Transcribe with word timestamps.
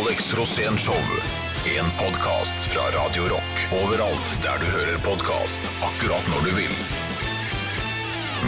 Alex 0.00 0.34
Rosén 0.34 0.78
Show. 0.78 0.94
En 1.78 1.84
podkast 2.04 2.56
fra 2.56 2.80
Radio 2.80 3.22
Rock. 3.22 3.54
Overalt 3.84 4.38
der 4.42 4.56
du 4.60 4.66
hører 4.76 4.98
podkast. 4.98 5.60
Akkurat 5.82 6.28
når 6.32 6.46
du 6.46 6.52
vil. 6.56 6.76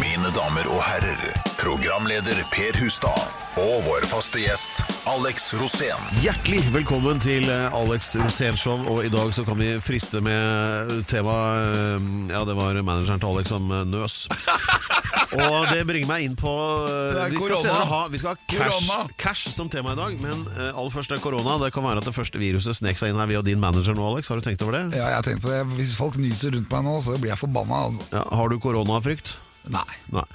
Mine 0.00 0.30
damer 0.34 0.64
og 0.72 0.80
herrer, 0.82 1.20
programleder 1.60 2.40
Per 2.54 2.78
Hustad 2.80 3.28
og 3.60 3.84
vår 3.84 4.06
faste 4.08 4.40
gjest 4.40 4.80
Alex 5.10 5.52
Rosén. 5.58 6.08
Hjertelig 6.24 6.64
velkommen 6.72 7.20
til 7.20 7.50
Alex 7.52 7.68
Alex 7.76 8.16
Rosénshow, 8.16 8.88
og 8.88 9.04
i 9.04 9.12
dag 9.12 9.34
så 9.36 9.44
kan 9.44 9.60
vi 9.60 9.74
friste 9.84 10.24
med 10.24 10.96
temaet 11.12 11.76
eh, 11.76 12.10
Ja, 12.32 12.46
det 12.48 12.56
var 12.56 12.80
manageren 12.80 13.20
til 13.20 13.34
Alex 13.34 13.52
som 13.52 13.68
eh, 13.70 13.84
nøs. 13.92 14.22
Og 15.32 15.68
det 15.72 15.84
bringer 15.88 16.08
meg 16.10 16.26
inn 16.26 16.34
på 16.38 16.50
eh, 16.88 17.20
Vi 17.32 17.40
skal 17.42 17.58
senere 17.60 17.86
ha, 17.90 18.00
vi 18.12 18.20
skal 18.20 18.34
ha 18.34 18.50
cash, 18.50 18.90
cash 19.20 19.54
som 19.54 19.70
tema 19.72 19.94
i 19.94 19.98
dag, 19.98 20.18
men 20.22 20.44
eh, 20.54 20.70
aller 20.70 20.92
først 20.94 21.14
er 21.16 21.22
korona. 21.24 21.56
Det 21.62 21.72
kan 21.74 21.86
være 21.86 22.02
at 22.02 22.08
det 22.08 22.14
første 22.16 22.40
viruset 22.40 22.78
snek 22.78 23.00
seg 23.00 23.12
inn 23.12 23.20
her 23.20 23.30
via 23.30 23.42
din 23.46 23.62
manager 23.62 23.96
nå, 23.96 24.04
Alex. 24.12 24.30
Har 24.30 24.40
du 24.40 24.46
tenkt 24.46 24.62
over 24.66 24.76
det? 24.78 24.84
Ja, 24.98 25.08
jeg 25.14 25.20
har 25.20 25.26
tenkt 25.26 25.44
på 25.44 25.52
det. 25.52 25.62
Hvis 25.78 25.96
folk 25.98 26.18
nyser 26.20 26.54
rundt 26.56 26.70
meg 26.70 26.86
nå, 26.86 26.96
så 27.04 27.18
blir 27.18 27.32
jeg 27.32 27.40
forbanna. 27.40 27.84
Altså. 27.88 28.08
Ja, 28.14 28.24
har 28.40 28.52
du 28.52 28.58
koronafrykt? 28.62 29.36
Nei. 29.72 29.86
Nei, 30.12 30.26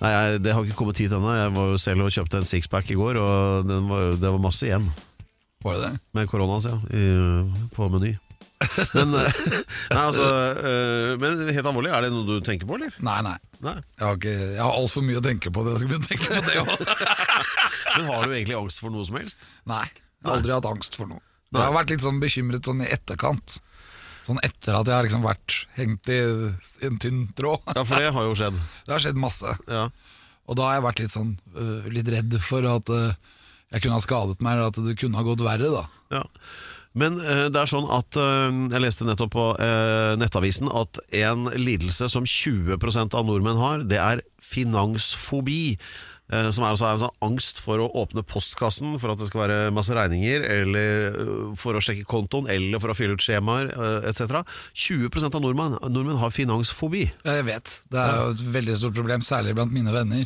Nei 0.00 0.12
jeg, 0.14 0.38
det 0.46 0.54
har 0.56 0.64
ikke 0.64 0.78
kommet 0.80 1.00
hit 1.02 1.12
ennå. 1.12 1.34
Jeg 1.36 1.52
var 1.58 1.74
jo 1.74 1.82
selv 1.82 2.06
og 2.06 2.14
kjøpte 2.14 2.40
en 2.40 2.48
sixpack 2.48 2.88
i 2.94 2.96
går, 2.98 3.20
og 3.20 3.68
den 3.68 3.90
var, 3.90 4.16
det 4.16 4.32
var 4.32 4.40
masse 4.42 4.68
igjen. 4.68 4.88
Var 5.64 5.76
det 5.76 5.84
det? 5.88 6.00
Med 6.16 6.30
koronaen, 6.30 6.64
ja, 6.64 6.78
i, 6.94 7.68
på 7.74 7.90
Meny. 7.92 8.14
Men, 8.98 9.12
eh, 9.14 9.42
nei, 9.92 10.00
altså, 10.02 10.24
eh, 10.58 11.12
men 11.20 11.44
helt 11.46 11.68
alvorlig, 11.70 11.92
er 11.94 12.04
det 12.04 12.10
noe 12.10 12.26
du 12.26 12.40
tenker 12.42 12.66
på, 12.66 12.74
eller? 12.74 12.96
Nei, 13.06 13.20
nei. 13.22 13.36
Nei. 13.62 13.76
Jeg 13.78 14.02
har, 14.02 14.18
ikke, 14.18 14.34
jeg 14.34 14.62
har 14.62 14.78
altfor 14.80 15.04
mye 15.06 15.20
å 15.20 15.22
tenke 15.22 15.52
på. 15.54 15.62
Det. 15.62 15.74
Jeg 15.76 15.82
skal 15.82 15.92
begynne 15.92 16.04
å 16.04 16.08
tenke 16.08 16.26
på 16.26 16.42
det 16.48 16.58
også. 16.64 17.38
Men 17.94 18.10
har 18.10 18.26
du 18.26 18.34
egentlig 18.34 18.58
angst 18.58 18.82
for 18.82 18.94
noe 18.94 19.06
som 19.06 19.18
helst? 19.20 19.48
Nei. 19.70 19.84
Jeg 19.86 20.26
har 20.26 20.40
aldri 20.40 20.54
hatt 20.56 20.68
angst 20.70 20.98
for 20.98 21.10
noe. 21.10 21.22
Jeg 21.54 21.62
har 21.62 21.74
vært 21.78 21.94
litt 21.94 22.04
sånn 22.04 22.18
bekymret 22.22 22.66
sånn 22.68 22.82
i 22.84 22.90
etterkant. 22.92 23.60
Sånn 24.26 24.40
etter 24.44 24.76
at 24.76 24.90
jeg 24.90 24.96
har 24.98 25.06
liksom 25.06 25.24
vært 25.24 25.54
hengt 25.78 26.10
i 26.12 26.18
en 26.84 26.98
tynn 27.00 27.22
tråd. 27.38 27.62
Ja, 27.72 27.84
for 27.86 28.02
det 28.02 28.10
har 28.12 28.26
jo 28.26 28.34
skjedd. 28.36 28.58
Det 28.84 28.94
har 28.96 29.04
skjedd 29.06 29.20
masse. 29.22 29.54
Ja. 29.70 29.86
Og 30.48 30.58
da 30.58 30.66
har 30.66 30.78
jeg 30.78 30.86
vært 30.88 31.02
litt 31.04 31.14
sånn 31.14 31.34
øh, 31.54 31.86
litt 31.92 32.10
redd 32.12 32.36
for 32.44 32.66
at 32.68 32.90
øh, 32.92 33.14
jeg 33.72 33.84
kunne 33.84 33.98
ha 33.98 34.04
skadet 34.04 34.42
meg, 34.44 34.56
eller 34.56 34.72
at 34.72 34.80
det 34.84 34.96
kunne 35.00 35.18
ha 35.20 35.24
gått 35.26 35.44
verre, 35.44 35.70
da. 35.72 35.84
Ja. 36.18 36.22
Men 36.96 37.18
eh, 37.20 37.46
det 37.52 37.60
er 37.60 37.70
sånn 37.70 37.88
at 37.92 38.16
eh, 38.18 38.60
jeg 38.72 38.82
leste 38.82 39.06
nettopp 39.08 39.32
på 39.34 39.46
eh, 39.62 40.14
Nettavisen 40.20 40.70
at 40.72 41.00
en 41.20 41.50
lidelse 41.58 42.08
som 42.10 42.26
20% 42.28 43.16
av 43.18 43.26
nordmenn 43.28 43.60
har, 43.60 43.84
det 43.88 44.00
er 44.02 44.24
finansfobi. 44.44 45.76
Eh, 46.32 46.48
Som 46.54 46.64
er 46.64 46.72
altså 46.72 46.88
er 46.88 46.96
en 46.96 47.02
sånn 47.02 47.24
angst 47.24 47.60
for 47.62 47.82
å 47.82 47.88
åpne 48.02 48.24
postkassen 48.26 48.96
for 49.00 49.12
at 49.12 49.20
det 49.20 49.28
skal 49.30 49.44
være 49.44 49.58
masse 49.74 49.94
regninger, 49.96 50.44
eller 50.44 51.06
eh, 51.08 51.32
for 51.60 51.78
å 51.78 51.82
sjekke 51.84 52.06
kontoen, 52.08 52.48
eller 52.52 52.82
for 52.82 52.92
å 52.92 52.96
fylle 52.98 53.16
ut 53.18 53.24
skjemaer 53.24 53.72
eh, 53.74 54.08
etc. 54.10 54.42
20% 54.76 55.38
av 55.38 55.44
nordmenn, 55.44 55.78
nordmenn 55.88 56.20
har 56.22 56.34
finansfobi. 56.34 57.06
Ja, 57.24 57.38
jeg 57.40 57.48
vet. 57.50 57.78
Det 57.92 58.02
er 58.02 58.22
jo 58.22 58.32
et 58.36 58.44
veldig 58.58 58.78
stort 58.80 58.98
problem, 58.98 59.24
særlig 59.26 59.56
blant 59.58 59.74
mine 59.74 59.94
venner. 59.94 60.24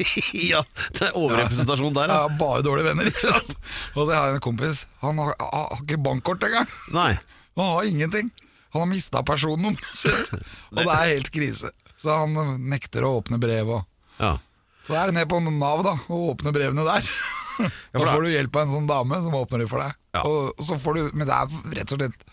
ja, 0.52 0.64
det 0.98 1.10
er 1.10 1.18
overrepresentasjon 1.18 1.94
der, 1.96 2.10
Jeg 2.10 2.16
ja. 2.16 2.22
har 2.26 2.40
bare 2.40 2.64
dårlige 2.66 2.90
venner, 2.90 3.10
ikke 3.12 3.26
sant? 3.28 3.54
Og 3.94 4.10
det 4.10 4.18
har 4.18 4.34
en 4.34 4.44
kompis. 4.44 4.84
Han 5.04 5.20
har, 5.22 5.36
har, 5.40 5.78
ikke 5.82 6.00
bankkort 6.04 6.44
engang. 6.48 6.70
Nei. 6.94 7.12
Han 7.58 7.70
har 7.76 7.88
ingenting. 7.88 8.32
Han 8.74 8.82
har 8.82 8.90
mista 8.90 9.22
personnummeret 9.22 9.94
sitt. 9.94 10.32
Og 10.72 10.80
det 10.80 10.90
er 10.90 11.12
helt 11.12 11.30
krise. 11.34 11.70
Så 12.00 12.10
han 12.10 12.34
nekter 12.68 13.06
å 13.06 13.12
åpne 13.20 13.38
brev. 13.40 13.70
Og. 13.76 13.84
Ja. 14.18 14.34
Så 14.84 14.96
er 14.98 15.08
det 15.10 15.16
ned 15.16 15.30
på 15.30 15.40
Nav 15.44 15.84
da 15.86 15.94
og 16.08 16.34
åpne 16.34 16.54
brevene 16.54 16.86
der. 16.88 17.08
Ja, 17.54 17.68
Da 18.00 18.08
får 18.08 18.24
du 18.24 18.32
hjelp 18.32 18.56
av 18.58 18.64
en 18.64 18.72
sånn 18.74 18.86
dame 18.90 19.18
som 19.22 19.34
åpner 19.38 19.60
de 19.62 19.66
for 19.70 19.78
deg. 19.78 19.92
Ja. 20.16 20.24
Og 20.26 20.64
så 20.66 20.74
får 20.82 20.96
du, 20.96 21.02
men 21.14 21.28
det 21.28 21.36
er 21.36 21.52
rett 21.78 21.92
og 21.94 22.00
slett 22.00 22.24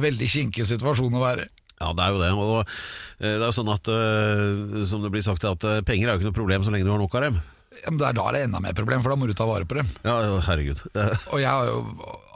veldig 0.00 0.28
kinkig 0.32 0.64
situasjon 0.70 1.12
å 1.12 1.20
være 1.20 1.44
i. 1.44 1.50
Ja, 1.82 1.90
det 1.98 2.06
er 2.06 2.14
jo 2.14 2.22
det. 2.22 2.30
Og 2.32 2.54
eh, 2.62 3.34
det 3.34 3.42
er 3.42 3.48
jo 3.50 3.56
sånn 3.58 3.68
at, 3.68 3.90
eh, 3.92 4.78
som 4.88 5.04
det 5.04 5.10
blir 5.12 5.24
sagt, 5.26 5.44
at 5.44 5.66
eh, 5.68 5.82
penger 5.84 6.08
er 6.08 6.14
jo 6.16 6.22
ikke 6.22 6.30
noe 6.30 6.38
problem 6.40 6.64
så 6.64 6.72
lenge 6.72 6.88
du 6.88 6.92
har 6.94 7.02
nok 7.02 7.18
av 7.20 7.26
dem. 7.26 7.36
Ja, 7.82 7.88
men 7.88 7.98
det 8.00 8.06
er 8.08 8.16
da 8.16 8.24
det 8.32 8.40
er 8.40 8.46
enda 8.48 8.60
mer 8.62 8.74
problem, 8.76 9.00
for 9.04 9.12
da 9.12 9.16
må 9.20 9.28
du 9.28 9.32
ta 9.36 9.46
vare 9.48 9.66
på 9.68 9.78
dem. 9.78 9.88
Ja, 10.04 10.16
herregud. 10.46 10.80
Og 11.32 11.40
jeg 11.40 11.48
har 11.48 11.68
jo, 11.68 11.78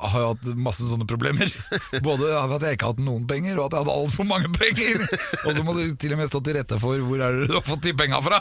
har 0.00 0.22
jo 0.24 0.30
hatt 0.32 0.46
masse 0.68 0.86
sånne 0.88 1.06
problemer. 1.08 1.52
Både 2.06 2.32
at 2.36 2.56
jeg 2.64 2.78
ikke 2.78 2.88
har 2.88 2.96
hatt 2.96 3.04
noen 3.04 3.24
penger, 3.28 3.60
og 3.60 3.68
at 3.68 3.76
jeg 3.76 3.84
hatt 3.86 3.96
altfor 3.96 4.28
mange 4.28 4.50
penger. 4.56 5.04
Og 5.44 5.52
så 5.56 5.64
må 5.64 5.76
du 5.76 5.84
til 6.00 6.16
og 6.16 6.20
med 6.20 6.32
stå 6.32 6.40
til 6.44 6.56
rette 6.60 6.80
for 6.82 7.04
hvor 7.04 7.22
er 7.24 7.36
det 7.40 7.50
du 7.52 7.56
har 7.58 7.64
fått 7.68 7.84
de 7.88 7.96
penga 7.96 8.20
fra. 8.24 8.40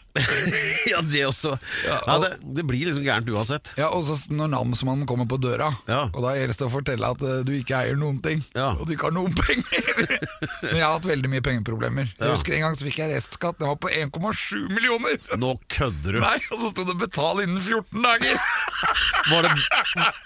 ja, 0.91 0.99
det 1.07 1.21
også. 1.27 1.53
Ja, 1.87 2.17
det, 2.23 2.31
det 2.57 2.65
blir 2.67 2.85
liksom 2.89 3.03
gærent 3.05 3.29
uansett. 3.31 3.69
Ja, 3.79 3.87
Og 3.95 4.03
så 4.09 4.17
når 4.33 4.49
namsmannen 4.51 5.07
kommer 5.09 5.27
på 5.29 5.37
døra, 5.41 5.69
Ja. 5.87 6.03
og 6.11 6.19
da 6.25 6.33
gjelder 6.35 6.57
det 6.59 6.67
å 6.67 6.71
fortelle 6.73 7.11
at 7.15 7.21
uh, 7.23 7.37
du 7.47 7.53
ikke 7.55 7.77
eier 7.79 7.95
noen 7.99 8.19
ting, 8.23 8.43
Ja. 8.57 8.71
og 8.75 8.87
du 8.89 8.93
ikke 8.95 9.07
har 9.09 9.15
noen 9.15 9.35
penger. 9.41 10.17
Men 10.65 10.75
jeg 10.75 10.83
har 10.83 10.97
hatt 10.97 11.07
veldig 11.07 11.31
mye 11.31 11.45
pengeproblemer. 11.45 12.11
Jeg 12.19 12.33
husker 12.35 12.57
En 12.57 12.65
gang 12.67 12.75
så 12.77 12.85
fikk 12.87 12.99
jeg 13.03 13.13
restskatt, 13.15 13.59
den 13.61 13.71
var 13.71 13.79
på 13.81 13.91
1,7 13.93 14.67
millioner. 14.73 15.17
Nå 15.39 15.53
kødder 15.71 16.17
du. 16.17 16.21
Nei, 16.23 16.37
Og 16.51 16.59
så 16.65 16.71
sto 16.73 16.83
det 16.87 16.97
'betal 16.99 17.43
innen 17.45 17.61
14 17.61 18.03
dager'. 18.03 18.39
Var 19.31 19.45
det, 19.45 19.51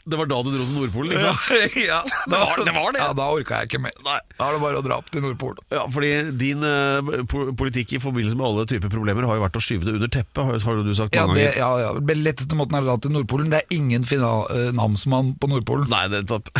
det 0.08 0.18
var 0.18 0.28
da 0.32 0.38
du 0.46 0.50
dro 0.54 0.64
til 0.66 0.76
Nordpolen, 0.78 1.12
liksom? 1.12 1.36
ja, 1.84 1.98
Det 2.08 2.38
var- 2.40 2.62
det 2.64 2.74
var 2.74 2.94
det. 2.96 3.02
Ja, 3.04 3.10
Da 3.14 3.26
orka 3.28 3.60
jeg 3.60 3.68
ikke 3.70 3.82
mer. 3.84 3.92
Nei. 4.06 4.20
Da 4.40 4.48
er 4.48 4.54
det 4.56 4.62
bare 4.64 4.80
å 4.80 4.84
dra 4.86 4.98
opp 5.02 5.10
til 5.12 5.22
Nordpolen. 5.26 5.60
Ja, 5.74 5.84
fordi 5.92 6.12
din 6.40 6.64
uh, 6.64 7.26
politikk 7.60 7.94
i 7.98 8.00
forbindelse 8.00 8.38
med 8.40 8.48
alle 8.48 8.66
typer 8.72 8.90
problemer 8.94 9.28
har 9.28 9.36
jo 9.36 9.44
vært 9.44 9.60
å 9.60 9.64
skyve 9.76 9.86
det 9.92 9.96
under 10.00 10.12
teppet, 10.16 10.42
har, 10.66 10.82
du 10.84 10.94
sagt 10.96 11.16
Ja, 11.16 11.26
mange 11.28 11.40
det, 11.40 11.52
ganger. 11.56 11.60
ja, 11.60 11.94
ja. 11.94 12.00
Den 12.00 12.24
letteste 12.24 12.56
måten 12.58 12.76
er 12.80 12.86
å 12.86 12.90
dra 12.90 12.96
til 13.04 13.12
Nordpolen. 13.16 13.50
Det 13.52 13.60
er 13.64 13.76
ingen 13.76 14.06
final, 14.08 14.46
eh, 14.56 14.72
namsmann 14.76 15.36
på 15.40 15.50
Nordpolen. 15.52 15.90
Nei, 15.92 16.06
det 16.10 16.24
er 16.24 16.30
topp. 16.32 16.50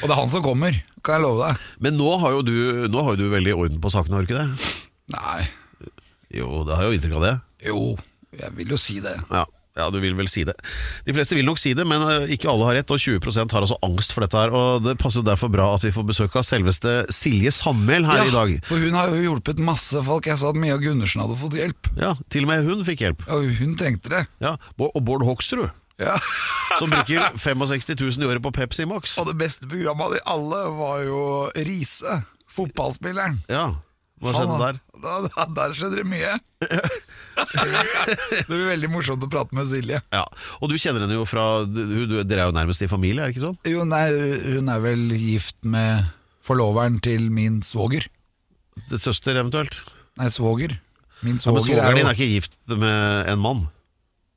Og 0.00 0.08
det 0.08 0.12
er 0.12 0.18
han 0.18 0.30
som 0.32 0.42
kommer, 0.44 0.76
kan 1.04 1.18
jeg 1.18 1.24
love 1.24 1.46
deg. 1.46 1.64
Men 1.84 1.96
nå 2.00 2.10
har 2.22 2.34
jo 2.36 2.42
du, 2.46 2.54
nå 2.92 3.02
har 3.06 3.14
jo 3.16 3.20
du 3.26 3.32
veldig 3.32 3.54
orden 3.56 3.80
på 3.82 3.92
sakene, 3.92 4.18
har 4.18 4.24
du 4.26 4.30
ikke 4.30 4.42
det? 4.42 4.74
Nei, 5.16 5.40
Jo, 6.30 6.60
det 6.66 6.76
har 6.78 6.86
jo 6.86 6.94
inntrykk 6.94 7.16
av 7.18 7.24
det. 7.26 7.32
jo, 7.66 7.80
jeg 8.38 8.52
vil 8.60 8.70
jo 8.70 8.78
si 8.78 9.00
det. 9.02 9.16
Ja, 9.32 9.44
ja, 9.78 9.86
du 9.90 10.00
vil 10.02 10.16
vel 10.18 10.26
si 10.28 10.42
det. 10.44 10.54
De 11.06 11.14
fleste 11.14 11.36
vil 11.38 11.46
nok 11.46 11.58
si 11.62 11.70
det, 11.78 11.84
men 11.86 12.02
eh, 12.02 12.32
ikke 12.34 12.48
alle 12.50 12.66
har 12.66 12.74
rett, 12.80 12.90
og 12.90 12.98
20% 13.00 13.52
har 13.54 13.62
altså 13.64 13.78
angst 13.86 14.12
for 14.16 14.24
dette 14.26 14.36
her. 14.40 14.50
Og 14.56 14.82
Det 14.84 14.96
passer 15.00 15.22
derfor 15.26 15.48
bra 15.52 15.68
at 15.76 15.84
vi 15.86 15.92
får 15.94 16.08
besøk 16.10 16.34
av 16.40 16.44
selveste 16.48 16.94
Silje 17.14 17.52
Sammel 17.54 18.04
her 18.08 18.24
i 18.26 18.32
dag. 18.34 18.54
For 18.68 18.82
hun 18.82 18.96
har 18.98 19.12
jo 19.14 19.20
hjulpet 19.28 19.62
masse 19.62 20.02
folk. 20.06 20.26
Jeg 20.26 20.40
sa 20.42 20.50
at 20.50 20.58
Mia 20.58 20.76
Gundersen 20.82 21.22
hadde 21.22 21.38
fått 21.38 21.54
hjelp. 21.58 21.92
Ja, 22.00 22.14
Til 22.30 22.44
og 22.48 22.52
med 22.52 22.66
hun 22.66 22.82
fikk 22.88 23.04
hjelp. 23.06 23.22
Ja, 23.30 23.38
hun 23.60 23.76
trengte 23.78 24.10
det. 24.12 24.24
Ja, 24.42 24.56
Og 24.80 25.00
Bård 25.06 25.22
Hoksrud, 25.28 25.70
Ja. 26.00 26.16
som 26.78 26.90
bruker 26.90 27.30
65 27.36 27.94
000 28.00 28.24
i 28.24 28.28
året 28.30 28.42
på 28.42 28.52
Pepsi 28.56 28.86
Max. 28.88 29.18
Og 29.20 29.26
det 29.28 29.36
beste 29.38 29.68
programmet 29.68 30.06
av 30.06 30.14
de 30.16 30.20
alle 30.34 30.60
var 30.78 31.02
jo 31.04 31.22
Riise, 31.56 32.22
fotballspilleren. 32.50 33.40
Ja, 33.52 33.74
Hva 34.20 34.32
skjedde 34.36 34.54
Han- 34.56 34.64
der? 34.66 34.80
Da, 35.00 35.14
da, 35.24 35.44
der 35.56 35.72
skjedde 35.72 35.96
det 36.02 36.04
mye. 36.04 36.34
det 37.40 38.42
blir 38.50 38.66
veldig 38.68 38.90
morsomt 38.92 39.22
å 39.24 39.28
prate 39.32 39.56
med 39.56 39.64
Silje. 39.70 40.02
Ja, 40.12 40.24
Og 40.60 40.68
du 40.68 40.74
kjenner 40.76 41.06
henne 41.06 41.16
jo 41.16 41.22
fra 41.24 41.44
du, 41.64 41.80
du, 41.88 42.16
Dere 42.28 42.42
er 42.44 42.50
jo 42.50 42.56
nærmest 42.58 42.84
i 42.84 42.88
familie, 42.90 43.22
er 43.24 43.30
det 43.30 43.36
ikke 43.38 43.46
sånn? 43.46 43.56
Jo, 43.64 43.86
nei, 43.88 44.02
hun 44.58 44.68
er 44.68 44.82
vel 44.84 45.06
gift 45.16 45.56
med 45.64 46.10
forloveren 46.44 46.98
til 47.00 47.30
min 47.32 47.62
svoger. 47.64 48.04
Det 48.90 49.00
Søster 49.00 49.40
eventuelt? 49.40 49.78
Nei, 50.20 50.28
svoger. 50.32 50.76
Min 51.24 51.40
Ja, 51.40 51.52
men 51.52 51.64
Svogeren 51.64 51.88
er 51.88 51.96
din 51.96 52.08
er 52.12 52.16
ikke 52.20 52.28
gift 52.34 52.60
med 52.70 53.28
en 53.32 53.40
mann? 53.40 53.64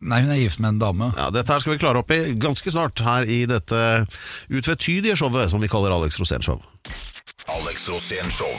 Nei, 0.04 0.22
hun 0.24 0.32
er 0.36 0.40
gift 0.42 0.60
med 0.64 0.74
en 0.78 0.80
dame. 0.82 1.12
Ja, 1.20 1.28
Dette 1.32 1.52
her 1.56 1.64
skal 1.64 1.76
vi 1.76 1.84
klare 1.84 2.00
opp 2.04 2.12
i 2.12 2.22
ganske 2.40 2.72
snart 2.76 3.04
her 3.04 3.28
i 3.28 3.44
dette 3.52 3.84
utvetydige 4.52 5.16
showet 5.20 5.52
som 5.52 5.64
vi 5.64 5.68
kaller 5.72 5.96
Alex 5.96 6.20
Rosén 6.24 6.44
Show. 6.44 6.60
Alex 7.52 7.88
Rosén 7.92 8.32
Show. 8.32 8.52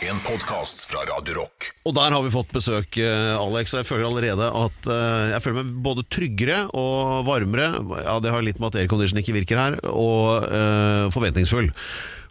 En 0.00 0.16
podkast 0.24 0.86
fra 0.88 1.02
Radio 1.04 1.34
Rock. 1.42 1.66
Og 1.84 1.92
der 1.92 2.14
har 2.14 2.22
vi 2.24 2.32
fått 2.32 2.52
besøk, 2.54 2.96
eh, 2.96 3.36
Alex. 3.36 3.74
og 3.74 3.82
Jeg 3.82 3.88
føler 3.90 4.06
allerede 4.08 4.46
at 4.48 4.88
eh, 4.88 5.32
Jeg 5.34 5.42
føler 5.44 5.58
meg 5.60 5.74
både 5.84 6.04
tryggere 6.08 6.60
og 6.72 7.26
varmere. 7.28 7.68
Ja, 8.06 8.16
Det 8.18 8.32
har 8.32 8.40
litt 8.40 8.58
med 8.58 8.72
at 8.72 8.80
aircondition 8.80 9.20
ikke 9.20 9.36
virker 9.36 9.60
her, 9.60 9.76
og 9.84 10.48
uh, 10.48 11.12
forventningsfull. 11.12 11.68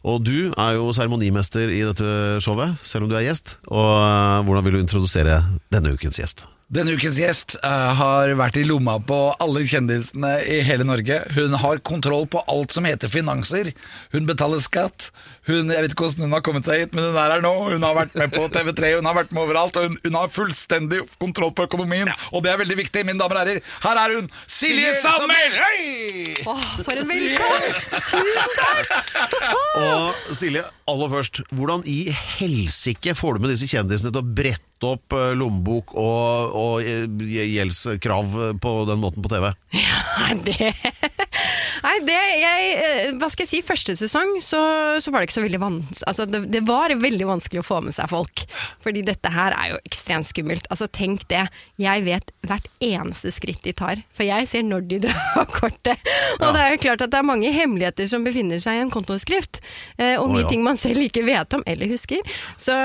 Og 0.01 0.23
du 0.25 0.49
er 0.49 0.77
jo 0.79 0.89
seremonimester 0.95 1.69
i 1.69 1.85
dette 1.85 2.41
showet, 2.41 2.73
selv 2.83 3.05
om 3.05 3.09
du 3.11 3.17
er 3.19 3.27
gjest. 3.27 3.59
Og 3.69 3.91
uh, 4.01 4.41
hvordan 4.47 4.65
vil 4.65 4.79
du 4.79 4.81
introdusere 4.81 5.43
denne 5.69 5.93
ukens 5.93 6.17
gjest? 6.17 6.47
Denne 6.69 6.93
ukens 6.93 7.17
gjest 7.17 7.55
eh, 7.65 7.91
har 7.97 8.29
vært 8.37 8.59
i 8.61 8.63
lomma 8.67 8.99
på 9.01 9.15
alle 9.41 9.63
kjendisene 9.65 10.35
i 10.45 10.59
hele 10.67 10.85
Norge. 10.85 11.15
Hun 11.33 11.55
har 11.57 11.79
kontroll 11.81 12.27
på 12.29 12.43
alt 12.45 12.75
som 12.75 12.85
heter 12.85 13.09
finanser. 13.09 13.71
Hun 14.13 14.27
betaler 14.29 14.61
skatt. 14.61 15.07
Hun, 15.49 15.71
jeg 15.73 15.81
vet 15.81 15.95
ikke 15.95 16.05
hvordan 16.05 16.27
hun 16.27 16.35
har 16.37 16.43
kommet 16.45 16.69
seg 16.69 16.83
hit, 16.83 16.93
men 16.93 17.07
hun 17.07 17.17
er 17.17 17.33
her 17.33 17.41
nå. 17.41 17.55
Hun 17.71 17.87
har 17.87 17.97
vært 17.97 18.13
med 18.21 18.35
på 18.37 18.45
TV3, 18.53 18.93
hun 18.99 19.09
har 19.09 19.17
vært 19.17 19.33
med 19.33 19.47
overalt. 19.47 19.81
Og 19.81 19.89
hun, 19.89 19.97
hun 20.05 20.19
har 20.19 20.29
fullstendig 20.35 21.01
kontroll 21.17 21.55
på 21.57 21.65
økonomien, 21.71 22.13
og 22.29 22.45
det 22.45 22.53
er 22.53 22.61
veldig 22.61 22.79
viktig, 22.83 23.05
mine 23.09 23.17
damer 23.17 23.41
og 23.41 23.47
herrer. 23.47 23.65
Her 23.87 24.03
er 24.03 24.17
hun, 24.19 24.29
Silje 24.45 24.93
Sandmæl! 25.01 25.59
Oh, 26.45 26.71
for 26.85 26.93
en 26.93 27.13
velkomst! 27.15 27.97
Tusen 28.13 28.57
takk! 28.61 29.51
Og 29.81 30.35
Silje, 30.37 30.67
aller 30.85 31.13
først, 31.17 31.41
hvordan 31.49 31.81
i 31.89 32.03
helsike 32.37 33.17
får 33.17 33.39
du 33.39 33.47
med 33.47 33.57
disse 33.57 33.73
kjendisene 33.73 34.13
til 34.13 34.21
å 34.21 34.27
brette 34.29 34.68
opp 34.87 35.15
eh, 35.17 35.31
lommebok 35.37 35.95
og, 35.99 36.55
og 36.59 36.87
eh, 36.87 37.05
gjeldskrav 37.07 38.37
på 38.61 38.75
den 38.89 39.01
måten 39.01 39.25
på 39.25 39.31
TV? 39.31 39.51
Ja, 39.75 40.35
det 40.45 40.73
Nei, 41.85 41.93
det 42.07 42.17
jeg, 42.41 42.71
eh, 42.79 43.11
Hva 43.19 43.29
skal 43.31 43.45
jeg 43.45 43.51
si, 43.51 43.61
første 43.65 43.95
sesong 43.99 44.35
så, 44.43 44.59
så 44.99 45.13
var 45.13 45.21
det 45.21 45.29
ikke 45.29 45.37
så 45.37 45.45
veldig 45.45 45.61
vanskelig 45.61 46.07
altså, 46.09 46.25
det, 46.29 46.41
det 46.51 46.63
var 46.67 46.93
veldig 46.99 47.27
vanskelig 47.29 47.61
å 47.61 47.67
få 47.67 47.79
med 47.85 47.95
seg 47.95 48.09
folk. 48.11 48.43
Fordi 48.83 49.03
dette 49.07 49.31
her 49.33 49.53
er 49.55 49.75
jo 49.75 49.79
ekstremt 49.87 50.27
skummelt. 50.29 50.65
Altså, 50.73 50.89
tenk 50.91 51.23
det. 51.31 51.45
Jeg 51.79 52.03
vet 52.07 52.33
hvert 52.49 52.67
eneste 52.83 53.31
skritt 53.35 53.61
de 53.67 53.73
tar. 53.77 54.01
For 54.15 54.25
jeg 54.27 54.49
ser 54.49 54.65
når 54.65 54.87
de 54.89 55.01
drar 55.05 55.39
av 55.43 55.47
kortet. 55.53 56.09
Og 56.39 56.49
det 56.55 56.63
er 56.65 56.73
jo 56.73 56.83
klart 56.87 57.05
at 57.05 57.13
det 57.13 57.21
er 57.21 57.29
mange 57.29 57.53
hemmeligheter 57.53 58.09
som 58.11 58.25
befinner 58.25 58.61
seg 58.63 58.79
i 58.79 58.83
en 58.83 58.93
kontoskrift. 58.93 59.61
eh, 59.99 60.15
Og 60.17 60.31
mye 60.33 60.39
mye 60.39 60.45
ja. 60.47 60.49
ting 60.53 60.65
man 60.65 60.79
selv 60.79 61.03
ikke 61.03 61.25
vet 61.27 61.53
om 61.57 61.63
eller 61.67 61.91
husker. 61.91 62.23
Så, 62.57 62.75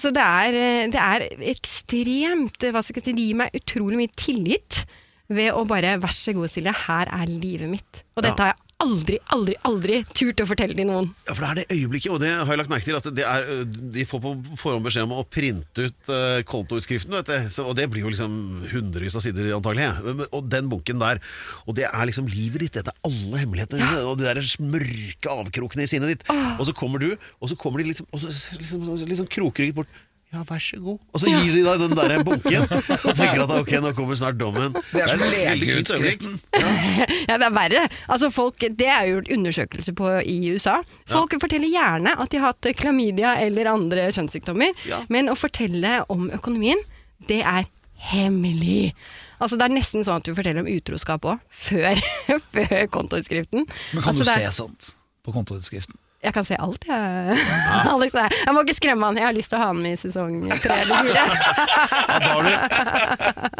så 0.00 0.12
det, 0.14 0.24
er, 0.24 0.58
eh, 0.58 0.84
det 0.92 1.00
er 1.00 1.26
ekstremt 1.54 2.68
hva 2.70 2.82
skal 2.84 3.00
jeg 3.00 3.04
si, 3.10 3.14
Det 3.14 3.26
gir 3.28 3.40
meg 3.44 3.56
utrolig 3.60 4.00
mye 4.00 4.14
tillit 4.18 4.84
ved 5.32 5.52
å 5.56 5.64
bare 5.68 5.96
Vær 6.02 6.12
så 6.12 6.34
god, 6.36 6.50
Silje, 6.52 6.74
her 6.86 7.08
er 7.08 7.26
livet 7.30 7.70
mitt. 7.70 8.02
Og 8.16 8.22
dette 8.26 8.36
Ja. 8.36 8.44
har 8.44 8.52
jeg 8.52 8.60
aldri, 8.84 9.18
aldri, 9.32 9.54
aldri 9.64 9.98
turt 10.12 10.40
å 10.42 10.46
fortelle 10.46 10.74
til 10.76 10.84
noen. 10.84 11.06
Ja, 11.26 11.32
for 11.32 11.40
det 11.40 11.48
er 11.48 11.54
det 11.62 11.76
øyeblikket, 11.78 12.10
og 12.12 12.20
det 12.20 12.32
har 12.34 12.44
jeg 12.50 12.58
lagt 12.58 12.68
merke 12.68 12.84
til, 12.84 12.96
at 12.98 13.06
det 13.16 13.24
er, 13.24 13.64
de 13.64 14.04
får 14.04 14.20
på 14.20 14.32
forhånd 14.60 14.84
beskjed 14.84 15.06
om 15.06 15.14
å 15.16 15.24
printe 15.24 15.86
ut 15.86 16.10
uh, 16.10 16.42
kontoutskriften, 16.44 17.14
vet 17.16 17.30
du. 17.30 17.48
Så, 17.54 17.64
og 17.64 17.76
det 17.78 17.86
blir 17.88 18.04
jo 18.04 18.12
liksom 18.12 18.34
hundrevis 18.74 19.16
av 19.16 19.24
sider 19.24 19.54
antagelig. 19.56 19.86
Ja. 19.86 20.28
Og 20.34 20.50
den 20.52 20.68
bunken 20.68 21.00
der, 21.00 21.22
og 21.64 21.78
det 21.78 21.86
er 21.88 22.04
liksom 22.10 22.28
livet 22.28 22.66
ditt, 22.66 22.74
dette 22.76 22.92
er 22.92 23.08
alle 23.08 23.40
hemmelighetene 23.40 23.80
dine, 23.80 24.04
og 24.04 24.18
de 24.20 24.28
der 24.28 24.42
mørke 24.60 25.32
avkrokene 25.38 25.86
i 25.86 25.92
sinnet 25.94 26.18
ditt. 26.18 26.28
Og 26.58 26.66
så 26.68 26.74
kommer 26.76 27.00
du, 27.00 27.14
og 27.40 27.48
så 27.48 27.56
kommer 27.56 27.80
de 27.80 27.88
liksom, 27.94 28.10
og 28.12 28.20
så, 28.26 28.34
liksom, 28.58 28.84
liksom 29.08 29.30
krokrygget 29.32 29.78
bort. 29.80 29.88
Ja, 30.34 30.40
vær 30.48 30.58
så 30.58 30.80
god. 30.82 30.98
Og 31.14 31.20
så 31.22 31.30
gir 31.30 31.52
de 31.54 31.60
deg 31.62 31.82
den 31.84 31.92
der 31.94 32.14
bunken, 32.26 32.64
og 32.66 33.12
tenker 33.18 33.44
at 33.44 33.52
ok, 33.54 33.68
nå 33.84 33.92
kommer 33.94 34.16
snart 34.18 34.38
dommen. 34.40 34.72
Det 34.90 35.04
er 35.04 35.12
som 35.12 35.22
legeutskriften. 35.22 36.40
Ja, 37.28 37.36
det 37.38 37.46
er 37.46 37.54
verre. 37.54 37.84
Altså, 38.10 38.28
folk, 38.34 38.58
det 38.78 38.88
er 38.90 39.06
jo 39.08 39.14
gjort 39.20 39.30
undersøkelser 39.36 39.94
på 39.96 40.10
i 40.26 40.34
USA. 40.52 40.80
Folk 41.10 41.36
forteller 41.40 41.70
gjerne 41.70 42.16
at 42.20 42.32
de 42.34 42.40
har 42.42 42.50
hatt 42.52 42.68
klamydia 42.80 43.36
eller 43.46 43.70
andre 43.72 44.08
kjønnssykdommer, 44.16 44.74
Ja. 44.90 45.00
men 45.08 45.30
å 45.32 45.38
fortelle 45.38 46.00
om 46.12 46.26
økonomien, 46.34 46.82
det 47.30 47.40
er 47.46 47.70
hemmelig. 48.10 48.92
Altså, 49.40 49.56
det 49.58 49.68
er 49.68 49.74
nesten 49.78 50.04
sånn 50.06 50.18
at 50.20 50.26
du 50.26 50.34
forteller 50.36 50.64
om 50.64 50.70
utroskap 50.70 51.24
òg, 51.30 51.42
før, 51.50 52.00
før 52.54 52.74
kontoutskriften. 52.94 53.68
Men 53.94 54.02
kan 54.02 54.10
altså, 54.14 54.26
du 54.26 54.30
er- 54.34 54.48
se 54.50 54.56
sånt 54.58 54.90
på 55.24 55.32
kontoutskriften? 55.36 55.96
Jeg 56.24 56.32
kan 56.36 56.46
se 56.48 56.56
alt, 56.56 56.86
jeg. 56.88 57.38
Alex, 57.94 58.14
nei. 58.16 58.28
jeg 58.32 58.56
må 58.56 58.64
ikke 58.64 58.76
skremme 58.78 59.10
han. 59.10 59.18
Jeg 59.20 59.28
har 59.28 59.36
lyst 59.36 59.52
til 59.52 59.58
å 59.58 59.62
ha 59.62 59.70
han 59.72 59.80
med 59.84 59.96
i 59.96 60.00
sesong 60.00 60.38
tre 60.64 60.78
eller 60.84 61.08
fire. 61.08 61.24
Ja, 61.24 62.20
da 62.24 62.30
er 62.34 62.46
du, 62.46 62.52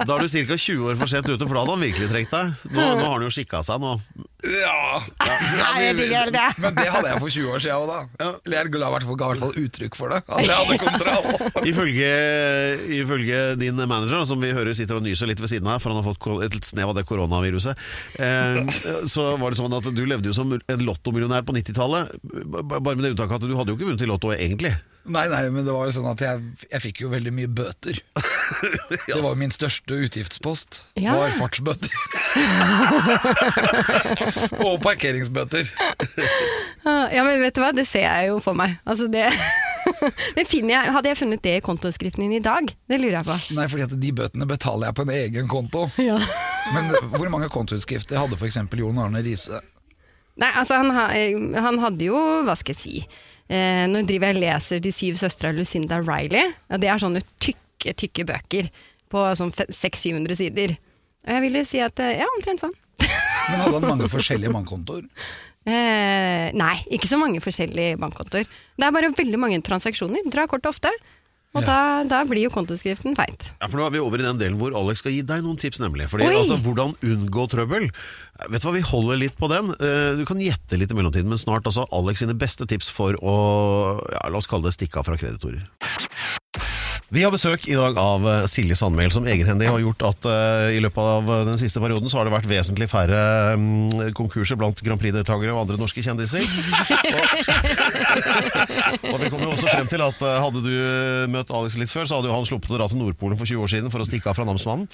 da 0.05 0.17
er 0.17 0.25
du 0.25 0.29
ca. 0.33 0.57
20 0.65 0.89
år 0.91 1.01
for 1.01 1.13
sent 1.13 1.29
ute, 1.29 1.45
for 1.45 1.55
da 1.55 1.65
hadde 1.65 1.77
han 1.77 1.85
virkelig 1.85 2.09
trengt 2.13 2.33
deg. 2.35 2.55
Nå, 2.73 2.81
nå 2.81 3.05
har 3.05 3.19
han 3.19 3.27
jo 3.29 3.35
skikka 3.35 3.65
seg. 3.67 3.85
nå 3.85 3.99
Ja, 4.45 5.01
Nei, 5.25 5.85
jeg 5.87 5.97
digger 5.99 6.31
det. 6.35 6.45
Men 6.61 6.75
det 6.77 6.87
hadde 6.93 7.11
jeg 7.13 7.21
for 7.23 7.33
20 7.33 7.53
år 7.55 7.63
siden 7.65 7.85
òg, 7.85 7.91
da. 8.21 8.29
Eller 8.45 8.57
jeg 8.59 8.73
ga 8.75 8.89
i 8.89 8.93
hvert 8.95 9.07
fall- 9.41 9.59
uttrykk 9.65 9.97
for 9.97 10.13
det. 10.13 10.21
At 10.29 10.45
jeg 10.45 10.59
hadde 10.59 10.79
kontroll. 10.83 11.29
Ifølge, 11.71 12.11
ifølge 13.01 13.39
din 13.61 13.77
manager, 13.81 14.25
som 14.29 14.41
vi 14.43 14.53
hører 14.57 14.77
sitter 14.77 14.99
og 15.01 15.05
nyser 15.07 15.31
litt 15.31 15.41
ved 15.41 15.53
siden 15.53 15.71
av, 15.71 15.81
for 15.83 15.95
han 15.95 16.03
har 16.03 16.09
fått 16.13 16.45
et 16.49 16.69
snev 16.69 16.93
av 16.93 16.99
det 16.99 17.07
koronaviruset, 17.09 17.79
eh, 18.19 18.61
så 19.11 19.31
var 19.41 19.55
det 19.55 19.61
sånn 19.61 19.77
at 19.79 19.89
du 19.95 20.03
levde 20.07 20.29
jo 20.31 20.37
som 20.37 20.53
en 20.55 20.85
lottomillionær 20.89 21.47
på 21.49 21.57
90-tallet. 21.57 22.13
Bare 22.65 22.95
med 22.97 23.05
det 23.07 23.15
unntaket 23.15 23.39
at 23.41 23.47
du 23.49 23.57
hadde 23.57 23.73
jo 23.75 23.79
ikke 23.79 23.89
vunnet 23.93 24.05
i 24.05 24.11
Lotto 24.11 24.35
egentlig. 24.35 24.75
Nei, 25.05 25.27
nei, 25.29 25.43
men 25.53 25.67
det 25.67 25.73
var 25.75 25.85
jo 25.91 25.93
sånn 25.99 26.07
at 26.15 26.23
jeg, 26.25 26.41
jeg 26.71 26.81
fikk 26.81 27.03
jo 27.05 27.11
veldig 27.13 27.33
mye 27.37 27.51
bøter. 27.53 27.99
Det 29.09 29.21
var 29.21 29.31
jo 29.31 29.39
min 29.39 29.53
største 29.55 29.99
utgiftspost. 30.07 30.81
Ja. 31.01 31.17
Var 31.19 31.37
fartsbøter. 31.39 31.93
Og 34.67 34.81
parkeringsbøter. 34.85 35.71
Ja, 36.85 37.25
men 37.25 37.41
vet 37.43 37.57
du 37.57 37.63
hva, 37.63 37.73
det 37.77 37.87
ser 37.89 38.07
jeg 38.07 38.33
jo 38.33 38.41
for 38.45 38.57
meg. 38.59 38.77
Altså, 38.89 39.09
det, 39.13 39.27
jeg, 40.37 40.95
hadde 40.97 41.11
jeg 41.11 41.21
funnet 41.21 41.45
det 41.45 41.59
i 41.59 41.65
kontoskriften 41.65 42.25
din 42.27 42.39
i 42.39 42.43
dag? 42.45 42.73
Det 42.89 43.01
lurer 43.01 43.21
jeg 43.21 43.29
på. 43.29 43.39
Nei, 43.59 43.69
fordi 43.71 43.87
at 43.87 43.95
de 44.01 44.15
bøtene 44.17 44.49
betaler 44.49 44.91
jeg 44.91 44.99
på 44.99 45.07
en 45.07 45.15
egen 45.19 45.51
konto. 45.51 45.87
Ja. 46.01 46.19
Men 46.75 46.91
hvor 47.13 47.29
mange 47.33 47.51
kontoutskrifter 47.53 48.21
hadde 48.21 48.39
f.eks. 48.41 48.61
Jon 48.81 49.01
Arne 49.01 49.23
Riise? 49.25 49.61
Nei, 50.41 50.51
altså 50.51 50.81
han, 50.81 50.91
eh, 51.15 51.37
han 51.63 51.79
hadde 51.83 52.09
jo, 52.09 52.19
hva 52.47 52.57
skal 52.59 52.75
jeg 52.75 52.81
si 52.81 52.97
eh, 53.47 53.85
Nå 53.87 54.01
driver 54.03 54.33
jeg 54.33 54.35
og 54.35 54.43
leser 54.43 54.81
De 54.83 54.91
syv 54.91 55.19
søstre 55.21 55.53
av 55.53 55.59
Lucinda 55.61 56.01
Riley. 56.03 56.55
Og 56.73 56.83
det 56.83 56.91
er 56.91 57.03
sånne 57.03 57.23
tykke, 57.39 57.61
tykke 57.93 58.25
bøker 58.33 58.71
på 59.13 59.25
sånn 59.37 59.53
600-700 59.53 60.39
sider. 60.41 60.77
Og 61.25 61.33
jeg 61.37 61.45
ville 61.45 61.65
si 61.69 61.83
at 61.85 62.01
eh, 62.01 62.17
ja, 62.23 62.29
omtrent 62.39 62.65
sånn. 62.65 62.73
Men 63.51 63.61
hadde 63.61 63.81
han 63.81 63.89
mange 63.91 64.09
forskjellige 64.13 64.55
bankkontoer? 64.55 65.05
Eh, 65.65 66.49
nei, 66.57 66.77
ikke 66.93 67.09
så 67.09 67.19
mange 67.21 67.41
forskjellige 67.45 67.99
bankkontoer. 68.01 68.49
Det 68.49 68.87
er 68.89 68.97
bare 68.97 69.13
veldig 69.17 69.41
mange 69.41 69.61
transaksjoner. 69.65 70.25
Drar 70.33 70.49
kortet 70.51 70.73
ofte. 70.73 70.93
Og 71.55 71.63
da, 71.63 72.03
da 72.11 72.25
blir 72.27 72.49
jo 72.49 72.51
kontoskriften 72.51 73.15
feit. 73.15 73.45
Ja, 73.61 73.69
for 73.69 73.79
Nå 73.79 73.85
er 73.87 73.93
vi 73.95 74.01
over 74.03 74.19
i 74.19 74.25
den 74.27 74.41
delen 74.41 74.57
hvor 74.59 74.75
Alex 74.75 75.05
skal 75.05 75.15
gi 75.15 75.21
deg 75.23 75.45
noen 75.45 75.59
tips, 75.63 75.79
nemlig. 75.79 76.09
Fordi 76.11 76.27
altså, 76.27 76.57
Hvordan 76.65 76.97
unngå 76.99 77.45
trøbbel. 77.53 77.87
Vet 78.51 78.65
du 78.65 78.67
hva, 78.67 78.73
Vi 78.75 78.83
holder 78.83 79.21
litt 79.23 79.37
på 79.39 79.47
den. 79.53 79.71
Eh, 79.79 80.17
Du 80.19 80.25
kan 80.27 80.43
gjette 80.43 80.81
litt 80.81 80.91
i 80.91 80.99
mellomtiden, 80.99 81.31
men 81.31 81.39
snart 81.39 81.69
altså 81.71 81.87
Alex 81.95 82.25
sine 82.25 82.35
beste 82.35 82.67
tips 82.67 82.91
for 82.91 83.15
å 83.23 83.37
ja, 84.03 84.25
la 84.27 84.41
oss 84.43 84.51
kalle 84.51 84.67
det 84.67 84.75
stikke 84.75 84.99
av 84.99 85.07
fra 85.07 85.19
kreditorer. 85.21 85.63
Vi 87.13 87.23
har 87.23 87.33
besøk 87.33 87.67
i 87.69 87.77
dag 87.77 87.99
av 88.01 88.25
eh, 88.29 88.47
Silje 88.49 88.77
Sandmæl, 88.79 89.13
som 89.13 89.27
egenhendig 89.29 89.69
har 89.69 89.83
gjort 89.83 90.05
at 90.09 90.29
uh, 90.29 90.73
i 90.73 90.81
løpet 90.81 91.01
av 91.05 91.29
eh, 91.29 91.43
den 91.51 91.61
siste 91.61 91.83
perioden 91.83 92.09
så 92.09 92.19
har 92.19 92.29
det 92.29 92.33
vært 92.33 92.49
vesentlig 92.49 92.89
færre 92.89 93.19
um, 93.59 93.93
konkurser 94.17 94.57
blant 94.57 94.81
Grand 94.85 95.01
Prix-deltakere 95.03 95.53
og 95.53 95.67
andre 95.67 95.77
norske 95.81 96.05
kjendiser. 96.05 96.47
Og 96.49 97.74
vi 98.15 99.31
kom 99.33 99.43
jo 99.45 99.51
også 99.55 99.69
frem 99.71 99.89
til 99.91 100.03
at 100.05 100.21
eh, 100.25 100.37
hadde 100.45 100.63
du 100.65 100.73
møtt 101.33 101.51
Alex 101.55 101.77
litt 101.81 101.93
før, 101.93 102.07
så 102.09 102.19
hadde 102.19 102.31
jo 102.31 102.37
han 102.37 102.47
sluppet 102.49 102.73
å 102.75 102.79
dra 102.79 102.89
til 102.91 103.01
Nordpolen 103.01 103.39
for 103.41 103.49
20 103.49 103.65
år 103.65 103.73
siden 103.73 103.93
for 103.95 104.03
å 104.05 104.07
stikke 104.09 104.31
av 104.33 104.39
fra 104.39 104.47
namsmannen. 104.49 104.89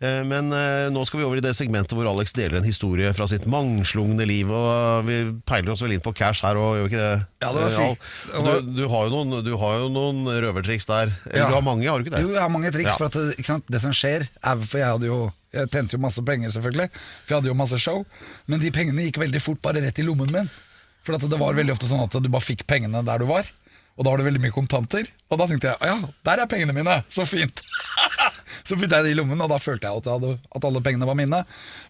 Eh, 0.00 0.22
Men 0.28 0.50
eh, 0.56 0.88
nå 0.94 1.04
skal 1.08 1.20
vi 1.22 1.26
over 1.28 1.40
i 1.40 1.44
det 1.44 1.54
segmentet 1.58 1.94
hvor 1.96 2.08
Alex 2.10 2.34
deler 2.36 2.60
en 2.60 2.66
historie 2.68 3.12
fra 3.16 3.28
sitt 3.30 3.46
mangslungne 3.50 4.26
liv. 4.28 4.50
Og 4.52 5.06
vi 5.08 5.20
peiler 5.48 5.72
oss 5.74 5.84
vel 5.84 5.96
inn 5.96 6.04
på 6.04 6.14
cash 6.16 6.44
her 6.46 6.58
og 6.60 6.76
gjør 6.80 6.88
vi 6.88 6.92
ikke 6.94 7.04
det? 7.06 7.16
Ja, 7.46 7.52
det 7.54 7.64
var? 7.64 7.96
Og 8.40 8.50
Du, 8.66 8.72
du, 8.80 8.84
har 8.92 9.08
jo 9.08 9.14
noen, 9.14 9.40
du 9.46 9.52
har 9.60 9.80
jo 9.82 9.88
noen 9.92 10.22
røvertriks 10.46 10.88
der. 10.90 11.12
Eller 11.30 11.42
Ja. 11.44 11.48
du 11.50 11.58
har 11.58 11.64
mange, 11.66 11.88
har 11.88 11.98
du 12.00 12.06
ikke 12.06 12.16
det? 12.16 12.22
Jo, 12.26 12.32
jeg 12.34 12.42
har 12.42 12.52
mange 12.52 12.72
triks. 12.74 12.92
Ja. 12.92 12.98
For 13.00 13.10
at 13.10 13.46
sant? 13.46 13.66
det 13.70 13.82
som 13.84 13.92
skjer 13.96 14.26
er, 14.26 14.62
For 14.66 14.78
jeg 14.82 14.88
hadde 14.96 15.10
jo 15.10 15.18
Jeg 15.56 15.70
tjente 15.72 15.94
jo 15.96 16.00
masse 16.02 16.20
penger, 16.26 16.50
selvfølgelig. 16.52 16.88
For 17.24 17.32
jeg 17.32 17.38
hadde 17.38 17.48
jo 17.48 17.54
masse 17.56 17.78
show. 17.80 18.02
Men 18.50 18.60
de 18.60 18.68
pengene 18.74 19.06
gikk 19.06 19.20
veldig 19.22 19.40
fort 19.40 19.60
bare 19.64 19.80
rett 19.84 19.98
i 20.02 20.04
lommen 20.04 20.28
min. 20.34 20.50
For 21.06 21.16
at 21.16 21.24
det 21.30 21.38
var 21.38 21.56
veldig 21.56 21.76
ofte 21.76 21.88
sånn 21.88 22.02
at 22.02 22.18
du 22.18 22.28
bare 22.32 22.44
fikk 22.44 22.66
pengene 22.68 23.04
der 23.06 23.22
du 23.22 23.28
var. 23.30 23.48
Og 23.96 24.04
da 24.04 24.12
var 24.12 24.20
det 24.20 24.26
veldig 24.26 24.42
mye 24.44 24.54
kontanter. 24.54 25.06
Og 25.30 25.38
da 25.40 25.46
tenkte 25.48 25.72
jeg 25.72 25.88
ja, 25.88 26.10
der 26.28 26.42
er 26.42 26.50
pengene 26.50 26.74
mine! 26.76 26.98
Så 27.12 27.24
fint! 27.28 27.62
så 28.66 28.76
puttet 28.76 28.92
jeg 28.98 29.06
det 29.06 29.14
i 29.14 29.16
lommen, 29.16 29.40
og 29.40 29.48
da 29.52 29.60
følte 29.62 29.88
jeg 29.88 30.02
at, 30.02 30.08
jeg 30.08 30.18
hadde, 30.18 30.34
at 30.58 30.66
alle 30.68 30.82
pengene 30.84 31.08
var 31.08 31.16
mine. 31.18 31.40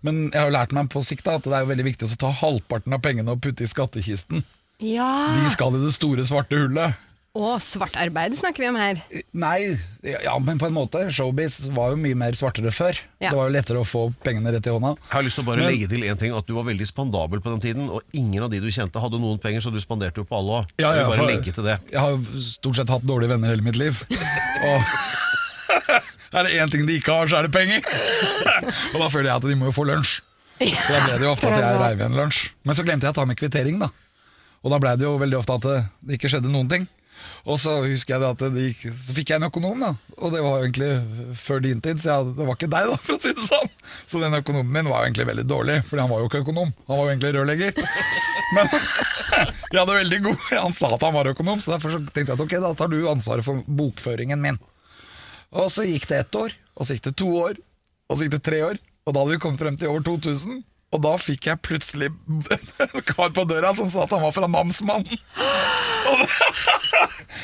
Men 0.06 0.28
jeg 0.28 0.38
har 0.38 0.52
jo 0.52 0.54
lært 0.54 0.76
meg 0.76 0.92
på 0.92 1.02
sikt 1.06 1.26
da, 1.26 1.40
at 1.40 1.49
det 1.49 1.56
er 1.56 1.66
jo 1.66 1.73
veldig 1.73 1.88
viktig 1.88 2.06
å 2.06 2.20
ta 2.23 2.30
halvparten 2.44 2.94
av 2.94 3.02
pengene 3.02 3.35
og 3.35 3.42
putte 3.42 3.66
i 3.66 3.73
skattkisten. 3.73 4.46
Ja. 4.85 5.11
De 5.35 5.50
skal 5.50 5.75
i 5.75 5.82
det 5.82 5.94
store, 5.96 6.26
svarte 6.28 6.61
hullet. 6.61 7.05
Og 7.36 7.58
svart 7.60 7.96
arbeid 8.00 8.32
snakker 8.38 8.62
vi 8.64 8.68
om 8.70 8.76
her. 8.80 9.00
Nei, 9.36 9.76
ja, 10.06 10.32
men 10.40 10.56
på 10.60 10.70
en 10.70 10.76
måte. 10.76 11.02
Showbiz 11.12 11.66
var 11.76 11.92
jo 11.92 11.98
mye 12.00 12.16
mer 12.16 12.36
svartere 12.38 12.72
før. 12.72 12.96
Ja. 13.20 13.28
Det 13.28 13.36
var 13.36 13.50
jo 13.50 13.54
lettere 13.58 13.82
å 13.82 13.88
få 13.88 14.06
pengene 14.24 14.54
rett 14.54 14.68
i 14.68 14.72
hånda. 14.72 14.94
Jeg 15.02 15.12
har 15.18 15.26
lyst 15.26 15.36
til 15.36 15.44
å 15.44 15.48
bare 15.50 15.60
Men- 15.60 15.74
legge 15.74 15.90
til 15.90 16.06
en 16.08 16.16
ting 16.16 16.32
At 16.36 16.46
du 16.48 16.54
var 16.56 16.64
veldig 16.64 16.86
spandabel 16.88 17.42
på 17.44 17.52
den 17.52 17.60
tiden 17.60 17.90
Og 17.90 18.02
ingen 18.12 18.42
av 18.42 18.50
de 18.50 18.60
du 18.60 18.68
kjente 18.72 19.00
hadde 19.00 19.20
noen 19.20 19.38
penger 19.40 19.60
Så 19.60 19.72
du 19.72 19.78
spanderte 19.80 20.16
jo 20.22 20.24
på 20.24 20.36
alle 20.38 20.62
òg. 20.62 20.72
Ja, 20.80 20.94
ja, 20.96 21.08
bare 21.08 21.26
legge 21.28 21.52
til 21.52 21.64
det 21.64 21.78
Jeg 21.92 22.00
har 22.00 22.10
jo 22.16 22.40
stort 22.40 22.76
sett 22.80 22.88
hatt 22.88 23.04
dårlige 23.04 23.28
venner 23.34 23.52
hele 23.52 23.62
mitt 23.62 23.76
liv. 23.76 24.00
Og 24.70 24.80
er 26.36 26.42
det 26.48 26.56
én 26.56 26.70
ting 26.72 26.86
de 26.88 26.96
ikke 26.98 27.12
har, 27.12 27.28
så 27.28 27.38
er 27.40 27.48
det 27.48 27.52
penger. 27.52 27.84
Og 28.94 29.00
da 29.00 29.08
føler 29.12 29.30
jeg 29.30 29.36
at 29.36 29.46
de 29.48 29.56
må 29.60 29.68
jo 29.70 29.76
få 29.76 29.84
lunsj. 29.88 30.20
Så 30.58 30.88
da 30.88 31.00
ble 31.04 31.18
det 31.20 31.26
jo 31.26 31.32
ofte 31.34 31.50
at 31.52 31.60
jeg 31.60 31.80
reiv 31.82 32.00
igjen 32.00 32.16
lunsj. 32.16 32.38
Men 32.64 32.78
så 32.78 32.84
glemte 32.86 33.04
jeg 33.08 33.12
å 33.12 33.18
ta 33.20 33.26
med 33.28 33.36
kvittering, 33.36 33.80
da. 33.82 33.90
Og 34.64 34.72
da 34.72 34.78
ble 34.82 34.94
det 34.96 35.04
jo 35.06 35.16
veldig 35.20 35.38
ofte 35.38 35.56
at 35.58 35.66
det, 35.68 35.76
det 36.02 36.16
ikke 36.18 36.30
skjedde 36.32 36.50
noen 36.52 36.70
ting. 36.70 36.86
Og 37.46 37.61
så 37.62 37.76
husker 37.85 38.16
jeg 38.16 38.23
det 38.23 38.28
at 38.35 38.54
det 38.56 38.62
gikk, 38.64 38.80
så 39.06 39.14
fikk 39.14 39.30
jeg 39.30 39.38
en 39.38 39.46
økonom, 39.46 39.82
da. 39.85 39.92
Og 40.18 40.32
det 40.35 40.42
var 40.42 40.64
egentlig 40.64 40.88
før 41.38 41.61
din 41.62 41.82
tid, 41.85 42.00
så 42.02 42.11
jeg, 42.11 42.32
det 42.38 42.46
var 42.49 42.58
ikke 42.58 42.70
deg, 42.73 42.88
da, 42.90 42.96
for 43.04 43.14
å 43.14 43.20
si 43.23 43.35
det 43.37 43.44
sånn. 43.46 43.70
Så 44.11 44.23
den 44.23 44.35
økonomen 44.40 44.73
min 44.75 44.90
var 44.90 45.04
jo 45.04 45.11
egentlig 45.11 45.28
veldig 45.28 45.44
dårlig, 45.46 45.76
Fordi 45.87 46.02
han 46.02 46.11
var 46.11 46.23
jo 46.23 46.30
ikke 46.30 46.42
økonom. 46.42 46.73
Han 46.88 46.99
var 46.99 47.04
jo 47.04 47.12
egentlig 47.14 47.32
rørlegger. 47.37 47.78
Men 48.56 48.70
jeg 49.73 49.78
hadde 49.78 49.94
veldig 49.96 50.18
god 50.23 50.42
Han 50.52 50.75
sa 50.76 50.92
at 50.94 51.02
han 51.02 51.14
var 51.16 51.30
økonom, 51.30 51.62
så 51.62 51.75
derfor 51.75 51.94
så 51.94 52.00
tenkte 52.02 52.26
jeg 52.26 52.37
at 52.37 52.44
ok, 52.44 52.56
da 52.62 52.75
tar 52.78 52.90
du 52.90 52.99
ansvaret 53.11 53.46
for 53.46 53.62
bokføringen 53.66 54.42
min. 54.42 54.58
Og 55.54 55.70
så 55.73 55.87
gikk 55.87 56.08
det 56.11 56.25
ett 56.25 56.38
år, 56.38 56.54
og 56.75 56.87
så 56.87 56.96
gikk 56.96 57.06
det 57.08 57.18
to 57.23 57.30
år, 57.46 57.61
og 58.11 58.16
så 58.16 58.26
gikk 58.26 58.38
det 58.40 58.46
tre 58.50 58.62
år. 58.73 58.80
Og 59.06 59.14
da 59.14 59.23
hadde 59.23 59.37
vi 59.37 59.42
kommet 59.46 59.62
frem 59.62 59.78
til 59.78 59.92
over 59.92 60.02
2000. 60.06 60.64
Og 60.94 61.02
da 61.02 61.14
fikk 61.18 61.46
jeg 61.46 61.62
plutselig 61.66 62.11
en 62.87 63.06
kar 63.06 63.30
på 63.35 63.46
døra 63.46 63.70
som 63.78 63.90
sa 63.92 64.06
at 64.06 64.14
han 64.14 64.26
var 64.26 64.35
fra 64.35 64.50
namsmannen. 64.50 65.23
Og, 66.06 66.23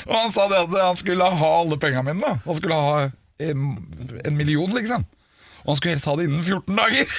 og 0.08 0.14
han 0.16 0.32
sa 0.34 0.42
det 0.50 0.58
at 0.64 0.72
han 0.82 0.98
skulle 1.00 1.26
ha 1.42 1.50
alle 1.62 1.76
pengene 1.80 2.06
mine. 2.12 2.22
da 2.22 2.32
Han 2.46 2.56
skulle 2.58 2.78
ha 2.78 2.94
en, 3.42 3.58
en 4.24 4.36
million, 4.38 4.72
liksom. 4.76 5.02
Og 5.62 5.68
han 5.70 5.76
skulle 5.78 5.94
helst 5.94 6.08
ha 6.10 6.14
det 6.18 6.24
innen 6.26 6.42
14 6.42 6.74
dager. 6.74 7.06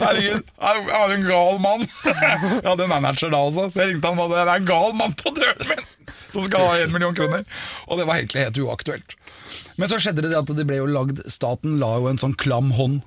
Herregud, 0.00 0.42
jeg 0.48 0.76
var 0.88 1.08
en 1.12 1.26
gal 1.28 1.56
mann? 1.60 1.84
Jeg 2.08 2.64
hadde 2.64 2.84
en 2.86 2.94
manager 2.94 3.28
da 3.34 3.38
også, 3.50 3.62
så 3.68 3.76
jeg 3.82 3.88
ringte 3.92 4.08
han 4.08 4.22
og 4.22 4.26
sa 4.32 4.36
det 4.38 4.54
er 4.54 4.60
en 4.62 4.68
gal 4.68 4.92
mann 4.96 5.12
på 5.18 5.28
døren 5.36 5.66
min 5.68 5.84
som 6.32 6.44
skal 6.44 6.64
ha 6.64 6.76
en 6.82 6.92
million 6.92 7.16
kroner. 7.16 7.44
Og 7.88 8.00
det 8.00 8.06
var 8.08 8.20
egentlig 8.20 8.44
helt 8.46 8.60
uaktuelt. 8.64 9.16
Men 9.80 9.90
så 9.90 10.00
skjedde 10.02 10.26
det 10.26 10.36
at 10.36 10.50
det 10.56 10.66
ble 10.68 10.80
jo 10.80 10.88
lagd 10.90 11.22
Staten 11.32 11.78
la 11.80 11.94
jo 12.00 12.10
en 12.10 12.20
sånn 12.20 12.36
klam 12.38 12.72
hånd 12.76 13.00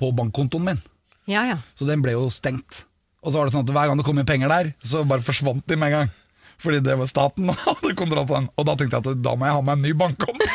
på 0.00 0.12
bankkontoen 0.16 0.66
min. 0.68 0.82
Ja, 1.30 1.44
ja. 1.50 1.58
Så 1.78 1.88
den 1.88 2.04
ble 2.04 2.14
jo 2.16 2.28
stengt. 2.32 2.84
Og 3.20 3.32
så 3.32 3.40
var 3.40 3.48
det 3.48 3.54
sånn 3.54 3.66
at 3.66 3.72
hver 3.74 3.90
gang 3.90 4.00
det 4.00 4.06
kom 4.06 4.20
inn 4.20 4.28
penger 4.28 4.52
der, 4.52 4.72
så 4.86 5.02
bare 5.08 5.24
forsvant 5.24 5.66
de 5.68 5.78
med 5.78 5.90
en 5.90 5.98
gang. 5.98 6.12
Fordi 6.60 6.80
det 6.84 6.96
var 7.00 7.08
staten 7.10 7.50
hadde 7.64 7.94
kontroll 7.98 8.26
på 8.28 8.38
den. 8.38 8.48
Og 8.56 8.68
da 8.68 8.76
tenkte 8.76 9.00
jeg 9.00 9.14
at 9.16 9.22
da 9.24 9.34
må 9.36 9.48
jeg 9.48 9.58
ha 9.58 9.66
meg 9.66 9.78
en 9.78 9.86
ny 9.88 9.92
bankkonto. 9.96 10.48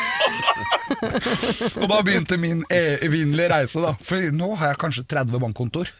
og 1.82 1.86
da 1.90 2.02
begynte 2.06 2.38
min 2.42 2.64
evinnelige 2.70 3.52
reise, 3.52 3.82
da. 3.84 3.96
For 4.06 4.34
nå 4.36 4.52
har 4.60 4.74
jeg 4.74 4.82
kanskje 4.86 5.08
30 5.16 5.42
bankkontoer. 5.44 5.94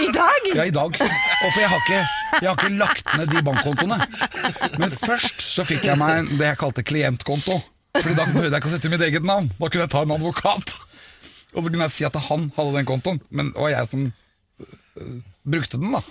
I 0.00 0.08
dag? 0.12 0.46
Ja, 0.54 0.64
i 0.64 0.72
dag. 0.72 0.96
Og 0.96 1.50
for 1.52 1.60
jeg 1.60 1.68
har, 1.68 1.82
ikke, 1.84 2.00
jeg 2.40 2.48
har 2.48 2.56
ikke 2.56 2.78
lagt 2.80 3.12
ned 3.18 3.28
de 3.32 3.42
bankkontoene. 3.44 3.98
Men 4.80 4.94
først 4.94 5.44
så 5.44 5.66
fikk 5.68 5.84
jeg 5.90 6.00
meg 6.00 6.32
det 6.38 6.48
jeg 6.48 6.60
kalte 6.62 6.84
klientkonto. 6.86 7.58
Fordi 7.98 8.16
da 8.16 8.24
behøvde 8.24 8.48
jeg 8.48 8.62
ikke 8.62 8.70
å 8.70 8.72
sette 8.72 8.92
mitt 8.92 9.04
eget 9.04 9.26
navn. 9.28 9.50
Da 9.58 9.68
kunne 9.68 9.84
jeg 9.84 9.92
ta 9.92 10.04
en 10.06 10.14
advokat. 10.16 10.72
Og 11.52 11.60
så 11.60 11.68
kunne 11.68 11.88
jeg 11.90 11.96
si 11.98 12.06
at 12.08 12.16
han 12.30 12.48
hadde 12.56 12.76
den 12.78 12.88
kontoen, 12.88 13.20
men 13.28 13.50
det 13.52 13.60
var 13.60 13.74
jeg 13.74 13.90
som 13.90 14.06
brukte 15.42 15.80
den, 15.80 15.94
da. 15.94 16.02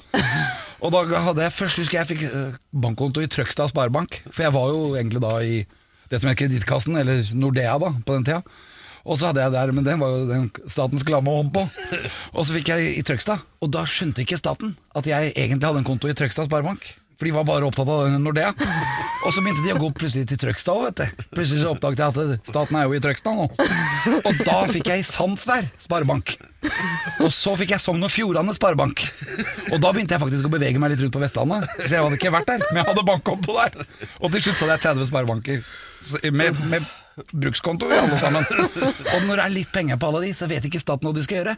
Og 0.82 0.94
da 0.94 1.04
hadde 1.28 1.46
jeg 1.46 1.56
først 1.56 1.82
husker 1.82 2.00
jeg 2.00 2.10
fikk 2.10 2.26
øh, 2.28 2.58
bankkonto 2.84 3.22
i 3.24 3.30
Trøgstad 3.32 3.72
Sparebank. 3.72 4.22
For 4.32 4.48
jeg 4.48 4.56
var 4.56 4.74
jo 4.74 4.82
egentlig 4.96 5.22
da 5.24 5.38
i 5.46 5.62
det 6.12 6.20
som 6.20 6.32
het 6.32 6.40
Kredittkassen, 6.42 6.98
eller 7.00 7.24
Nordea 7.38 7.78
da, 7.80 7.94
på 8.06 8.18
den 8.18 8.28
tida. 8.28 8.42
Og 9.02 9.18
så 9.18 9.30
hadde 9.30 9.42
jeg 9.42 9.54
der, 9.56 9.72
men 9.74 9.86
den 9.86 10.02
var 10.02 10.12
jo 10.14 10.26
den 10.30 10.50
statens 10.70 11.06
klamme 11.08 11.34
hånd 11.34 11.54
på. 11.56 11.64
Og 12.36 12.46
så 12.46 12.58
fikk 12.58 12.70
jeg 12.74 12.98
i 13.00 13.06
Trøgstad, 13.06 13.42
og 13.62 13.72
da 13.74 13.86
skjønte 13.90 14.26
ikke 14.26 14.38
staten 14.38 14.76
at 14.98 15.08
jeg 15.10 15.32
egentlig 15.32 15.66
hadde 15.66 15.82
en 15.82 15.88
konto 15.88 16.12
i 16.12 16.18
Trøgstad 16.18 16.50
Sparebank. 16.50 16.86
For 17.22 17.30
de 17.30 17.36
var 17.36 17.44
bare 17.46 17.68
opptatt 17.70 17.86
av 17.86 18.08
Nordea. 18.18 18.50
Og 19.22 19.30
så 19.30 19.44
begynte 19.46 19.62
de 19.62 19.76
å 19.76 19.78
gå 19.78 19.92
plutselig 19.94 20.26
til 20.32 20.40
Trøgstad 20.42 20.80
vet 20.88 21.02
du. 21.04 21.26
Plutselig 21.36 21.60
så 21.62 21.76
oppdaget 21.76 22.00
jeg 22.02 22.32
at 22.40 22.50
staten 22.50 22.80
er 22.80 22.88
jo 22.88 22.96
i 22.98 23.02
Trøgstad 23.04 23.38
nå. 23.38 23.46
Og 24.26 24.40
da 24.42 24.56
fikk 24.72 24.90
jeg 24.90 25.06
Sandsvær 25.06 25.68
Sparebank. 25.84 26.34
Og 27.22 27.30
så 27.30 27.54
fikk 27.62 27.76
jeg 27.76 27.84
Sogn 27.84 28.02
og 28.02 28.10
Fjordane 28.10 28.56
Sparebank. 28.58 29.04
Og 29.70 29.78
da 29.78 29.92
begynte 29.94 30.18
jeg 30.18 30.24
faktisk 30.24 30.50
å 30.50 30.54
bevege 30.56 30.82
meg 30.82 30.96
litt 30.96 31.06
rundt 31.06 31.14
på 31.14 31.22
Vestlandet. 31.22 31.70
Så 31.84 31.92
jeg 31.94 32.02
hadde 32.02 32.18
ikke 32.18 32.34
vært 32.34 32.50
der, 32.50 32.66
men 32.72 32.82
jeg 32.82 32.90
hadde 32.90 33.06
bankkonto 33.12 33.60
der. 33.60 33.78
Og 34.18 34.34
til 34.34 34.48
slutt 34.48 34.58
så 34.58 34.66
hadde 34.66 34.80
jeg 34.80 34.86
30 34.90 35.12
sparebanker. 35.14 35.62
Med, 36.34 36.58
med 36.74 36.90
brukskonto 37.32 37.88
vi 37.90 37.98
alle 38.00 38.18
sammen. 38.20 38.46
Og 38.46 39.26
når 39.28 39.36
det 39.36 39.44
er 39.44 39.54
litt 39.54 39.72
penger 39.74 40.00
på 40.00 40.10
alle 40.12 40.24
de, 40.26 40.32
så 40.38 40.48
vet 40.52 40.66
ikke 40.68 40.82
staten 40.82 41.10
hva 41.10 41.14
de 41.16 41.26
skal 41.26 41.42
gjøre. 41.42 41.56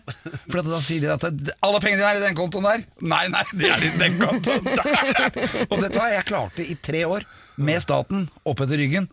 For 0.47 0.59
da 0.65 0.81
sier 0.83 1.05
de 1.05 1.11
at 1.13 1.27
alle 1.29 1.83
pengene 1.83 2.01
dine 2.01 2.09
er 2.09 2.21
i 2.21 2.25
den 2.25 2.37
kontoen 2.37 2.67
der. 2.67 2.83
Nei, 3.05 3.23
nei, 3.33 3.45
de 3.53 3.69
er 3.69 3.85
i 3.85 3.93
den 4.01 4.17
kontoen 4.21 4.67
der. 4.67 5.39
Og 5.69 5.77
dette 5.79 6.01
har 6.01 6.11
jeg 6.15 6.27
klart 6.31 6.59
i 6.63 6.75
tre 6.81 7.05
år, 7.09 7.27
med 7.61 7.83
staten 7.83 8.27
opp 8.49 8.63
etter 8.65 8.79
ryggen, 8.81 9.07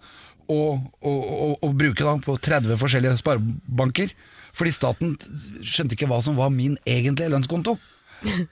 og, 0.50 0.80
og, 1.04 1.18
og, 1.20 1.56
og 1.66 1.74
bruke 1.78 2.06
den 2.06 2.22
på 2.24 2.34
30 2.40 2.78
forskjellige 2.80 3.20
sparebanker. 3.20 4.14
Fordi 4.56 4.72
staten 4.74 5.12
skjønte 5.62 5.94
ikke 5.94 6.08
hva 6.10 6.18
som 6.24 6.38
var 6.40 6.50
min 6.54 6.78
egentlige 6.88 7.30
lønnskonto. 7.30 7.76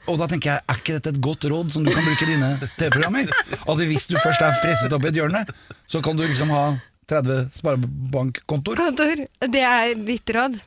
Og 0.08 0.16
da 0.20 0.28
tenker 0.30 0.54
jeg, 0.54 0.64
er 0.64 0.78
ikke 0.80 0.94
dette 0.96 1.10
et 1.12 1.20
godt 1.24 1.44
råd 1.50 1.72
som 1.74 1.84
du 1.84 1.90
kan 1.92 2.06
bruke 2.06 2.24
i 2.24 2.30
dine 2.30 2.52
TV-programmer? 2.78 3.32
At 3.68 3.82
hvis 3.90 4.06
du 4.08 4.16
først 4.16 4.44
er 4.44 4.60
presset 4.62 4.94
opp 4.96 5.04
i 5.04 5.10
et 5.10 5.18
hjørne, 5.18 5.42
så 5.90 6.00
kan 6.04 6.16
du 6.16 6.24
liksom 6.24 6.52
ha 6.54 6.62
30 7.08 7.48
sparebankkontoer. 7.56 9.26
Det 9.54 9.62
er 9.64 9.94
ditt 10.08 10.34
råd. 10.34 10.58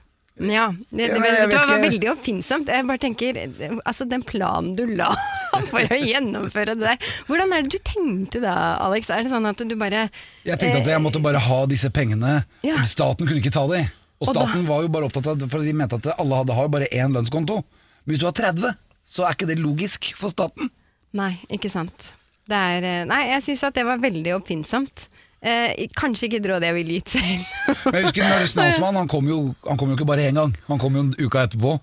Ja, 0.41 0.71
det, 0.89 0.95
det, 0.98 1.03
jeg 1.12 1.21
vet 1.21 1.41
du, 1.43 1.51
det 1.51 1.57
var 1.69 1.81
veldig 1.83 2.07
oppfinnsomt. 2.15 2.69
Jeg 2.71 2.86
bare 2.88 3.01
tenker, 3.03 3.38
altså 3.83 4.07
Den 4.10 4.24
planen 4.25 4.71
du 4.77 4.86
la 4.98 5.12
for 5.69 5.83
å 5.83 5.98
gjennomføre 6.00 6.74
det 6.79 6.86
der 6.88 7.10
Hvordan 7.27 7.51
er 7.53 7.65
det 7.65 7.75
du 7.75 7.83
tenkte 7.86 8.41
da, 8.41 8.55
Alex? 8.81 9.12
Er 9.12 9.27
det 9.27 9.33
sånn 9.33 9.45
at 9.45 9.60
du 9.60 9.75
bare 9.77 10.07
Jeg 10.48 10.57
tenkte 10.57 10.81
at 10.81 10.89
jeg 10.93 11.03
måtte 11.03 11.21
bare 11.21 11.41
ha 11.45 11.60
disse 11.69 11.91
pengene. 11.93 12.39
Ja. 12.65 12.79
Staten 12.88 13.27
kunne 13.27 13.43
ikke 13.43 13.53
ta 13.53 13.67
de. 13.69 13.83
Og 14.21 14.31
staten 14.31 14.65
var 14.69 14.86
jo 14.86 14.93
bare 14.93 15.12
opptatt 15.12 15.29
av 15.33 15.45
For 15.51 15.67
de 15.67 15.75
mente 15.77 16.00
at 16.00 16.10
alle 16.15 16.41
hadde 16.41 16.57
har 16.57 16.69
jo 16.69 16.74
bare 16.79 16.89
én 16.95 17.13
lønnskonto. 17.13 17.60
Men 18.05 18.15
hvis 18.15 18.24
du 18.24 18.27
har 18.29 18.38
30, 18.39 18.79
så 19.05 19.27
er 19.27 19.38
ikke 19.38 19.51
det 19.51 19.60
logisk 19.62 20.13
for 20.17 20.33
staten. 20.33 20.71
Nei, 21.17 21.36
ikke 21.53 21.69
sant. 21.69 22.13
Det 22.50 22.57
er, 22.57 22.86
eh, 22.88 23.03
nei, 23.10 23.25
jeg 23.36 23.45
syns 23.45 23.67
at 23.67 23.77
det 23.77 23.86
var 23.86 24.01
veldig 24.01 24.33
oppfinnsomt. 24.39 25.05
Eh, 25.41 25.88
kanskje 25.98 26.27
ikke 26.27 26.38
et 26.38 26.48
det 26.62 26.67
jeg 26.69 26.77
ville 26.77 26.98
gitt 27.00 27.13
selv. 27.15 27.53
Men 27.89 27.95
jeg 27.98 28.07
husker 28.07 28.27
Møre 28.29 28.50
Snavsmann, 28.50 29.00
han 29.00 29.07
kom, 29.10 29.29
jo, 29.29 29.39
han 29.65 29.79
kom 29.79 29.89
jo 29.89 29.98
ikke 29.98 30.05
bare 30.10 30.27
én 30.29 30.38
gang. 30.38 30.53
Han 30.67 30.81
kom 30.81 30.98
jo 30.98 31.01
en 31.07 31.15
uka 31.17 31.48
etterpå, 31.48 31.79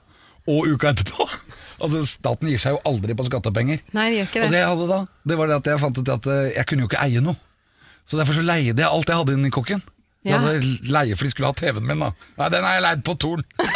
og 0.48 0.74
uka 0.74 0.94
etterpå. 0.94 1.28
Altså 1.78 2.00
Staten 2.10 2.48
gir 2.50 2.58
seg 2.58 2.72
jo 2.74 2.78
aldri 2.90 3.14
på 3.14 3.22
skattepenger. 3.28 3.78
Nei, 3.94 4.08
det 4.10 4.16
gjør 4.16 4.24
ikke 4.26 4.40
det. 4.40 4.46
Og 4.48 4.50
det 4.50 4.58
jeg 4.58 4.70
hadde 4.72 4.86
da, 4.90 4.96
det 5.30 5.36
var 5.38 5.46
det 5.46 5.58
at 5.60 5.68
jeg 5.70 5.78
fant 5.78 6.00
ut 6.00 6.08
at 6.10 6.24
eh, 6.34 6.48
jeg 6.56 6.66
kunne 6.66 6.82
jo 6.82 6.88
ikke 6.88 7.02
eie 7.04 7.20
noe. 7.22 7.38
Så 8.02 8.18
derfor 8.18 8.34
så 8.34 8.42
leide 8.42 8.82
jeg 8.82 8.88
alt 8.88 9.12
jeg 9.12 9.20
hadde 9.20 9.36
inni 9.36 9.50
kokken. 9.54 9.84
Jeg 10.26 10.42
hadde 10.42 10.90
leie, 10.90 11.14
for 11.14 11.28
de 11.28 11.30
skulle 11.30 11.52
ha 11.52 11.54
TV-en 11.54 11.86
min, 11.86 12.02
da. 12.02 12.08
Nei, 12.40 12.48
den 12.50 12.66
har 12.66 12.74
jeg 12.74 12.84
leid 12.88 13.04
på 13.06 13.14
Torn. 13.22 13.46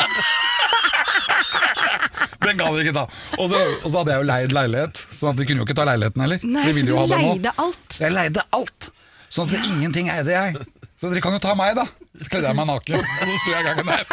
den 2.42 2.58
kan 2.58 2.74
dere 2.74 2.82
ikke 2.82 2.96
ta. 2.96 3.06
Og 3.38 3.46
så, 3.52 3.60
og 3.60 3.86
så 3.86 3.94
hadde 4.00 4.16
jeg 4.16 4.24
jo 4.24 4.28
leid 4.32 4.56
leilighet, 4.56 5.04
sånn 5.20 5.38
de 5.38 5.46
kunne 5.46 5.62
jo 5.62 5.68
ikke 5.68 5.78
ta 5.78 5.86
leiligheten 5.92 6.26
heller. 6.26 6.42
Nei, 6.42 6.66
så 6.66 6.86
du 6.90 6.92
leide 7.14 7.54
alt? 7.62 8.00
Jeg 8.02 8.16
leide 8.18 8.44
alt. 8.58 8.90
Sånn 9.32 9.48
at 9.48 9.70
ingenting 9.72 10.10
eide 10.12 10.34
jeg. 10.34 10.66
Så 11.00 11.10
dere 11.10 11.22
kan 11.24 11.34
jo 11.34 11.40
ta 11.42 11.54
meg, 11.58 11.74
da. 11.78 11.86
Så 12.20 12.28
kledde 12.28 12.50
jeg 12.50 12.58
meg 12.58 12.68
naken, 12.68 13.00
og 13.00 13.30
så 13.30 13.38
sto 13.40 13.54
jeg 13.54 13.62
i 13.62 13.68
gangen 13.70 13.88
der. 13.88 14.04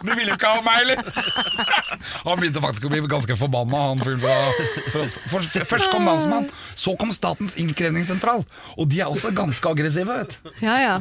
Du 0.00 0.10
ville 0.14 0.30
jo 0.32 0.36
ikke 0.36 0.50
ha 0.50 0.60
meg, 0.64 0.84
eller? 0.84 1.00
Han 2.24 2.40
begynte 2.40 2.62
faktisk 2.62 2.86
å 2.86 2.90
bli 2.92 3.00
ganske 3.10 3.36
forbanna, 3.38 3.80
han 3.92 4.02
fyren 4.02 4.20
fra, 4.22 4.36
fra 4.92 5.06
for, 5.32 5.48
Først 5.72 5.90
kom 5.92 6.08
Dansemann, 6.08 6.48
så 6.78 6.94
kom 7.00 7.12
Statens 7.14 7.56
innkrevingssentral. 7.60 8.44
Og 8.76 8.88
de 8.90 9.02
er 9.04 9.10
også 9.10 9.32
ganske 9.36 9.72
aggressive, 9.72 10.16
vet 10.22 10.36
du. 10.36 10.52
Ja, 10.64 10.78
ja. 10.80 10.94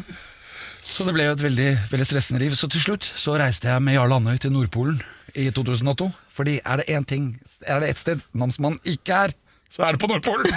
Så 0.85 1.05
det 1.05 1.13
ble 1.15 1.27
jo 1.27 1.35
et 1.35 1.43
veldig, 1.43 1.69
veldig 1.91 2.07
stressende 2.07 2.41
liv. 2.43 2.55
Så 2.57 2.69
til 2.71 2.83
slutt 2.83 3.07
så 3.07 3.37
reiste 3.39 3.69
jeg 3.69 3.83
med 3.85 3.97
Jarl 3.97 4.17
Andøy 4.17 4.39
til 4.41 4.53
Nordpolen 4.55 4.99
i 5.37 5.49
2002. 5.53 6.09
Fordi 6.33 6.57
er 6.63 6.81
det 6.81 6.89
én 6.95 7.05
ting, 7.07 7.31
er 7.67 7.83
det 7.83 7.93
ett 7.93 8.01
sted 8.01 8.23
namsmannen 8.33 8.79
ikke 8.89 9.25
er, 9.27 9.35
så 9.69 9.85
er 9.85 9.95
det 9.95 10.01
på 10.01 10.09
Nordpolen. 10.11 10.49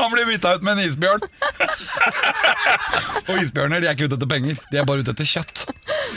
Han 0.00 0.12
blir 0.12 0.26
bytta 0.26 0.54
ut 0.56 0.62
med 0.64 0.78
en 0.78 0.84
isbjørn. 0.88 1.24
Og 3.28 3.42
isbjørner 3.42 3.82
de 3.82 3.88
er 3.90 3.96
ikke 3.96 4.08
ute 4.08 4.16
etter 4.16 4.30
penger, 4.30 4.60
de 4.72 4.80
er 4.80 4.86
bare 4.88 5.04
ute 5.04 5.12
etter 5.14 5.28
kjøtt. 5.28 5.66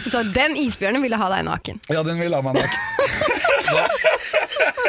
Så 0.07 0.23
den 0.35 0.55
isbjørnen 0.59 1.03
ville 1.03 1.19
ha 1.19 1.29
deg 1.33 1.45
naken. 1.47 1.81
Ja, 1.91 2.03
den 2.05 2.21
ville 2.21 2.39
ha 2.39 2.45
meg 2.45 2.61
naken. 2.61 2.79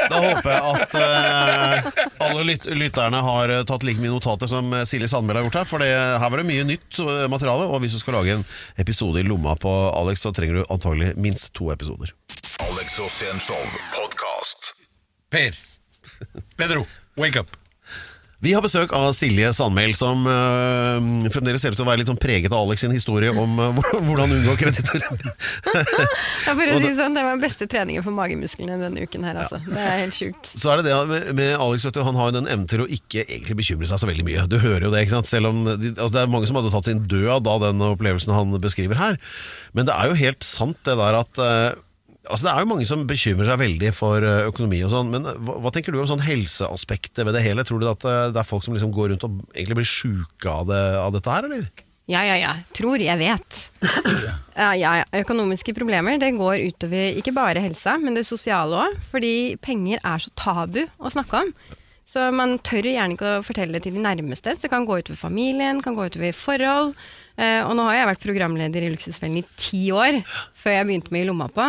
Da 0.04 0.20
håper 0.20 0.50
jeg 0.50 0.62
at 0.68 0.96
uh, 1.00 1.87
alle 2.26 2.42
lyt 2.44 2.66
lytterne 2.68 3.23
har 3.25 3.52
eh, 3.54 3.62
tatt 3.66 3.87
like 3.87 4.02
mye 4.02 4.12
notater 4.12 4.50
som 4.50 4.68
eh, 4.76 4.84
Silje 4.88 5.08
Sandmæl 5.08 5.38
har 5.40 5.46
gjort 5.46 5.58
her. 5.62 5.68
For 5.70 5.82
det, 5.82 5.88
her 5.90 6.28
var 6.28 6.42
det 6.42 6.46
mye 6.50 6.66
nytt 6.68 7.00
materiale, 7.32 7.64
og 7.64 7.80
hvis 7.82 7.96
du 7.96 8.02
skal 8.02 8.18
lage 8.18 8.37
en 8.37 8.44
episode 8.84 9.23
i 9.23 9.26
lomma 9.26 9.56
på 9.61 9.73
Alex, 9.96 10.26
så 10.26 10.34
trenger 10.37 10.61
du 10.61 10.68
antagelig 10.68 11.14
minst 11.16 11.54
to 11.56 11.73
episoder. 11.73 12.12
Alex 12.68 12.99
og. 13.00 14.03
Per. 15.34 15.54
Pedro, 16.56 16.86
wake 17.18 17.40
up. 17.40 17.50
Vi 18.44 18.52
har 18.52 18.60
besøk 18.60 18.92
av 18.92 19.08
Silje 19.16 19.48
Sandmæl, 19.56 19.94
som 19.96 20.26
øh, 20.28 21.28
fremdeles 21.32 21.62
ser 21.64 21.72
ut 21.72 21.78
til 21.78 21.86
å 21.86 21.88
være 21.88 22.02
litt 22.02 22.10
sånn 22.10 22.20
preget 22.20 22.52
av 22.52 22.60
Alex 22.66 22.82
sin 22.84 22.92
historie 22.92 23.32
om 23.32 23.56
øh, 23.62 23.78
hvordan 24.04 24.34
unngå 24.36 24.54
kreditorer. 24.60 25.06
Ja, 26.44 26.52
for 26.52 26.68
å 26.68 26.76
si 26.82 26.90
sånn, 26.98 27.16
det 27.16 27.24
var 27.24 27.32
den 27.32 27.42
beste 27.42 27.66
treningen 27.70 28.04
for 28.04 28.14
magemusklene 28.14 28.76
denne 28.78 29.06
uken 29.08 29.24
her, 29.24 29.40
altså. 29.42 29.62
Det 29.64 29.80
er 29.80 30.02
helt 30.02 30.18
sjukt. 30.18 30.50
Så 30.52 30.70
er 30.70 30.82
det 30.82 30.90
det 30.90 30.98
med, 31.08 31.30
med 31.40 31.54
Alex, 31.56 31.88
vet 31.88 31.96
du, 31.96 32.02
han 32.04 32.20
har 32.20 32.30
jo 32.30 32.36
den 32.36 32.50
evnen 32.52 32.68
til 32.70 32.84
å 32.84 32.88
ikke 32.98 33.24
egentlig 33.24 33.58
bekymre 33.62 33.88
seg 33.90 34.04
så 34.04 34.10
veldig 34.10 34.28
mye. 34.28 34.44
Du 34.50 34.58
hører 34.60 34.86
jo 34.86 34.92
det, 34.92 35.06
ikke 35.06 35.16
sant? 35.16 35.32
Selv 35.32 35.50
om 35.50 35.64
de, 35.70 35.94
altså 35.96 36.12
Det 36.14 36.22
er 36.22 36.34
mange 36.36 36.52
som 36.52 36.60
hadde 36.60 36.74
tatt 36.76 36.92
sin 36.92 37.02
død 37.10 37.48
av 37.48 37.64
den 37.64 37.82
opplevelsen 37.88 38.36
han 38.36 38.54
beskriver 38.62 39.00
her. 39.00 39.18
Men 39.74 39.88
det 39.88 39.96
er 39.96 40.12
jo 40.12 40.20
helt 40.20 40.46
sant 40.46 40.78
det 40.84 41.00
der 41.00 41.22
at 41.24 41.42
eh, 41.42 41.80
Altså 42.24 42.46
Det 42.46 42.52
er 42.52 42.62
jo 42.64 42.70
mange 42.70 42.86
som 42.88 43.06
bekymrer 43.08 43.48
seg 43.50 43.60
veldig 43.60 43.90
for 43.96 44.24
eh, 44.24 44.46
økonomi 44.48 44.80
og 44.86 44.92
sånn, 44.94 45.10
men 45.12 45.26
hva, 45.44 45.58
hva 45.60 45.72
tenker 45.74 45.92
du 45.92 46.00
om 46.00 46.08
sånn 46.08 46.24
helseaspektet 46.24 47.24
ved 47.26 47.36
det 47.36 47.44
hele? 47.44 47.64
Tror 47.68 47.82
du 47.82 47.88
at 47.90 48.06
eh, 48.08 48.28
det 48.32 48.40
er 48.40 48.48
folk 48.48 48.64
som 48.64 48.76
liksom 48.76 48.94
går 48.96 49.12
rundt 49.12 49.26
og 49.28 49.42
egentlig 49.52 49.82
blir 49.82 49.90
sjuke 49.90 50.48
av, 50.48 50.68
det, 50.70 50.80
av 51.00 51.12
dette 51.16 51.34
her, 51.34 51.50
eller? 51.50 51.68
Ja, 52.10 52.20
ja, 52.24 52.36
ja. 52.36 52.52
Tror 52.76 53.00
jeg 53.02 53.20
vet. 53.20 53.60
Ja, 54.54 54.68
ja, 54.78 54.90
ja. 55.00 55.06
Økonomiske 55.18 55.72
problemer 55.74 56.14
det 56.22 56.28
går 56.36 56.60
utover 56.68 57.16
ikke 57.18 57.32
bare 57.34 57.58
helsa, 57.58 57.96
men 57.98 58.14
det 58.14 58.22
sosiale 58.28 58.76
òg. 58.84 59.00
Fordi 59.10 59.56
penger 59.58 59.98
er 59.98 60.22
så 60.22 60.30
tabu 60.38 60.84
å 60.84 61.10
snakke 61.10 61.40
om. 61.42 61.50
Så 62.06 62.28
man 62.30 62.60
tør 62.62 62.86
gjerne 62.86 63.16
ikke 63.16 63.32
å 63.40 63.42
fortelle 63.42 63.74
det 63.74 63.82
til 63.88 63.96
de 63.96 64.04
nærmeste. 64.04 64.54
Så 64.54 64.68
det 64.68 64.70
kan 64.70 64.86
gå 64.86 65.00
utover 65.00 65.18
familien, 65.18 65.82
kan 65.82 65.96
gå 65.98 66.06
utover 66.06 66.36
forhold. 66.38 66.94
Eh, 67.34 67.66
og 67.66 67.74
nå 67.74 67.88
har 67.88 67.98
jeg 67.98 68.10
vært 68.12 68.26
programleder 68.28 68.86
i 68.86 68.92
Luksusfellen 68.92 69.40
i 69.40 69.46
ti 69.58 69.88
år, 69.90 70.20
før 70.54 70.76
jeg 70.76 70.86
begynte 70.86 71.14
med 71.14 71.24
I 71.24 71.28
lomma 71.32 71.48
på. 71.50 71.66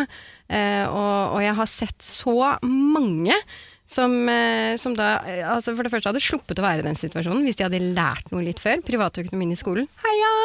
Eh, 0.50 0.86
og, 0.86 1.38
og 1.38 1.40
jeg 1.42 1.56
har 1.58 1.70
sett 1.72 2.06
så 2.06 2.56
mange 2.66 3.38
som, 3.88 4.30
eh, 4.30 4.78
som 4.78 4.96
da 4.98 5.20
eh, 5.30 5.44
altså 5.46 5.76
For 5.76 5.86
det 5.86 5.92
første 5.94 6.10
hadde 6.10 6.24
sluppet 6.24 6.60
å 6.60 6.66
være 6.66 6.82
i 6.82 6.88
den 6.88 6.98
situasjonen 6.98 7.46
hvis 7.46 7.60
de 7.60 7.68
hadde 7.68 7.82
lært 7.98 8.32
noe 8.34 8.44
litt 8.46 8.62
før. 8.62 8.82
Privatøkonomien 8.86 9.54
i 9.54 9.60
skolen. 9.60 9.90
Heia! 10.06 10.34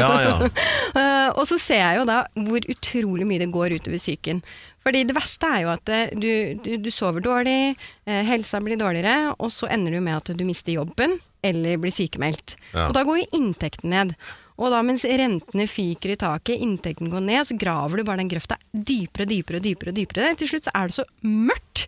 Ja, 0.00 0.10
ja. 0.24 0.36
Eh, 0.90 1.28
og 1.38 1.44
så 1.46 1.54
ser 1.60 1.78
jeg 1.78 2.00
jo 2.00 2.06
da 2.08 2.22
hvor 2.34 2.64
utrolig 2.72 3.26
mye 3.28 3.42
det 3.42 3.50
går 3.54 3.76
utover 3.76 4.00
psyken. 4.00 4.40
Fordi 4.82 5.04
det 5.06 5.14
verste 5.14 5.46
er 5.46 5.60
jo 5.62 5.70
at 5.70 5.92
du, 6.18 6.30
du, 6.64 6.70
du 6.80 6.88
sover 6.90 7.22
dårlig, 7.22 7.76
helsa 8.08 8.58
blir 8.64 8.80
dårligere, 8.80 9.34
og 9.36 9.52
så 9.52 9.68
ender 9.70 9.92
du 9.94 10.00
med 10.02 10.16
at 10.16 10.32
du 10.34 10.42
mister 10.48 10.72
jobben 10.72 11.18
eller 11.46 11.78
blir 11.78 11.92
sykemeldt. 11.94 12.56
Ja. 12.72 12.88
Og 12.88 12.96
da 12.96 13.04
går 13.06 13.20
jo 13.20 13.28
inntekten 13.38 13.92
ned. 13.92 14.16
Og 14.60 14.68
da 14.74 14.82
mens 14.84 15.06
rentene 15.08 15.64
fyker 15.70 16.12
i 16.12 16.18
taket, 16.20 16.60
inntekten 16.60 17.08
går 17.12 17.22
ned, 17.24 17.46
så 17.48 17.56
graver 17.56 18.00
du 18.00 18.04
bare 18.04 18.20
den 18.20 18.30
grøfta 18.30 18.58
dypere 18.70 19.24
dypere 19.28 19.62
dypere. 19.64 19.94
dypere. 19.96 20.34
Til 20.36 20.50
slutt 20.52 20.68
så 20.68 20.74
er 20.76 20.90
det 20.90 20.98
så 20.98 21.06
mørkt 21.24 21.86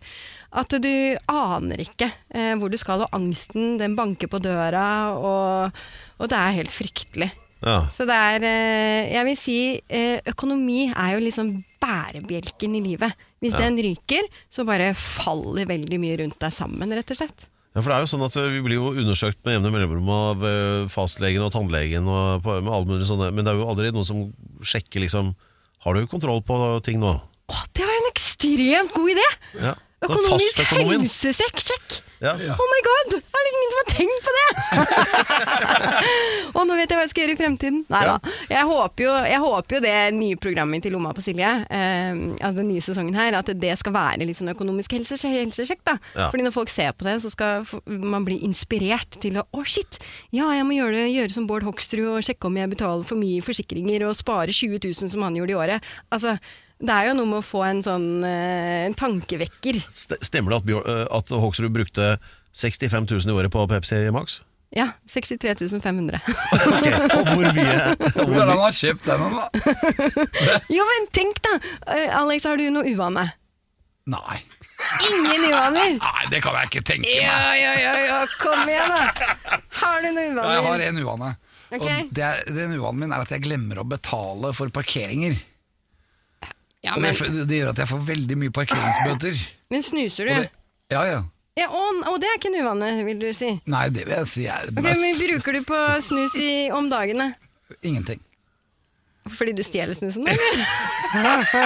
at 0.53 0.73
du 0.81 0.93
aner 1.33 1.81
ikke 1.81 2.09
eh, 2.33 2.53
hvor 2.61 2.69
du 2.69 2.77
skal, 2.77 3.05
og 3.05 3.13
angsten 3.17 3.77
den 3.81 3.95
banker 3.97 4.29
på 4.29 4.41
døra, 4.41 5.13
og, 5.17 5.85
og 6.19 6.29
det 6.29 6.37
er 6.37 6.57
helt 6.59 6.73
fryktelig. 6.73 7.29
ja. 7.65 7.79
Så 7.93 8.05
det 8.09 8.17
er 8.17 8.45
eh, 8.49 9.13
Jeg 9.15 9.29
vil 9.29 9.39
si 9.39 9.57
eh, 9.87 10.19
økonomi 10.33 10.91
er 10.91 11.15
jo 11.15 11.23
liksom 11.25 11.55
bærebjelken 11.81 12.77
i 12.77 12.83
livet. 12.85 13.25
Hvis 13.43 13.57
den 13.59 13.75
ryker, 13.81 14.29
så 14.49 14.63
bare 14.63 14.93
faller 14.95 15.67
veldig 15.67 15.97
mye 15.99 16.21
rundt 16.21 16.39
deg 16.39 16.53
sammen, 16.55 16.93
rett 16.95 17.11
og 17.11 17.19
slett. 17.19 17.49
Ja, 17.73 17.81
for 17.81 17.89
det 17.89 17.95
er 17.95 18.03
jo 18.03 18.09
sånn 18.11 18.25
at 18.27 18.35
Vi 18.37 18.59
blir 18.61 18.77
jo 18.77 18.91
undersøkt 18.93 19.39
med 19.47 19.55
jevne 19.55 19.71
mellomrom 19.73 20.09
av 20.13 20.43
eh, 20.45 20.83
fastlegen 20.93 21.41
og 21.41 21.53
tannlegen, 21.55 22.05
og 22.05 22.43
på, 22.45 22.59
med 22.61 22.69
alle 22.69 22.89
mulige 22.89 23.09
sånne, 23.09 23.31
men 23.33 23.45
det 23.45 23.53
er 23.53 23.61
jo 23.61 23.69
aldri 23.71 23.89
noen 23.95 24.07
som 24.07 24.23
sjekker 24.61 25.01
liksom 25.05 25.33
Har 25.85 25.97
du 25.97 26.05
kontroll 26.11 26.43
på 26.45 26.59
ting 26.85 27.01
nå? 27.01 27.15
Å, 27.49 27.63
det 27.75 27.87
var 27.87 27.97
en 27.97 28.11
ekstremt 28.11 28.93
god 28.95 29.15
idé! 29.15 29.27
Ja. 29.57 29.73
Økonomisk 30.03 30.61
helsesekk, 30.67 31.53
helsesjekk! 31.55 31.99
Ja. 32.23 32.33
Oh 32.55 32.67
my 32.71 32.79
god! 32.87 33.17
Er 33.19 33.43
det 33.43 33.51
ingen 33.51 33.71
som 33.73 33.79
har 33.81 33.89
tenkt 33.93 34.19
på 34.23 34.31
det? 34.37 34.47
Og 36.57 36.67
nå 36.69 36.75
vet 36.77 36.91
jeg 36.91 36.97
hva 36.97 37.03
jeg 37.03 37.11
skal 37.11 37.23
gjøre 37.25 37.33
i 37.35 37.39
fremtiden. 37.39 37.79
Nei 37.91 38.01
da. 38.07 38.13
Jeg, 38.51 38.63
håper 38.69 39.03
jo- 39.05 39.25
jeg 39.27 39.41
håper 39.43 39.75
jo 39.77 39.81
det 39.83 39.95
nye 40.15 40.37
programmet 40.39 40.83
til 40.85 40.93
Lomma 40.95 41.11
på 41.17 41.23
Silje, 41.25 41.49
eh, 41.67 42.11
altså 42.39 42.55
den 42.61 42.69
nye 42.71 42.83
sesongen 42.85 43.17
her, 43.17 43.35
at 43.39 43.49
det 43.59 43.73
skal 43.81 43.95
være 43.95 44.27
litt 44.29 44.39
sånn 44.39 44.53
økonomisk 44.53 44.95
helsesjekk. 44.95 45.83
da. 45.83 45.97
Ja. 46.15 46.29
Fordi 46.31 46.45
når 46.47 46.55
folk 46.55 46.69
ser 46.71 46.93
på 46.95 47.07
det, 47.09 47.17
så 47.25 47.31
skal 47.33 47.65
man 47.87 48.25
bli 48.27 48.39
inspirert 48.47 49.19
til 49.23 49.39
å 49.41 49.45
Å, 49.53 49.61
shit! 49.67 49.99
Ja, 50.33 50.47
jeg 50.55 50.63
må 50.65 50.73
gjøre, 50.77 50.95
det, 51.03 51.11
gjøre 51.13 51.33
som 51.35 51.45
Bård 51.47 51.63
Hoksrud 51.67 52.07
og 52.17 52.23
sjekke 52.25 52.47
om 52.47 52.55
jeg 52.57 52.69
betaler 52.71 53.03
for 53.05 53.19
mye 53.19 53.41
forsikringer 53.45 54.05
og 54.07 54.15
spare 54.17 54.53
20 54.55 54.79
000 54.87 55.11
som 55.13 55.21
han 55.27 55.35
gjorde 55.37 55.53
i 55.53 55.59
året. 55.59 55.83
Altså, 56.09 56.37
det 56.79 56.93
er 56.95 57.09
jo 57.09 57.13
noe 57.19 57.29
med 57.29 57.39
å 57.41 57.45
få 57.45 57.61
en 57.67 57.83
sånn 57.85 58.07
eh, 58.27 58.85
en 58.87 58.95
tankevekker. 58.97 59.77
St- 59.89 60.19
Stemmer 60.25 60.55
det 60.55 60.61
at, 60.61 60.65
Bjør, 60.71 60.87
eh, 60.89 61.05
at 61.19 61.29
Hoksrud 61.43 61.71
brukte 61.75 62.15
65 62.53 63.05
000 63.11 63.29
i 63.29 63.37
året 63.37 63.53
på 63.53 63.67
Pepsi 63.71 64.01
Max? 64.13 64.41
Ja, 64.73 64.87
63 65.05 65.53
500. 65.83 66.17
Ok, 66.25 66.87
Og 67.13 67.27
hvor 67.29 67.45
mye? 67.53 67.75
Hvor 67.93 68.33
er 68.33 68.39
det 68.39 68.49
han 68.49 68.63
har 68.63 68.73
kjøpt 68.73 69.05
den, 69.05 69.35
da? 69.37 69.45
Jo, 70.75 70.85
men 70.89 71.05
tenk 71.13 71.37
da! 71.45 71.51
Eh, 71.93 72.09
Alex, 72.17 72.47
har 72.49 72.57
du 72.57 72.65
noe 72.73 72.89
uvane? 72.89 73.27
Nei. 74.09 74.39
Ingen 75.07 75.45
uvaner! 75.47 75.93
Nei, 76.01 76.23
det 76.33 76.41
kan 76.43 76.57
jeg 76.57 76.71
ikke 76.71 76.81
tenke 76.89 77.05
meg. 77.07 77.21
Ja, 77.21 77.53
ja, 77.55 77.71
ja, 77.79 77.93
ja, 78.09 78.17
kom 78.41 78.65
igjen 78.67 78.89
da! 78.91 79.61
Har 79.79 80.01
du 80.03 80.09
noe 80.17 80.25
Ja, 80.25 80.33
uvaner? 80.33 80.57
jeg 80.57 80.65
har 80.67 80.85
en 80.89 81.01
uvane. 81.05 81.29
Ok. 81.73 81.85
Og 81.87 82.09
det 82.17 82.25
er, 82.27 82.41
den 82.57 82.73
uvanen 82.75 82.99
min 83.05 83.13
er 83.15 83.23
at 83.23 83.31
jeg 83.37 83.45
glemmer 83.45 83.79
å 83.81 83.85
betale 83.87 84.51
for 84.57 84.73
parkeringer. 84.73 85.37
Ja, 86.83 86.97
Og 86.97 87.01
det, 87.05 87.13
det 87.47 87.55
gjør 87.61 87.69
at 87.71 87.77
jeg 87.79 87.87
får 87.93 88.01
veldig 88.09 88.35
mye 88.41 88.51
parkeringsbøter. 88.51 89.37
men 89.71 89.83
snuser 89.87 90.27
du? 90.27 90.33
det, 90.35 90.49
ja, 90.91 91.03
ja. 91.07 91.21
Ja, 91.55 91.67
og, 91.69 91.99
og 92.09 92.17
det 92.19 92.27
er 92.31 92.35
ikke 92.39 92.49
en 92.49 92.57
uvane, 92.65 92.87
vil 93.05 93.19
du 93.21 93.27
si. 93.37 93.51
Nei, 93.69 93.83
det 93.93 94.07
vil 94.07 94.15
jeg 94.17 94.27
si 94.31 94.47
er 94.49 94.71
Ok, 94.71 94.79
men 94.81 94.97
mest 94.97 95.21
Bruker 95.21 95.53
du 95.53 95.61
på 95.69 95.79
snus 96.01 96.33
i, 96.41 96.51
om 96.73 96.89
dagene? 96.89 97.35
ingenting. 97.85 98.19
Fordi 99.29 99.53
du 99.55 99.61
stjeler 99.63 99.93
snusen? 99.95 100.25
eller? 100.27 100.65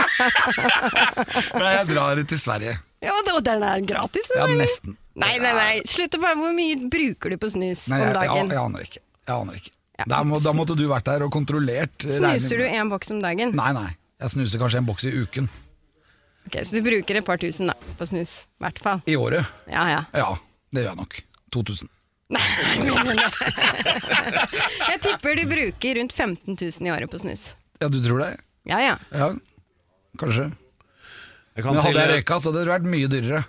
Nei, 1.58 1.72
jeg 1.74 1.88
drar 1.90 2.20
til 2.30 2.38
Sverige. 2.40 2.76
Ja, 3.02 3.12
og 3.16 3.24
det- 3.26 3.44
den 3.48 3.64
er 3.64 3.82
gratis? 3.86 4.28
Ja, 4.36 4.46
nesten. 4.48 4.98
Nei, 5.16 5.38
nei, 5.42 5.54
nei. 5.54 5.82
Slutt 5.86 6.14
å 6.14 6.20
bare 6.22 6.36
Hvor 6.38 6.54
mye 6.54 6.76
bruker 6.90 7.30
du 7.34 7.38
på 7.42 7.50
snus 7.50 7.88
Nei, 7.90 7.98
om 8.02 8.08
om 8.08 8.14
jeg, 8.14 8.30
jeg, 8.30 8.50
jeg 8.52 8.58
aner 8.62 8.82
ikke. 8.86 9.00
Jeg 9.28 9.36
aner 9.36 9.54
ikke. 9.58 9.72
Ja. 9.98 10.04
Da, 10.06 10.20
må, 10.24 10.38
da 10.44 10.54
måtte 10.54 10.76
du 10.78 10.86
vært 10.88 11.06
der 11.10 11.24
og 11.26 11.32
kontrollert. 11.34 11.98
Snuser 12.06 12.58
du 12.62 12.66
én 12.68 12.82
en 12.84 12.90
boks 12.90 13.10
om 13.12 13.22
dagen? 13.24 13.56
Nei, 13.58 13.72
nei. 13.74 13.96
Jeg 14.22 14.34
snuser 14.34 14.62
kanskje 14.62 14.80
en 14.82 14.88
boks 14.88 15.06
i 15.06 15.12
uken. 15.22 15.50
Ok, 16.48 16.56
Så 16.66 16.78
du 16.78 16.82
bruker 16.86 17.20
et 17.20 17.26
par 17.28 17.38
tusen 17.42 17.70
da, 17.70 17.76
på 18.00 18.08
snus? 18.10 18.32
I 18.58 18.64
hvert 18.66 18.80
fall. 18.82 19.02
I 19.06 19.16
året. 19.20 19.46
Ja, 19.70 19.84
ja. 19.92 20.02
Ja, 20.16 20.30
det 20.74 20.84
gjør 20.86 20.94
jeg 20.94 21.00
nok. 21.04 21.20
2000. 21.54 21.92
Nei, 22.36 22.44
Jeg 24.92 25.00
tipper 25.04 25.38
du 25.40 25.44
bruker 25.48 25.96
rundt 26.00 26.14
15 26.16 26.58
000 26.60 26.88
i 26.88 26.92
året 26.92 27.12
på 27.12 27.20
snus. 27.22 27.44
Ja, 27.80 27.88
du 27.94 28.00
tror 28.04 28.20
det? 28.24 28.32
Ja, 28.68 28.82
ja. 28.84 28.96
Ja, 29.16 29.30
kanskje. 30.20 30.50
Jeg 31.56 31.64
kan 31.64 31.76
Men 31.78 31.84
hadde 31.86 31.94
jeg 31.94 32.10
til- 32.10 32.16
røyka, 32.18 32.40
så 32.42 32.52
hadde 32.52 32.66
det 32.66 32.74
vært 32.74 32.90
mye 32.92 33.08
dyrere. 33.12 33.44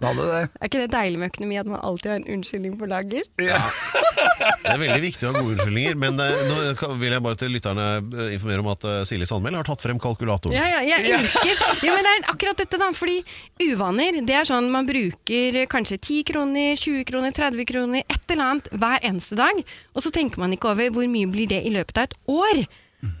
Da 0.00 0.10
hadde 0.10 0.24
det. 0.26 0.42
Er 0.58 0.70
ikke 0.70 0.82
det 0.82 0.90
deilig 0.94 1.20
med 1.20 1.30
økonomi 1.32 1.58
at 1.60 1.68
man 1.70 1.82
alltid 1.86 2.10
har 2.10 2.20
en 2.20 2.26
unnskyldning 2.36 2.74
på 2.80 2.88
lager? 2.90 3.28
Det 3.38 4.72
er 4.72 4.80
veldig 4.80 5.02
viktig 5.04 5.26
å 5.28 5.30
ha 5.30 5.40
gode 5.40 5.54
unnskyldninger, 5.54 5.96
men 6.00 6.18
eh, 6.22 6.40
nå 6.48 6.90
vil 7.00 7.14
jeg 7.14 7.24
bare 7.24 7.38
til 7.38 7.52
lytterne 7.54 7.86
eh, 8.00 8.32
informere 8.34 8.64
om 8.64 8.70
at 8.72 8.86
eh, 8.90 9.00
Silje 9.08 9.28
Sandmæl 9.30 9.58
har 9.60 9.68
tatt 9.68 9.84
frem 9.84 10.00
kalkulatoren. 10.02 10.56
Ja, 10.56 10.64
ja, 10.72 10.82
jeg 10.88 11.14
elsker 11.18 11.52
Jo, 11.84 11.94
men 11.94 12.06
det 12.06 12.14
er 12.14 12.28
akkurat 12.32 12.62
dette, 12.64 12.80
da. 12.80 12.90
Fordi 12.96 13.20
uvaner, 13.62 14.20
det 14.26 14.38
er 14.40 14.48
sånn 14.48 14.70
man 14.72 14.88
bruker 14.88 15.60
kanskje 15.70 16.00
10 16.00 16.28
kroner, 16.32 16.74
20 16.80 17.08
kroner, 17.10 17.34
30 17.36 17.68
kroner, 17.70 18.06
et 18.08 18.34
eller 18.34 18.46
annet 18.50 18.70
hver 18.74 19.08
eneste 19.10 19.38
dag. 19.38 19.62
Og 19.94 20.04
så 20.04 20.12
tenker 20.14 20.42
man 20.42 20.54
ikke 20.56 20.72
over 20.72 20.94
hvor 20.96 21.10
mye 21.10 21.30
blir 21.30 21.50
det 21.50 21.62
i 21.68 21.74
løpet 21.74 22.00
av 22.00 22.08
et 22.08 22.18
år. 22.34 22.64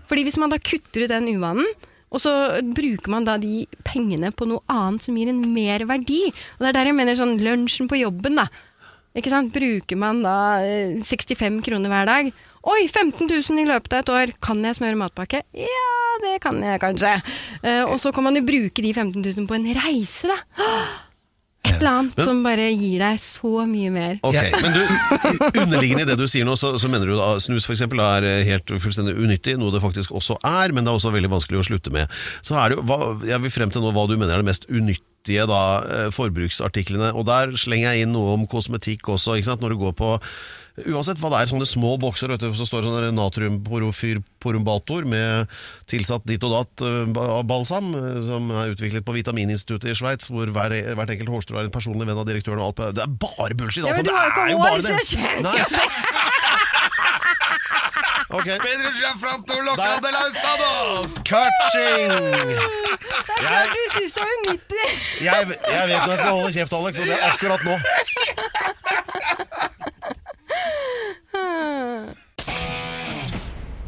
Fordi 0.08 0.24
hvis 0.26 0.40
man 0.40 0.52
da 0.52 0.60
kutter 0.62 1.04
ut 1.04 1.12
den 1.12 1.28
uvanen, 1.36 1.68
og 2.14 2.22
så 2.22 2.32
bruker 2.62 3.10
man 3.10 3.26
da 3.26 3.34
de 3.42 3.64
pengene 3.86 4.30
på 4.34 4.46
noe 4.46 4.62
annet 4.70 5.02
som 5.02 5.16
gir 5.18 5.32
en 5.32 5.42
mer 5.50 5.82
verdi. 5.90 6.28
Og 6.56 6.62
det 6.62 6.70
er 6.70 6.78
der 6.78 6.90
jeg 6.92 6.98
mener 7.00 7.18
sånn 7.18 7.36
lunsjen 7.42 7.90
på 7.90 7.98
jobben, 7.98 8.38
da. 8.38 8.46
Ikke 9.18 9.30
sant? 9.30 9.52
Bruker 9.54 9.98
man 9.98 10.22
da 10.24 10.36
eh, 10.62 11.00
65 11.02 11.60
kroner 11.66 11.90
hver 11.92 12.10
dag. 12.10 12.30
Oi, 12.64 12.86
15 12.88 13.26
000 13.28 13.60
i 13.60 13.66
løpet 13.68 13.92
av 13.92 14.04
et 14.04 14.12
år. 14.14 14.34
Kan 14.42 14.62
jeg 14.64 14.78
smøre 14.78 14.98
matpakke? 14.98 15.42
Ja, 15.58 15.90
det 16.22 16.38
kan 16.42 16.62
jeg 16.64 16.80
kanskje. 16.82 17.16
Eh, 17.60 17.82
og 17.84 17.98
så 18.02 18.14
kan 18.14 18.24
man 18.26 18.38
jo 18.38 18.46
bruke 18.46 18.82
de 18.82 18.94
15 18.94 19.18
000 19.20 19.50
på 19.50 19.58
en 19.58 19.68
reise, 19.76 20.30
da. 20.30 20.38
Et 21.74 21.82
eller 21.82 21.90
annet 22.00 22.22
som 22.26 22.42
bare 22.46 22.68
gir 22.72 22.98
deg 23.02 23.20
så 23.22 23.52
mye 23.68 23.90
mer. 23.94 24.18
Ok, 24.22 24.34
Ja. 24.38 24.60
men 24.62 24.76
du, 24.76 24.82
Underliggende 25.64 26.04
i 26.06 26.08
det 26.12 26.16
du 26.20 26.26
sier 26.30 26.46
nå, 26.48 26.54
så, 26.60 26.74
så 26.80 26.88
mener 26.92 27.10
du 27.10 27.16
da 27.18 27.32
snus 27.42 27.66
for 27.68 27.74
eksempel, 27.76 28.00
er 28.04 28.26
helt 28.48 28.70
fullstendig 28.82 29.16
unyttig, 29.18 29.56
noe 29.60 29.72
det 29.74 29.82
faktisk 29.84 30.14
også 30.16 30.38
er, 30.44 30.72
men 30.74 30.84
det 30.86 30.92
er 30.92 30.98
også 31.00 31.12
veldig 31.14 31.32
vanskelig 31.34 31.60
å 31.62 31.66
slutte 31.70 31.92
med. 31.94 32.10
Så 32.44 32.56
er 32.60 32.70
det 32.74 32.78
jo, 32.80 32.86
hva, 32.88 33.00
Jeg 33.28 33.42
vil 33.44 33.54
frem 33.54 33.70
til 33.74 33.84
nå 33.84 33.92
hva 33.94 34.06
du 34.10 34.16
mener 34.16 34.34
er 34.38 34.42
det 34.44 34.48
mest 34.50 34.66
unyttige 34.70 35.46
da, 35.50 35.62
eh, 35.88 36.10
forbruksartiklene. 36.14 37.12
Og 37.16 37.24
der 37.28 37.54
slenger 37.60 37.94
jeg 37.94 38.04
inn 38.06 38.12
noe 38.14 38.34
om 38.38 38.46
kosmetikk 38.50 39.08
også. 39.14 39.38
ikke 39.38 39.50
sant? 39.52 39.64
Når 39.64 39.74
du 39.74 39.80
går 39.86 39.96
på 39.98 40.10
Uansett 40.74 41.20
hva 41.22 41.28
det 41.30 41.38
er, 41.38 41.46
sånne 41.52 41.66
små 41.70 41.92
bokser, 42.02 42.32
vet 42.34 42.42
du, 42.42 42.48
så 42.58 42.64
står 42.66 42.82
det 42.82 42.88
sånn 42.90 43.14
natriumporumbator 43.14 45.04
med 45.06 45.46
tilsatt 45.86 46.24
ditt 46.26 46.42
og 46.42 46.50
datt 46.56 46.82
eh, 46.82 47.06
balsam, 47.46 47.92
eh, 47.94 48.16
som 48.26 48.50
er 48.50 48.72
utviklet 48.72 49.06
på 49.06 49.14
Vitamininstituttet 49.14 49.92
i 49.92 49.94
Sveits, 49.94 50.26
hvor 50.32 50.50
hver, 50.50 50.74
hvert 50.98 51.12
enkelt 51.14 51.30
hårstrå 51.30 51.60
er 51.60 51.68
en 51.68 51.74
personlig 51.74 52.08
venn 52.10 52.18
av 52.18 52.26
direktøren 52.26 52.58
og 52.58 52.72
alt. 52.72 52.82
Det 52.98 53.04
er 53.06 53.12
bare 53.22 53.54
bullshit! 53.54 53.86
Ja, 53.86 53.94
altså, 53.94 54.02
men 54.02 54.08
du 54.08 54.10
det 54.10 54.18
har 54.18 54.26
jo 54.26 54.30
er 54.34 54.34
ikke 54.34 54.50
jo 54.50 54.58
hår, 54.58 54.66
bare 54.66 54.82
så 54.82 54.88
det. 54.90 54.94
jeg 54.98 55.06
kjenner 55.14 55.52
jo 55.62 55.66
Ok. 58.34 58.48
Pedro 58.64 58.90
Gianfranto 58.98 59.54
Der. 59.54 59.62
Loca 59.62 60.00
de 60.02 60.10
la 60.10 60.22
Estados! 60.26 61.12
Catching! 61.22 62.10
Du 63.38 63.82
syns 63.94 64.12
det 64.16 64.24
var 64.24 64.32
unyttig! 64.40 64.88
jeg, 65.22 65.38
jeg 65.70 65.86
vet 65.86 66.02
når 66.02 66.10
jeg 66.10 66.18
skal 66.18 66.34
holde 66.34 66.52
kjeft, 66.58 66.74
Alex, 66.80 66.98
og 66.98 67.06
det 67.06 67.14
er 67.14 67.30
akkurat 67.30 67.62
nå. 67.62 67.74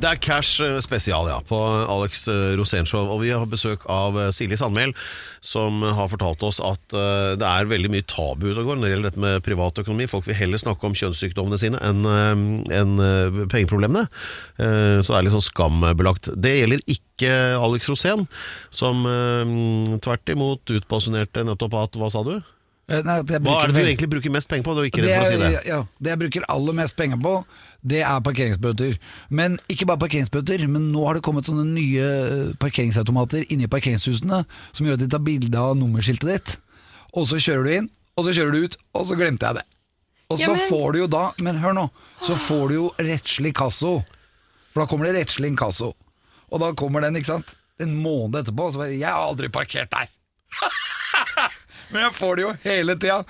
Det 0.07 0.13
er 0.13 0.21
Cash 0.23 0.63
eh, 0.63 0.77
spesial 0.85 1.27
ja, 1.27 1.41
på 1.43 1.57
Alex 1.91 2.29
eh, 2.31 2.53
Rosénshow, 2.55 3.09
og 3.11 3.25
vi 3.25 3.33
har 3.35 3.43
besøk 3.51 3.83
av 3.91 4.15
eh, 4.23 4.29
Silje 4.31 4.55
Sandmæl, 4.61 4.93
som 5.43 5.83
har 5.83 6.13
fortalt 6.13 6.45
oss 6.47 6.61
at 6.63 6.95
det 6.95 7.47
er 7.47 7.69
veldig 7.71 7.91
mye 7.91 8.05
tabu 8.07 8.45
ute 8.49 8.61
og 8.61 8.69
går 8.69 8.79
når 8.79 8.85
det 8.85 8.93
gjelder 8.93 9.09
dette 9.09 9.23
med 9.25 9.43
privatøkonomi. 9.47 10.07
Folk 10.11 10.29
vil 10.29 10.39
heller 10.39 10.63
snakke 10.63 10.87
om 10.87 10.95
kjønnssykdommene 10.99 11.59
sine 11.59 11.81
enn 11.87 12.07
enn, 12.07 12.95
pengeproblemene. 13.51 14.07
Så 14.59 15.07
det 15.07 15.19
er 15.19 15.27
litt 15.27 15.35
sånn 15.37 15.47
skambelagt. 15.47 16.31
Det 16.35 16.55
gjelder 16.57 16.83
ikke 16.91 17.31
Alex 17.63 17.91
Rosén, 17.93 18.27
som 18.75 19.07
tvert 20.03 20.35
imot 20.35 20.75
utbasunerte 20.81 21.47
nettopp 21.47 21.79
at 21.85 21.99
Hva 22.03 22.11
sa 22.11 22.27
du? 22.27 22.35
Eh, 22.89 23.01
Nei, 23.03 23.17
at 23.19 23.27
jeg 23.27 23.41
Hva 23.43 23.55
er 23.65 23.67
det 23.67 23.75
du 23.75 23.79
vel- 23.81 23.89
egentlig 23.91 24.09
bruker 24.13 24.31
mest 24.31 24.49
penger 24.49 24.63
på? 24.63 24.75
Du 24.77 24.81
er 24.81 24.85
ikke 24.87 25.03
det, 25.03 25.11
redd 25.11 25.27
for 25.27 25.27
å 25.27 25.37
si 25.37 25.55
det. 25.57 25.67
ja, 25.67 25.79
det 26.01 26.11
jeg 26.13 26.19
bruker 26.21 26.45
aller 26.55 26.73
mest 26.79 26.95
penger 26.97 27.17
på, 27.19 27.33
det 27.83 28.03
er 28.07 28.21
parkeringsbøter. 28.21 28.99
Men 29.31 29.59
ikke 29.69 29.87
bare 29.91 29.99
parkeringsbøter, 30.05 30.69
men 30.71 30.93
nå 30.93 31.05
har 31.07 31.15
det 31.19 31.23
kommet 31.27 31.45
sånne 31.51 31.65
nye 31.67 31.99
eh, 32.07 32.53
parkeringsautomater 32.63 33.43
inni 33.51 33.67
parkeringshusene 33.67 34.45
som 34.73 34.87
gjør 34.87 34.93
at 35.01 35.03
de 35.03 35.09
tar 35.09 35.19
bilde 35.27 35.59
av 35.59 35.75
nummerskiltet 35.77 36.31
ditt. 36.31 36.57
og 37.17 37.27
så 37.27 37.37
kjører 37.43 37.65
du 37.65 37.71
inn, 37.79 37.91
og 38.19 38.25
så 38.27 38.33
kjører 38.37 38.53
du 38.53 38.65
ut, 38.65 38.77
og 38.95 39.07
så 39.09 39.17
glemte 39.19 39.47
jeg 39.47 39.55
det. 39.57 39.65
Og 40.31 40.39
Ja, 40.39 40.47
så 40.47 40.55
men- 40.57 40.69
får 40.71 40.93
du 40.93 40.99
jo 40.99 41.07
da, 41.09 41.33
men 41.43 41.57
hør 41.59 41.73
nå, 41.75 41.91
så 42.23 42.37
får 42.39 42.69
du 42.69 42.75
jo 42.75 42.95
rettslig 42.99 43.53
kasso. 43.55 44.05
For 44.73 44.81
da 44.83 44.87
kommer 44.87 45.07
det 45.11 45.27
rettslig 45.27 45.49
inkasso. 45.57 45.95
Og 46.53 46.61
da 46.61 46.73
kommer 46.73 47.01
den, 47.01 47.15
ikke 47.17 47.27
sant, 47.35 47.55
en 47.81 47.97
måned 48.01 48.45
etterpå, 48.45 48.61
og 48.69 48.73
så 48.75 48.79
bare 48.79 48.95
Jeg 48.99 49.09
har 49.11 49.27
aldri 49.27 49.49
parkert 49.49 49.91
der! 49.91 50.07
Men 51.97 52.05
jeg 52.05 52.17
får 52.19 52.37
det 52.37 52.45
jo 52.45 52.51
hele 52.67 52.99
tida. 53.01 53.23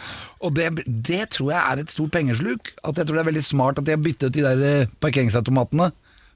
Og 0.43 0.57
det, 0.57 0.73
det 0.87 1.23
tror 1.37 1.53
jeg 1.53 1.61
er 1.63 1.83
et 1.85 1.95
stort 1.95 2.13
pengesluk. 2.17 2.73
At 2.83 2.99
jeg 2.99 3.07
tror 3.07 3.21
det 3.21 3.23
er 3.23 3.31
veldig 3.31 3.47
smart 3.47 3.79
at 3.79 3.87
de 3.87 3.95
har 3.95 4.03
byttet 4.03 4.35
de 4.35 4.43
der 4.43 4.67
eh, 4.67 4.91
parkeringsautomatene 5.05 5.93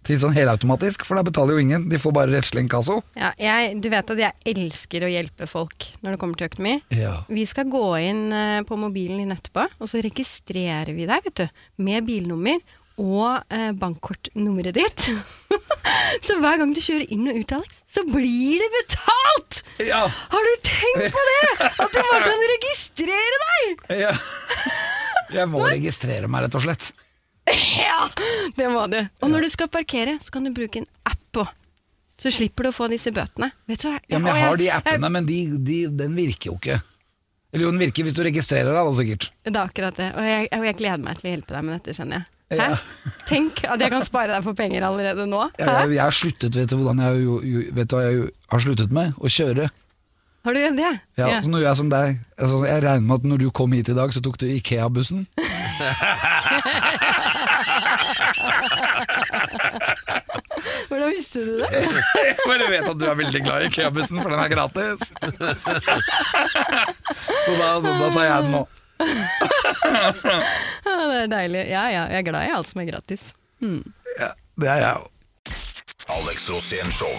til 0.06 0.16
sånn 0.16 0.32
helautomatisk, 0.32 1.02
for 1.04 1.18
da 1.18 1.24
betaler 1.26 1.56
jo 1.58 1.62
ingen. 1.64 1.82
De 1.90 1.98
får 2.00 2.14
bare 2.16 2.32
rettslig 2.32 2.64
inkasso. 2.64 3.00
Ja, 3.18 3.34
jeg, 3.36 3.74
du 3.84 3.90
vet 3.92 4.12
at 4.14 4.22
jeg 4.22 4.54
elsker 4.54 5.04
å 5.04 5.10
hjelpe 5.12 5.48
folk 5.50 5.90
når 6.00 6.14
det 6.14 6.20
kommer 6.22 6.40
til 6.40 6.48
økonomi. 6.48 6.78
Ja. 6.96 7.18
Vi 7.28 7.44
skal 7.48 7.68
gå 7.72 7.84
inn 8.00 8.22
eh, 8.32 8.62
på 8.68 8.78
mobilen 8.80 9.20
din 9.20 9.34
etterpå, 9.34 9.66
og 9.76 9.90
så 9.90 10.00
registrerer 10.04 10.94
vi 10.96 11.08
deg 11.10 11.26
vet 11.26 11.42
du, 11.42 11.64
med 11.84 12.08
bilnummer 12.08 12.62
og 13.00 13.52
eh, 13.54 13.70
bankkortnummeret 13.80 14.76
ditt. 14.76 15.08
så 16.26 16.36
hver 16.42 16.60
gang 16.60 16.74
du 16.76 16.80
kjører 16.82 17.06
inn 17.08 17.28
og 17.30 17.38
ut, 17.40 17.54
Alex, 17.56 17.82
så 17.88 18.04
blir 18.08 18.60
det 18.60 18.70
betalt! 18.76 19.62
Ja. 19.88 20.02
Har 20.04 20.48
du 20.48 20.66
tenkt 20.66 21.14
på 21.14 21.22
det? 21.30 21.70
At 21.70 21.94
du 21.94 22.00
bare 22.00 22.24
kan 22.26 22.44
registrere 22.54 23.40
deg! 23.46 23.86
Ja. 24.04 24.12
Jeg 25.30 25.46
må 25.50 25.62
registrere 25.64 26.28
meg, 26.28 26.46
rett 26.46 26.58
og 26.58 26.66
slett. 26.66 26.90
Ja, 27.80 28.04
det 28.56 28.68
må 28.70 28.84
du. 28.90 28.98
Og 29.22 29.32
når 29.32 29.46
du 29.46 29.52
skal 29.52 29.70
parkere, 29.72 30.18
så 30.22 30.34
kan 30.34 30.46
du 30.46 30.52
bruke 30.54 30.82
en 30.82 30.88
app 31.08 31.22
på. 31.34 31.46
Så 32.20 32.32
slipper 32.34 32.66
du 32.66 32.70
å 32.70 32.76
få 32.76 32.90
disse 32.92 33.12
bøtene. 33.16 33.48
Vet 33.70 33.80
du 33.80 33.88
hva? 33.88 34.00
Ja, 34.10 34.20
men 34.20 34.34
jeg 34.34 34.44
har 34.44 34.60
de 34.60 34.68
appene, 34.76 35.10
men 35.16 35.28
de, 35.28 35.38
de, 35.56 35.78
den 36.02 36.18
virker 36.18 36.52
jo 36.52 36.58
ikke. 36.58 36.76
Eller 37.50 37.66
jo, 37.66 37.70
den 37.72 37.80
virker 37.82 38.06
hvis 38.06 38.18
du 38.18 38.20
registrerer 38.26 38.68
deg, 38.70 38.82
da 38.86 38.92
sikkert. 38.98 39.30
Det 39.46 39.54
er 39.54 39.62
akkurat 39.64 39.96
det. 39.96 40.10
Og 40.20 40.28
jeg, 40.28 40.50
og 40.54 40.66
jeg 40.68 40.78
gleder 40.82 41.02
meg 41.06 41.18
til 41.18 41.30
å 41.30 41.32
hjelpe 41.32 41.56
deg 41.56 41.66
med 41.66 41.78
dette, 41.78 41.96
skjønner 41.96 42.20
jeg. 42.20 42.28
Hæ? 42.50 42.56
Ja. 42.58 42.76
Tenk 43.28 43.60
at 43.70 43.78
jeg 43.80 43.90
kan 43.92 44.02
spare 44.06 44.32
deg 44.34 44.42
for 44.42 44.54
penger 44.58 44.82
allerede 44.88 45.26
nå. 45.30 45.44
Jeg, 45.58 45.68
jeg, 45.68 45.92
jeg 45.94 46.02
har 46.02 46.10
sluttet, 46.16 46.56
vet 46.58 46.70
du 46.72 46.76
hvordan 46.80 46.98
jeg, 47.04 47.20
jo- 47.22 47.42
vet 47.76 47.90
du 47.92 47.94
hva 47.96 48.02
jeg 48.08 48.24
har 48.50 48.60
sluttet 48.64 48.90
med? 48.96 49.12
Å 49.22 49.30
kjøre. 49.30 49.68
Har 50.42 50.56
du 50.56 50.60
det? 50.76 50.90
Ja, 51.20 51.26
Ja. 51.28 51.40
Så 51.44 51.50
nå 51.52 51.58
gjør 51.60 51.68
jeg 51.68 51.76
som 51.82 51.90
deg. 51.92 52.18
Altså, 52.40 52.62
jeg 52.66 52.82
regner 52.82 53.04
med 53.06 53.14
at 53.20 53.24
når 53.28 53.38
du 53.44 53.50
kom 53.54 53.72
hit 53.76 53.88
i 53.92 53.94
dag, 53.94 54.10
så 54.16 54.22
tok 54.24 54.38
du 54.40 54.46
Ikea-bussen. 54.48 55.26
Hvordan 60.88 61.08
visste 61.14 61.38
du 61.44 61.52
det? 61.60 61.68
Jeg 61.70 62.36
bare 62.46 62.68
vet 62.72 62.88
at 62.90 62.98
du 63.00 63.04
er 63.08 63.14
veldig 63.20 63.42
glad 63.46 63.62
i 63.62 63.68
Ikea-bussen, 63.70 64.20
for 64.22 64.30
den 64.34 64.40
er 64.42 64.50
gratis. 64.52 64.98
Så 67.40 67.52
da, 67.56 67.68
da 67.84 68.08
tar 68.14 68.24
jeg 68.26 68.42
den 68.44 68.52
nå. 68.54 68.62
Det 71.10 71.20
er 71.24 71.30
deilig. 71.30 71.62
Ja, 71.70 71.84
ja, 71.92 72.02
jeg 72.12 72.22
er 72.22 72.26
glad 72.30 72.48
i 72.48 72.54
alt 72.54 72.68
som 72.70 72.80
er 72.82 72.88
gratis. 72.90 73.30
Ja, 73.60 74.30
det 74.60 74.68
er 74.72 74.82
jeg 74.84 74.98
òg. 75.00 75.06
Alex 76.16 76.48
Rosén 76.50 76.90
Show. 76.94 77.12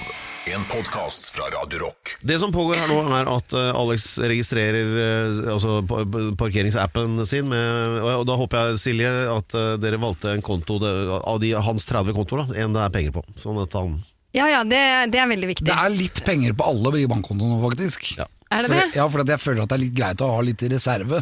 En 0.50 0.63
podkast 0.72 1.28
fra 1.36 1.46
Radio 1.54 1.84
Rock. 1.84 2.15
Det 2.26 2.39
som 2.41 2.50
pågår 2.54 2.80
her 2.82 2.89
nå, 2.89 2.96
er 3.13 3.28
at 3.30 3.54
eh, 3.56 3.67
Alex 3.78 4.08
registrerer 4.26 4.89
eh, 5.04 5.52
altså, 5.54 5.78
pa- 5.88 6.02
pa- 6.10 6.24
parkeringsappen 6.39 7.20
sin. 7.30 7.46
Med, 7.52 8.00
og 8.17 8.26
da 8.28 8.36
håper 8.39 8.72
jeg, 8.72 8.80
Silje, 8.82 9.12
at 9.36 9.54
eh, 9.58 9.76
dere 9.84 10.00
valgte 10.02 10.34
en 10.34 10.41
konto 10.44 10.80
det, 10.82 10.89
av 11.22 11.38
de, 11.44 11.54
hans 11.62 11.86
30 11.88 12.17
kontoer, 12.17 12.41
da, 12.50 12.58
en 12.65 12.74
det 12.76 12.82
er 12.88 12.96
penger 12.98 13.13
på. 13.20 13.24
Sånn 13.39 13.62
at 13.62 13.78
han 13.78 14.00
Ja 14.38 14.50
ja, 14.50 14.63
det, 14.65 14.82
det 15.13 15.22
er 15.22 15.30
veldig 15.30 15.52
viktig. 15.54 15.67
Det 15.70 15.78
er 15.78 15.94
litt 15.94 16.24
penger 16.26 16.58
på 16.58 16.67
alle 16.74 17.06
bankkontoene 17.13 17.62
faktisk. 17.62 18.10
Ja. 18.17 18.26
Er 18.52 18.66
det 18.66 18.72
For, 18.72 18.96
ja, 18.98 19.06
for 19.14 19.24
at 19.24 19.30
jeg 19.32 19.40
føler 19.40 19.64
at 19.64 19.72
det 19.72 19.78
er 19.78 19.82
litt 19.86 19.94
greit 19.96 20.22
å 20.24 20.30
ha 20.34 20.42
litt 20.44 20.64
i 20.66 20.70
reserve. 20.74 21.22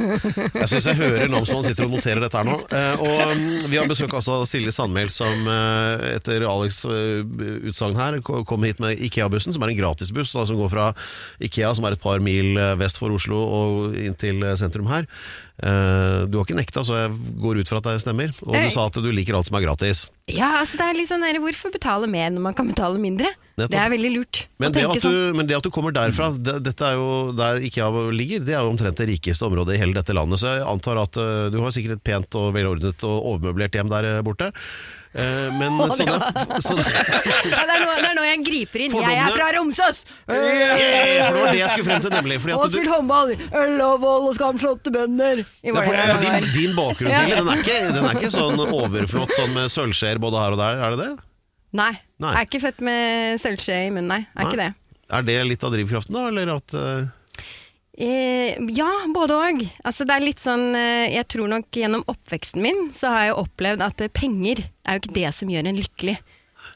Jeg 0.64 0.68
syns 0.70 0.88
jeg 0.88 0.98
hører 0.98 1.30
namsmannen 1.30 1.66
sitter 1.68 1.86
og 1.86 1.94
noterer 1.94 2.22
dette 2.24 2.38
her 2.40 2.46
nå. 2.48 2.56
Eh, 2.66 3.02
og 3.04 3.34
mm, 3.38 3.66
Vi 3.70 3.78
har 3.78 3.88
besøk 3.90 4.14
altså 4.16 4.40
av 4.40 4.46
Silje 4.48 4.72
Sandmæl, 4.74 5.10
som 5.12 5.48
eh, 5.50 6.04
etter 6.16 6.46
Alex' 6.48 6.82
eh, 6.88 7.22
utsagn 7.70 7.98
her 7.98 8.18
kom 8.24 8.66
hit 8.66 8.82
med 8.82 8.98
Ikea-bussen, 9.06 9.54
som 9.54 9.64
er 9.66 9.74
en 9.74 9.78
gratisbuss 9.78 10.34
da, 10.34 10.46
som 10.48 10.58
går 10.58 10.72
fra 10.72 10.90
Ikea, 11.44 11.70
som 11.76 11.86
er 11.86 11.96
et 11.96 12.02
par 12.02 12.22
mil 12.24 12.58
vest 12.80 12.98
for 13.00 13.14
Oslo, 13.14 13.38
og 13.60 13.98
inn 14.00 14.18
til 14.18 14.42
sentrum 14.58 14.90
her. 14.90 15.06
Eh, 15.62 16.26
Du 16.26 16.38
har 16.38 16.44
ikke 16.46 16.56
nekta, 16.58 16.82
så 16.82 16.96
jeg 17.04 17.12
går 17.38 17.60
ut 17.62 17.68
fra 17.70 17.78
at 17.78 17.86
det 17.86 18.00
stemmer. 18.02 18.32
Og 18.42 18.54
du 18.56 18.70
sa 18.74 18.86
at 18.88 18.98
du 18.98 19.10
liker 19.14 19.36
alt 19.38 19.46
som 19.46 19.56
er 19.58 19.62
gratis. 19.66 20.08
Ja, 20.26 20.56
altså 20.62 20.80
det 20.80 20.86
er 20.88 20.96
litt 20.98 21.10
sånn 21.10 21.22
der, 21.22 21.38
Hvorfor 21.42 21.70
betale 21.74 22.08
mer 22.10 22.30
når 22.34 22.42
man 22.48 22.54
kan 22.58 22.66
betale 22.70 22.98
mindre? 22.98 23.30
Nettopp. 23.54 23.70
Det 23.70 23.78
er 23.78 23.90
veldig 23.92 24.10
lurt 24.16 24.38
Men 24.58 24.72
det, 24.74 24.82
at 24.82 25.04
sånn. 25.04 25.12
du, 25.14 25.36
men 25.38 25.46
det 25.46 25.54
at 25.54 25.62
du 25.62 25.70
kommer 25.70 25.92
derfra, 25.94 26.32
det, 26.34 26.56
dette 26.66 26.88
er 26.88 26.96
jo 26.98 27.30
der 27.38 27.60
IKEA 27.62 27.86
ligger, 28.10 28.42
det 28.42 28.56
er 28.56 28.64
jo 28.66 28.72
omtrent 28.72 28.98
det 28.98 29.06
rikeste 29.12 29.46
området 29.46 29.76
i 29.76 29.78
hele 29.78 29.94
dette 29.94 30.16
landet. 30.16 30.40
Så 30.42 30.56
jeg 30.56 30.66
antar 30.66 30.98
at 31.04 31.14
eh, 31.22 31.50
du 31.54 31.60
har 31.62 31.70
sikkert 31.76 32.00
et 32.00 32.04
pent 32.08 32.34
og 32.40 32.50
velordnet 32.56 33.06
og 33.06 33.30
overmøblert 33.36 33.78
hjem 33.78 33.92
der 33.94 34.10
eh, 34.16 34.22
borte. 34.26 34.50
Eh, 35.14 35.50
men 35.54 35.76
oh, 35.78 35.90
sånne, 35.94 36.16
det 36.50 36.60
sånne... 36.64 36.82
Ja, 36.82 37.60
det, 37.62 37.74
er 37.76 37.82
nå, 37.84 37.90
det 38.00 38.08
er 38.08 38.16
nå 38.18 38.24
jeg 38.26 38.40
griper 38.48 38.82
inn. 38.82 38.96
Jeg 38.98 39.18
er 39.22 39.36
fra 39.36 39.50
Romsås! 39.54 40.00
for 40.26 40.34
det 40.34 41.36
var 41.38 41.52
det 41.52 41.60
jeg 41.60 41.70
skulle 41.70 41.86
frem 41.86 42.02
til, 42.02 42.14
nemlig. 42.16 42.38
Og 42.56 42.64
du, 42.66 42.74
spilt 42.74 42.90
håndball! 42.90 43.34
Øl 43.60 43.76
og 43.86 44.00
vold 44.02 44.26
og 44.32 44.34
skamslåtte 44.40 44.94
bønder! 44.94 45.44
I 45.62 45.70
er 45.70 45.78
for, 45.78 46.00
for 46.00 46.24
din, 46.24 46.48
din 46.56 46.74
bakgrunn. 46.74 47.14
Silje, 47.14 47.44
den, 47.46 47.94
den 47.94 48.08
er 48.10 48.18
ikke 48.18 48.32
sånn 48.34 48.64
overflott 48.64 49.36
sånn 49.38 49.54
med 49.54 49.70
sølvskjeer 49.70 50.22
både 50.22 50.42
her 50.42 50.56
og 50.56 50.62
der, 50.64 50.82
er 50.82 50.96
det 50.96 51.04
det? 51.04 51.12
Nei, 51.74 51.92
Nei. 52.22 52.30
jeg 52.34 52.40
er 52.40 52.48
ikke 52.48 52.62
født 52.62 52.82
med 52.86 53.42
sølvskje 53.42 53.78
i 53.86 53.92
munnen, 53.94 54.10
nei. 54.10 54.20
Er 54.42 54.58
det. 54.58 54.72
Er 55.14 55.26
det 55.26 55.38
litt 55.46 55.64
av 55.66 55.74
drivkraften, 55.74 56.16
da? 56.16 56.26
Eller 56.30 56.52
at 56.56 56.74
eh, 56.78 57.06
Eh, 57.94 58.56
ja, 58.74 58.90
både 59.14 59.34
òg. 59.38 59.60
Altså, 59.86 60.02
det 60.06 60.16
er 60.16 60.24
litt 60.24 60.40
sånn 60.42 60.72
eh, 60.74 61.12
Jeg 61.14 61.28
tror 61.30 61.46
nok 61.52 61.76
gjennom 61.78 62.02
oppveksten 62.10 62.58
min 62.64 62.88
så 62.96 63.12
har 63.14 63.28
jeg 63.28 63.36
opplevd 63.44 63.84
at 63.86 64.02
eh, 64.02 64.10
penger 64.10 64.64
er 64.82 64.96
jo 64.96 65.04
ikke 65.04 65.18
det 65.20 65.30
som 65.36 65.52
gjør 65.52 65.70
en 65.70 65.78
lykkelig. 65.78 66.16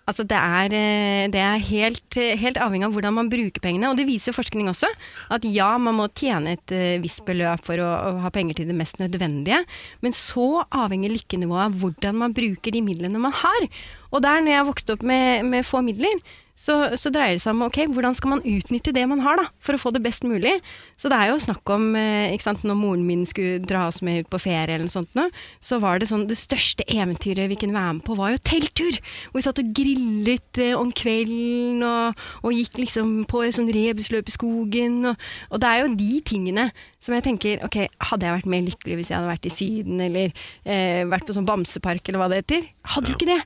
Altså, 0.08 0.24
det 0.24 0.38
er, 0.38 0.72
eh, 0.72 1.26
det 1.32 1.40
er 1.42 1.66
helt, 1.68 2.18
helt 2.40 2.60
avhengig 2.62 2.86
av 2.86 2.94
hvordan 2.94 3.16
man 3.18 3.28
bruker 3.32 3.60
pengene. 3.64 3.90
Og 3.90 3.98
det 3.98 4.06
viser 4.08 4.36
forskning 4.36 4.70
også. 4.70 4.88
At 5.34 5.44
ja, 5.44 5.72
man 5.82 5.98
må 5.98 6.06
tjene 6.16 6.54
et 6.56 6.72
eh, 6.72 7.00
visst 7.02 7.24
beløp 7.26 7.66
for 7.66 7.82
å, 7.82 7.88
å 7.88 8.14
ha 8.22 8.32
penger 8.32 8.60
til 8.60 8.70
det 8.70 8.78
mest 8.78 9.02
nødvendige. 9.02 9.60
Men 10.06 10.16
så 10.16 10.62
avhenger 10.70 11.12
lykkenivået 11.12 11.66
av 11.66 11.80
hvordan 11.82 12.22
man 12.22 12.36
bruker 12.36 12.72
de 12.72 12.84
midlene 12.84 13.20
man 13.20 13.34
har. 13.42 13.68
Og 14.12 14.22
der, 14.24 14.42
når 14.42 14.54
jeg 14.54 14.68
vokste 14.68 14.96
opp 14.96 15.06
med, 15.06 15.48
med 15.48 15.66
få 15.66 15.82
midler, 15.84 16.20
så, 16.58 16.74
så 16.98 17.10
dreier 17.14 17.36
det 17.36 17.42
seg 17.44 17.54
om 17.54 17.62
ok, 17.68 17.84
hvordan 17.94 18.16
skal 18.18 18.32
man 18.32 18.40
utnytte 18.42 18.90
det 18.94 19.04
man 19.06 19.20
har 19.22 19.38
da, 19.38 19.44
for 19.62 19.76
å 19.76 19.80
få 19.80 19.92
det 19.94 20.02
best 20.02 20.24
mulig. 20.26 20.56
Så 20.98 21.10
det 21.10 21.18
er 21.20 21.30
jo 21.30 21.38
snakk 21.42 21.70
om 21.70 21.92
eh, 21.94 22.34
ikke 22.34 22.48
sant, 22.48 22.64
Når 22.66 22.78
moren 22.80 23.04
min 23.06 23.22
skulle 23.30 23.60
dra 23.62 23.84
oss 23.86 24.00
med 24.02 24.24
ut 24.24 24.30
på 24.32 24.40
ferie, 24.42 24.74
eller 24.74 24.88
noe 24.88 24.94
sånt, 24.94 25.12
nå, 25.14 25.28
så 25.62 25.78
var 25.82 26.00
det 26.00 26.08
sånn 26.10 26.26
det 26.26 26.38
største 26.40 26.82
eventyret 26.90 27.46
vi 27.52 27.58
kunne 27.60 27.78
være 27.78 27.98
med 28.00 28.06
på, 28.08 28.16
var 28.18 28.34
jo 28.34 28.42
telttur. 28.42 28.98
Hvor 29.30 29.38
vi 29.38 29.44
satt 29.46 29.62
og 29.62 29.70
grillet 29.78 30.62
eh, 30.64 30.74
om 30.74 30.90
kvelden 30.90 31.86
og, 31.86 32.26
og 32.42 32.58
gikk 32.58 32.82
liksom 32.82 33.14
på 33.30 33.44
sånn 33.54 33.70
rebusløp 33.78 34.26
i 34.26 34.34
skogen. 34.34 34.98
Og, 35.12 35.30
og 35.52 35.62
det 35.62 35.70
er 35.70 35.84
jo 35.84 35.94
de 36.02 36.10
tingene 36.26 36.66
som 36.98 37.14
jeg 37.14 37.26
tenker 37.28 37.62
ok, 37.68 37.84
hadde 38.10 38.26
jeg 38.26 38.40
vært 38.40 38.50
mer 38.50 38.66
lykkelig 38.66 38.98
hvis 38.98 39.14
jeg 39.14 39.20
hadde 39.20 39.30
vært 39.30 39.46
i 39.46 39.54
Syden, 39.54 40.02
eller 40.10 40.34
eh, 40.66 41.06
vært 41.06 41.30
på 41.30 41.38
sånn 41.38 41.46
bamsepark, 41.46 42.02
eller 42.10 42.24
hva 42.24 42.30
det 42.34 42.42
heter? 42.42 42.70
Hadde 42.96 43.14
jo 43.14 43.20
ikke 43.20 43.30
det. 43.30 43.40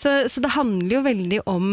Så, 0.00 0.12
så 0.32 0.40
det 0.40 0.52
handler 0.54 0.94
jo 0.94 1.00
veldig 1.04 1.40
om 1.50 1.64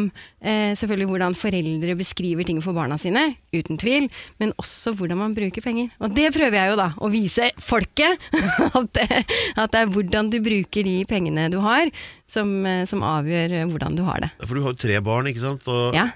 eh, 0.42 0.74
selvfølgelig 0.76 1.08
hvordan 1.14 1.38
foreldre 1.40 1.96
beskriver 2.00 2.48
ting 2.48 2.60
for 2.64 2.76
barna 2.76 2.98
sine, 3.00 3.24
uten 3.56 3.80
tvil, 3.80 4.10
men 4.42 4.52
også 4.60 4.92
hvordan 5.00 5.22
man 5.22 5.36
bruker 5.38 5.64
penger. 5.64 5.94
Og 6.04 6.12
det 6.18 6.28
prøver 6.36 6.60
jeg 6.60 6.74
jo 6.74 6.80
da, 6.80 6.90
å 7.00 7.12
vise 7.14 7.48
folket, 7.64 8.20
at 8.82 8.90
det, 9.00 9.22
at 9.56 9.72
det 9.72 9.84
er 9.86 9.94
hvordan 9.96 10.32
du 10.34 10.42
bruker 10.44 10.88
de 10.88 10.98
pengene 11.08 11.48
du 11.54 11.62
har, 11.64 11.88
som, 12.28 12.52
eh, 12.68 12.84
som 12.90 13.06
avgjør 13.08 13.56
eh, 13.62 13.70
hvordan 13.72 13.96
du 13.96 14.04
har 14.08 14.26
det. 14.26 14.34
For 14.44 14.58
du 14.60 14.66
har 14.66 14.76
jo 14.76 14.82
tre 14.84 15.00
barn, 15.08 15.32
ikke 15.32 15.46
sant? 15.46 15.68
Og, 15.72 15.96
Ja. 15.96 16.10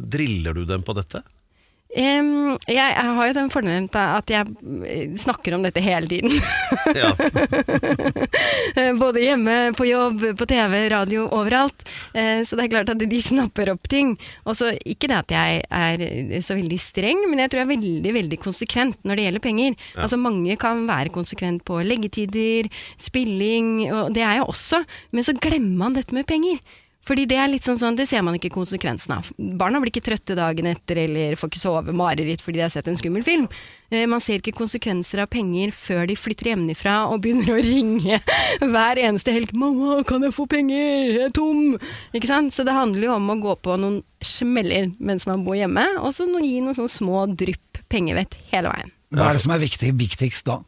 driller 0.00 0.56
du 0.56 0.64
dem 0.64 0.82
på 0.86 0.96
dette? 0.96 1.20
Em, 1.90 2.54
jeg, 2.70 2.78
jeg 2.78 3.14
har 3.16 3.26
jo 3.26 3.34
den 3.34 3.48
fordelen 3.50 3.88
at 3.98 4.30
jeg 4.30 4.46
eh, 4.86 5.14
snakker 5.18 5.56
om 5.56 5.64
dette 5.66 5.82
hele 5.82 6.06
tiden. 6.06 6.36
Ja. 6.94 7.10
Både 9.02 9.22
hjemme, 9.24 9.56
på 9.74 9.88
jobb, 9.88 10.22
på 10.38 10.46
TV, 10.48 10.76
radio, 10.92 11.26
overalt. 11.34 11.82
Uh, 12.14 12.46
Så 12.46 12.56
det 12.56 12.66
er 12.68 12.72
klart 12.76 12.92
at 12.94 13.02
de 13.02 13.20
snapper 13.22 13.72
opp 13.74 13.90
ting. 13.90 14.14
Også, 14.46 14.70
Ikke 14.86 15.10
det 15.10 15.18
at 15.18 15.34
jeg 15.34 15.62
er 15.66 16.44
så 16.46 16.54
veldig 16.58 16.78
streng, 16.80 17.24
men 17.30 17.42
jeg 17.42 17.50
tror 17.50 17.62
jeg 17.62 17.68
er 17.68 17.74
veldig 17.74 18.14
veldig 18.14 18.38
konsekvent 18.42 19.00
når 19.02 19.18
det 19.18 19.26
gjelder 19.26 19.44
penger. 19.48 19.78
Altså 19.98 20.20
Mange 20.20 20.56
kan 20.60 20.84
være 20.88 21.14
konsekvent 21.14 21.64
på 21.66 21.80
leggetider, 21.82 22.70
spilling, 23.02 23.90
og 23.90 24.14
det 24.14 24.22
er 24.22 24.38
jeg 24.38 24.46
også. 24.46 24.84
Men 25.10 25.26
så 25.26 25.34
glemmer 25.34 25.74
man 25.84 25.98
dette 25.98 26.14
med 26.14 26.28
penger. 26.30 26.62
Fordi 27.10 27.24
det 27.26 27.40
er 27.42 27.48
litt 27.50 27.66
sånn 27.66 27.78
sånn, 27.80 27.96
det 27.98 28.04
ser 28.06 28.22
man 28.22 28.36
ikke 28.38 28.52
konsekvensen 28.54 29.16
av. 29.16 29.30
Barna 29.58 29.80
blir 29.82 29.90
ikke 29.90 30.04
trøtte 30.06 30.36
dagen 30.38 30.68
etter 30.70 31.00
eller 31.08 31.34
får 31.38 31.50
ikke 31.50 31.62
sove 31.62 31.94
mareritt 31.96 32.44
fordi 32.44 32.60
de 32.60 32.62
har 32.62 32.70
sett 32.70 32.86
en 32.86 32.98
skummel 33.00 33.24
film. 33.26 33.48
Eh, 33.90 34.04
Man 34.06 34.22
ser 34.22 34.38
ikke 34.38 34.54
konsekvenser 34.54 35.24
av 35.24 35.30
penger 35.32 35.74
før 35.74 36.06
de 36.06 36.14
flytter 36.14 36.52
hjemmefra 36.52 37.00
og 37.10 37.24
begynner 37.24 37.56
å 37.56 37.64
ringe 37.66 38.20
hver 38.72 39.02
eneste 39.02 39.34
helg. 39.34 39.50
'Mamma, 39.50 40.04
kan 40.06 40.22
jeg 40.22 40.36
få 40.38 40.46
penger? 40.46 40.78
Jeg 41.10 41.26
er 41.26 41.34
tom!' 41.34 41.80
Ikke 42.14 42.30
sant? 42.30 42.54
Så 42.54 42.62
det 42.62 42.78
handler 42.78 43.08
jo 43.08 43.18
om 43.18 43.34
å 43.34 43.40
gå 43.42 43.58
på 43.58 43.74
noen 43.74 44.04
smeller 44.22 44.92
mens 45.02 45.26
man 45.26 45.42
bor 45.42 45.58
hjemme, 45.58 45.82
og 45.98 46.14
så 46.14 46.30
gi 46.30 46.60
noen 46.62 46.78
sånne 46.78 46.94
små 46.94 47.26
drypp 47.34 47.82
pengevett 47.90 48.38
hele 48.54 48.70
veien. 48.70 48.94
Hva 49.10 49.32
er 49.32 49.34
det 49.34 49.42
som 49.42 49.50
er 49.56 49.66
viktig, 49.66 49.96
viktigst 49.98 50.46
da? 50.46 50.60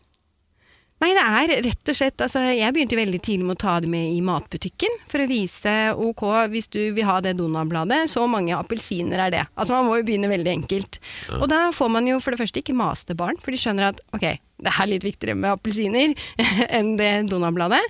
Nei, 1.03 1.11
det 1.19 1.23
er 1.27 1.65
rett 1.67 1.91
og 1.91 1.97
slett 1.99 2.23
altså, 2.23 2.45
Jeg 2.55 2.75
begynte 2.77 2.99
veldig 2.99 3.19
tidlig 3.27 3.47
med 3.49 3.57
å 3.57 3.63
ta 3.65 3.73
det 3.83 3.91
med 3.91 4.13
i 4.15 4.21
matbutikken, 4.23 5.01
for 5.11 5.25
å 5.25 5.27
vise 5.27 5.73
ok, 5.99 6.23
hvis 6.53 6.71
du 6.71 6.79
vil 6.95 7.09
ha 7.09 7.17
det 7.25 7.35
Donald-bladet, 7.41 8.05
så 8.13 8.29
mange 8.31 8.55
appelsiner 8.55 9.25
er 9.27 9.35
det. 9.35 9.43
Altså 9.57 9.75
Man 9.75 9.89
må 9.89 9.99
jo 9.99 10.07
begynne 10.07 10.31
veldig 10.31 10.53
enkelt. 10.61 11.01
Og 11.41 11.49
da 11.51 11.65
får 11.75 11.91
man 11.97 12.07
jo 12.07 12.21
for 12.23 12.35
det 12.35 12.43
første 12.45 12.63
ikke 12.63 12.79
maste 12.79 13.19
barn, 13.19 13.41
for 13.43 13.51
de 13.51 13.59
skjønner 13.59 13.91
at 13.91 14.03
ok, 14.15 14.29
det 14.63 14.73
er 14.73 14.91
litt 14.91 15.07
viktigere 15.07 15.37
med 15.39 15.57
appelsiner 15.57 16.15
enn 16.79 16.95
det 17.01 17.11
Donald-bladet. 17.31 17.83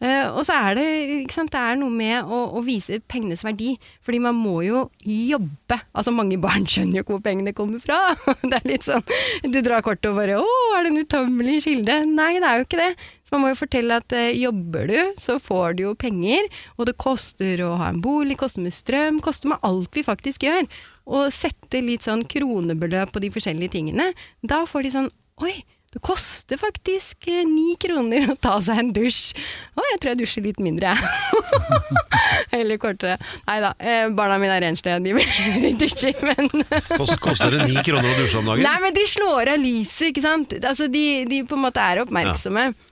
Eh, 0.00 0.26
og 0.30 0.44
så 0.46 0.56
er 0.70 0.78
det, 0.78 0.88
sant, 1.34 1.52
det 1.52 1.60
er 1.60 1.78
noe 1.80 1.92
med 1.92 2.24
å, 2.24 2.42
å 2.56 2.64
vise 2.66 3.00
pengenes 3.10 3.44
verdi, 3.46 3.74
fordi 4.04 4.22
man 4.22 4.38
må 4.38 4.60
jo 4.66 4.84
jobbe. 5.04 5.80
Altså 5.90 6.14
Mange 6.14 6.38
barn 6.42 6.66
skjønner 6.68 7.00
jo 7.00 7.04
ikke 7.04 7.16
hvor 7.16 7.24
pengene 7.24 7.54
kommer 7.56 7.82
fra. 7.82 7.98
Det 8.50 8.58
er 8.58 8.66
litt 8.68 8.84
sånn, 8.86 9.04
Du 9.50 9.60
drar 9.62 9.82
kortet 9.84 10.10
og 10.10 10.18
bare 10.18 10.38
'Å, 10.40 10.52
er 10.76 10.84
det 10.84 10.90
en 10.90 11.00
utømmelig 11.04 11.60
kilde?' 11.64 12.02
Nei, 12.10 12.32
det 12.42 12.48
er 12.48 12.60
jo 12.60 12.66
ikke 12.66 12.80
det. 12.80 12.90
Man 13.30 13.44
må 13.44 13.50
jo 13.52 13.58
fortelle 13.60 13.98
at 14.00 14.14
eh, 14.16 14.34
jobber 14.40 14.90
du, 14.90 14.98
så 15.22 15.38
får 15.42 15.78
du 15.78 15.84
jo 15.84 15.96
penger, 15.98 16.48
og 16.76 16.88
det 16.88 16.98
koster 17.00 17.62
å 17.62 17.76
ha 17.80 17.90
en 17.92 18.00
bolig, 18.02 18.38
koster 18.40 18.64
med 18.64 18.74
strøm, 18.74 19.20
koster 19.22 19.52
med 19.52 19.62
alt 19.66 19.94
vi 19.94 20.06
faktisk 20.06 20.46
gjør. 20.48 20.66
Og 21.10 21.30
sette 21.34 21.82
litt 21.84 22.06
sånn 22.06 22.26
kronebeløp 22.30 23.14
på 23.14 23.22
de 23.22 23.30
forskjellige 23.34 23.74
tingene, 23.76 24.10
da 24.42 24.64
får 24.68 24.86
de 24.86 24.94
sånn 24.96 25.10
'Oi, 25.40 25.54
det 25.90 25.98
koster 26.06 26.58
faktisk 26.60 27.26
eh, 27.26 27.42
ni 27.42 27.74
kroner 27.82 28.30
å 28.30 28.36
ta 28.38 28.60
seg 28.62 28.78
en 28.78 28.90
dusj. 28.94 29.32
Å, 29.74 29.82
jeg 29.88 29.98
tror 29.98 30.12
jeg 30.12 30.20
dusjer 30.20 30.44
litt 30.44 30.60
mindre, 30.62 30.92
jeg. 30.94 31.80
Eller 32.60 32.78
kortere. 32.82 33.16
Nei 33.48 33.56
da, 33.64 33.72
eh, 33.82 34.04
barna 34.14 34.36
mine 34.38 34.54
er 34.54 34.62
renslige, 34.68 35.00
de, 35.02 35.16
de 35.64 35.72
dusjer, 35.80 36.14
men 36.22 36.46
Koster 37.26 37.56
det 37.56 37.66
ni 37.66 37.82
kroner 37.82 38.06
å 38.06 38.20
dusje 38.20 38.38
om 38.38 38.52
dagen? 38.52 38.62
Nei, 38.66 38.76
men 38.84 38.94
de 38.94 39.06
slår 39.10 39.50
av 39.56 39.58
lyset, 39.64 40.12
ikke 40.12 40.22
sant. 40.22 40.54
Altså, 40.62 40.86
de, 40.90 41.04
de 41.30 41.42
på 41.50 41.58
en 41.58 41.66
måte 41.66 41.82
er 41.82 42.04
oppmerksomme. 42.04 42.70
Eh, 42.70 42.89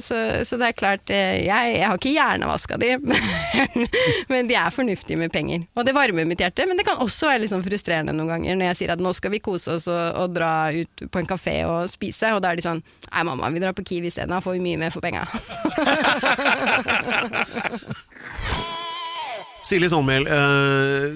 så, 0.00 0.44
så 0.48 0.56
det 0.60 0.66
er 0.70 0.76
klart, 0.76 1.10
eh, 1.12 1.44
jeg, 1.44 1.74
jeg 1.76 1.84
har 1.84 1.98
ikke 1.98 2.14
hjernevaska 2.14 2.78
de, 2.80 2.90
men, 3.08 3.86
men 4.30 4.48
de 4.48 4.56
er 4.56 4.70
fornuftige 4.74 5.18
med 5.20 5.32
penger. 5.34 5.66
Og 5.76 5.84
det 5.86 5.94
varmer 5.96 6.24
mitt 6.28 6.40
hjerte, 6.40 6.66
men 6.68 6.78
det 6.80 6.86
kan 6.88 7.02
også 7.04 7.28
være 7.28 7.42
litt 7.42 7.52
sånn 7.52 7.66
frustrerende 7.66 8.14
noen 8.16 8.32
ganger 8.34 8.56
når 8.58 8.66
jeg 8.72 8.78
sier 8.80 8.94
at 8.94 9.02
nå 9.04 9.12
skal 9.16 9.34
vi 9.34 9.42
kose 9.44 9.76
oss 9.76 9.86
og, 9.90 10.04
og 10.22 10.34
dra 10.36 10.52
ut 10.74 11.06
på 11.10 11.20
en 11.20 11.28
kafé 11.28 11.56
og 11.68 11.90
spise, 11.92 12.32
og 12.34 12.40
da 12.44 12.48
er 12.52 12.56
de 12.60 12.66
sånn 12.66 12.82
nei 13.10 13.22
mamma, 13.28 13.52
vi 13.54 13.62
drar 13.62 13.76
på 13.76 13.86
Kiwi 13.86 14.08
isteden, 14.10 14.32
da 14.32 14.40
får 14.44 14.52
vi 14.56 14.64
mye 14.64 14.80
mer 14.80 14.92
for 14.94 15.02
penga. 15.04 15.24
Silje 19.64 19.88
Sandmæl, 19.88 20.26
eh, 20.28 20.34
eh, 20.36 21.12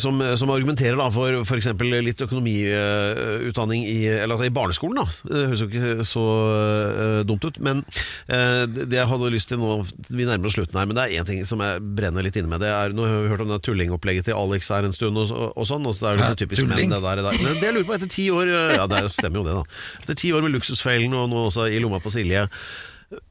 som, 0.00 0.20
som 0.38 0.52
argumenterer 0.52 0.98
da 0.98 1.08
for 1.12 1.40
f.eks. 1.42 1.68
litt 2.04 2.22
økonomiutdanning 2.24 3.84
i, 3.88 3.98
eller 4.08 4.36
altså 4.36 4.48
i 4.48 4.54
barneskolen. 4.54 5.00
da 5.00 5.30
Det 5.30 5.44
høres 5.50 5.62
jo 5.64 5.68
ikke 5.70 6.06
så 6.08 6.24
uh, 6.24 7.20
dumt 7.26 7.44
ut. 7.46 7.60
Men 7.64 7.82
uh, 8.30 8.64
det 8.66 8.98
jeg 8.98 9.10
hadde 9.10 9.32
lyst 9.34 9.50
til 9.50 9.60
nå 9.60 9.80
Vi 10.08 10.26
nærmer 10.26 10.48
oss 10.48 10.56
slutten 10.58 10.78
her, 10.78 10.88
men 10.88 10.96
det 10.96 11.06
er 11.06 11.20
én 11.20 11.28
ting 11.28 11.42
som 11.48 11.62
jeg 11.64 11.82
brenner 11.98 12.26
litt 12.26 12.38
inne 12.40 12.50
med. 12.50 12.62
Det 12.64 12.70
er, 12.70 12.94
Nå 12.94 13.06
har 13.08 13.26
vi 13.26 13.32
hørt 13.32 13.44
om 13.44 13.52
det 13.52 13.60
tullingopplegget 13.66 14.30
til 14.30 14.38
Alex 14.38 14.70
her 14.72 14.86
en 14.86 14.96
stund, 14.96 15.18
og, 15.20 15.34
og 15.52 15.68
sånn. 15.68 15.86
Og 15.88 15.96
så 15.96 16.06
det 16.06 16.10
er 16.10 16.16
jo 16.18 16.24
litt 16.24 16.42
typisk 16.44 16.70
menn, 16.70 16.94
det 16.94 17.02
der, 17.04 17.22
der. 17.24 17.38
Men 17.42 17.60
det 17.60 17.68
jeg 17.70 17.78
lurer 17.78 17.88
på, 17.90 17.98
etter 17.98 18.12
ti 18.14 18.26
år 18.32 18.50
eh, 18.50 18.74
Ja, 18.78 18.88
det 18.90 19.04
stemmer 19.14 19.42
jo 19.42 19.46
det, 19.46 19.60
da. 19.60 19.78
Etter 20.04 20.20
ti 20.24 20.32
år 20.34 20.44
med 20.44 20.54
Luksusfellen 20.54 21.14
og 21.18 21.30
nå 21.32 21.46
også 21.48 21.68
i 21.70 21.80
lomma 21.82 22.00
på 22.02 22.12
Silje. 22.14 22.46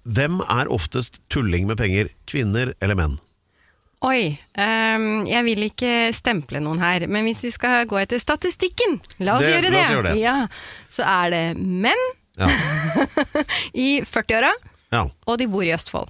Hvem 0.04 0.42
er 0.46 0.72
oftest 0.72 1.22
tulling 1.34 1.68
med 1.70 1.80
penger? 1.80 2.12
Kvinner 2.30 2.74
eller 2.84 3.00
menn? 3.00 3.18
Oi, 4.04 4.34
um, 4.60 5.06
jeg 5.30 5.46
vil 5.48 5.62
ikke 5.70 5.92
stemple 6.16 6.60
noen 6.60 6.82
her, 6.84 7.06
men 7.08 7.24
hvis 7.30 7.44
vi 7.46 7.52
skal 7.56 7.86
gå 7.88 8.02
etter 8.02 8.20
statistikken, 8.20 8.98
la 9.24 9.38
oss 9.40 9.46
Det- 9.48 9.54
gjøre 9.56 9.70
det, 9.72 9.80
oss 9.86 9.94
gjøre 9.94 10.10
det. 10.10 10.18
Ja, 10.20 10.36
så 10.92 11.06
er 11.08 11.30
det 11.32 11.44
menn 11.58 12.04
Ja. 12.36 12.48
i 13.86 14.02
40-åra, 14.02 14.50
ja. 14.92 15.06
og 15.28 15.38
de 15.40 15.48
bor 15.48 15.64
i 15.64 15.72
Østfold. 15.76 16.10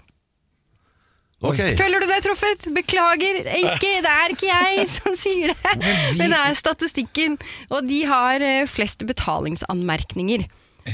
Okay. 1.43 1.73
Føler 1.75 1.99
du 1.99 2.08
deg 2.08 2.21
truffet? 2.23 2.69
Beklager, 2.71 3.41
ikke, 3.60 3.89
det 4.06 4.12
er 4.13 4.32
ikke 4.32 4.47
jeg 4.47 4.86
som 4.95 5.15
sier 5.19 5.51
det. 5.51 5.73
Men 6.15 6.32
det 6.32 6.38
er 6.39 6.53
statistikken. 6.56 7.36
Og 7.67 7.84
de 7.89 7.97
har 8.08 8.39
eh, 8.39 8.62
flest 8.71 9.03
betalingsanmerkninger. 9.10 10.45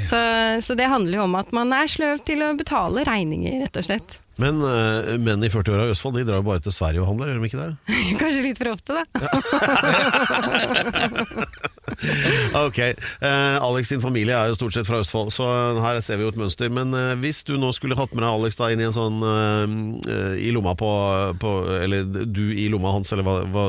Så, 0.10 0.18
så 0.66 0.74
det 0.78 0.88
handler 0.90 1.20
jo 1.20 1.28
om 1.28 1.38
at 1.38 1.54
man 1.54 1.70
er 1.78 1.86
sløv 1.90 2.24
til 2.26 2.42
å 2.46 2.50
betale 2.58 3.06
regninger, 3.06 3.60
rett 3.62 3.78
og 3.78 3.86
slett. 3.92 4.18
Men 4.40 4.62
uh, 4.64 5.18
menn 5.20 5.44
i 5.44 5.50
40-åra 5.52 5.90
i 5.90 5.94
Østfold 5.94 6.16
De 6.20 6.24
drar 6.28 6.40
jo 6.40 6.46
bare 6.48 6.64
til 6.64 6.72
Sverige 6.76 7.04
og 7.04 7.10
handler, 7.12 7.34
gjør 7.34 7.42
de 7.44 7.50
ikke 7.50 7.60
det? 7.60 7.72
Kanskje 8.22 8.46
litt 8.46 8.62
for 8.62 8.72
ofte, 8.76 8.92
da. 8.96 9.04
Ok, 12.60 12.78
Uh, 13.20 13.58
Alex 13.60 13.90
sin 13.90 14.02
familie 14.02 14.36
er 14.36 14.48
jo 14.50 14.56
stort 14.56 14.76
sett 14.76 14.88
fra 14.88 15.02
Østfold, 15.04 15.32
så 15.36 15.46
her 15.84 16.00
ser 16.06 16.20
vi 16.20 16.24
jo 16.24 16.32
et 16.32 16.38
mønster. 16.40 16.70
Men 16.72 16.94
uh, 16.96 17.12
hvis 17.20 17.42
du 17.48 17.56
nå 17.60 17.72
skulle 17.76 17.98
hatt 18.00 18.14
med 18.16 18.24
deg 18.24 18.30
Alex 18.32 18.60
da 18.60 18.70
inn 18.72 18.80
i 18.84 18.88
en 18.88 18.96
sånn 18.96 19.18
eh, 19.26 20.46
I 20.48 20.54
lomma 20.56 20.76
på, 20.80 20.90
på 21.42 21.52
Eller 21.76 22.06
du 22.08 22.44
i 22.54 22.70
lomma 22.72 22.94
hans, 22.96 23.12
eller 23.16 23.26
hva, 23.28 23.36
hva 23.50 23.66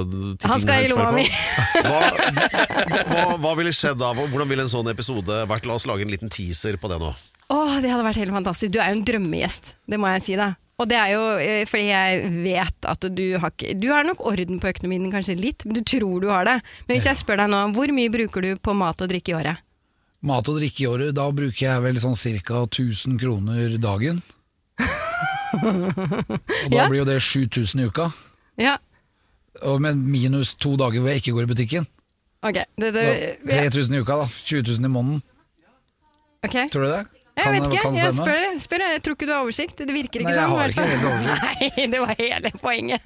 Han 0.47 0.63
skal 0.63 0.87
i 0.87 0.91
lomma 0.93 1.11
mi. 1.17 1.27
Hva, 1.81 2.01
hva, 3.09 3.25
hva 3.41 3.53
ville 3.59 3.73
skjedd 3.75 3.99
da? 4.01 4.13
Hvordan 4.17 4.49
ville 4.51 4.65
en 4.67 4.71
sånn 4.73 4.91
episode 4.93 5.43
vært? 5.51 5.67
La 5.69 5.77
oss 5.79 5.87
lage 5.89 6.05
en 6.07 6.13
liten 6.13 6.31
teaser 6.33 6.79
på 6.81 6.91
det 6.93 7.01
nå. 7.03 7.11
Åh, 7.51 7.77
det 7.83 7.91
hadde 7.91 8.05
vært 8.07 8.21
helt 8.23 8.35
fantastisk. 8.35 8.73
Du 8.73 8.79
er 8.81 8.93
jo 8.93 8.99
en 9.01 9.05
drømmegjest, 9.09 9.73
det 9.91 9.99
må 9.99 10.11
jeg 10.15 10.23
si 10.29 10.37
da. 10.39 10.53
Og 10.81 10.87
det 10.89 10.97
er 10.97 11.11
jo 11.13 11.23
eh, 11.43 11.65
fordi 11.69 11.89
jeg 11.91 12.29
vet 12.45 12.87
at 12.89 13.03
du 13.13 13.25
har 13.43 13.51
ikke 13.53 13.75
Du 13.77 13.91
har 13.93 14.07
nok 14.07 14.23
orden 14.25 14.61
på 14.63 14.71
økonomien 14.71 15.03
din 15.05 15.13
kanskje 15.13 15.35
litt, 15.37 15.67
men 15.67 15.77
du 15.77 15.83
tror 15.85 16.23
du 16.23 16.29
har 16.33 16.47
det. 16.49 16.55
Men 16.87 16.97
hvis 16.97 17.09
jeg 17.11 17.19
spør 17.21 17.43
deg 17.43 17.51
nå, 17.53 17.59
hvor 17.77 17.93
mye 17.93 18.13
bruker 18.15 18.47
du 18.47 18.55
på 18.57 18.73
mat 18.79 19.03
og 19.05 19.11
drikke 19.13 19.35
i 19.35 19.37
året? 19.43 19.61
Mat 20.25 20.49
og 20.53 20.57
drikke 20.61 20.85
i 20.85 20.89
året, 20.89 21.13
da 21.17 21.27
bruker 21.33 21.67
jeg 21.67 21.83
vel 21.85 22.01
sånn 22.01 22.17
ca. 22.45 22.63
1000 22.65 23.19
kroner 23.21 23.77
dagen. 23.81 24.23
Og 25.51 26.71
da 26.71 26.77
Ja. 26.77 26.89
blir 26.89 27.01
jo 27.03 27.07
det 27.09 27.19
7000 27.25 27.81
i 27.83 27.87
uka. 27.91 28.11
Ja, 28.61 28.77
Og 29.67 29.81
med 29.83 29.97
minus 29.99 30.55
to 30.55 30.77
dager 30.79 31.01
hvor 31.03 31.11
jeg 31.11 31.21
ikke 31.25 31.33
går 31.35 31.43
i 31.49 31.51
butikken. 31.51 31.87
ok. 32.47 32.59
Det, 32.79 32.93
det, 32.95 33.39
Da, 33.45 33.57
3000 33.69 33.95
i 33.97 34.01
uka, 34.01 34.17
da. 34.23 34.29
20 34.45 34.63
000 34.79 34.85
i 34.85 34.93
måneden. 34.95 35.23
ok. 36.47 36.57
Tror 36.71 36.85
du 36.87 36.89
det? 36.93 37.07
Jeg 37.41 37.49
vet 37.55 37.65
ikke, 37.67 37.81
kan 37.83 37.95
det 37.97 38.03
jeg 38.05 38.15
spør, 38.19 38.43
spør. 38.67 38.81
Jeg 38.95 39.01
tror 39.07 39.15
ikke 39.17 39.29
du 39.29 39.33
har 39.35 39.43
oversikt. 39.45 39.77
Det 39.81 39.95
virker 39.95 40.19
ikke 40.23 40.31
Nei, 40.31 40.37
jeg 40.37 40.45
sånn. 40.45 40.57
har 40.57 40.67
ikke 40.69 40.85
fall. 40.85 40.91
oversikt. 41.11 41.41
Nei, 41.77 41.85
det 41.95 42.01
var 42.05 42.15
hele 42.21 42.49
poenget. 42.61 43.01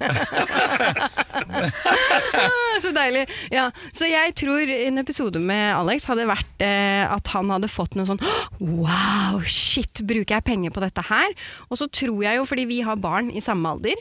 Så 2.83 2.91
deilig. 2.95 3.25
Ja, 3.53 3.69
så 3.95 4.05
jeg 4.09 4.33
tror 4.37 4.69
en 4.69 4.97
episode 5.01 5.39
med 5.41 5.75
Alex 5.77 6.05
hadde 6.09 6.25
vært 6.27 6.61
eh, 6.63 7.03
at 7.07 7.27
han 7.33 7.49
hadde 7.53 7.69
fått 7.71 7.95
noe 7.95 8.05
sånn 8.09 8.19
Wow, 8.59 9.41
shit, 9.47 10.01
bruker 10.05 10.35
jeg 10.37 10.43
penger 10.47 10.71
på 10.75 10.81
dette 10.83 11.01
her? 11.07 11.29
Og 11.69 11.77
så 11.79 11.87
tror 11.87 12.23
jeg 12.25 12.35
jo, 12.39 12.45
fordi 12.47 12.65
vi 12.69 12.81
har 12.85 12.95
barn 13.01 13.31
i 13.31 13.41
samme 13.43 13.69
alder, 13.77 13.95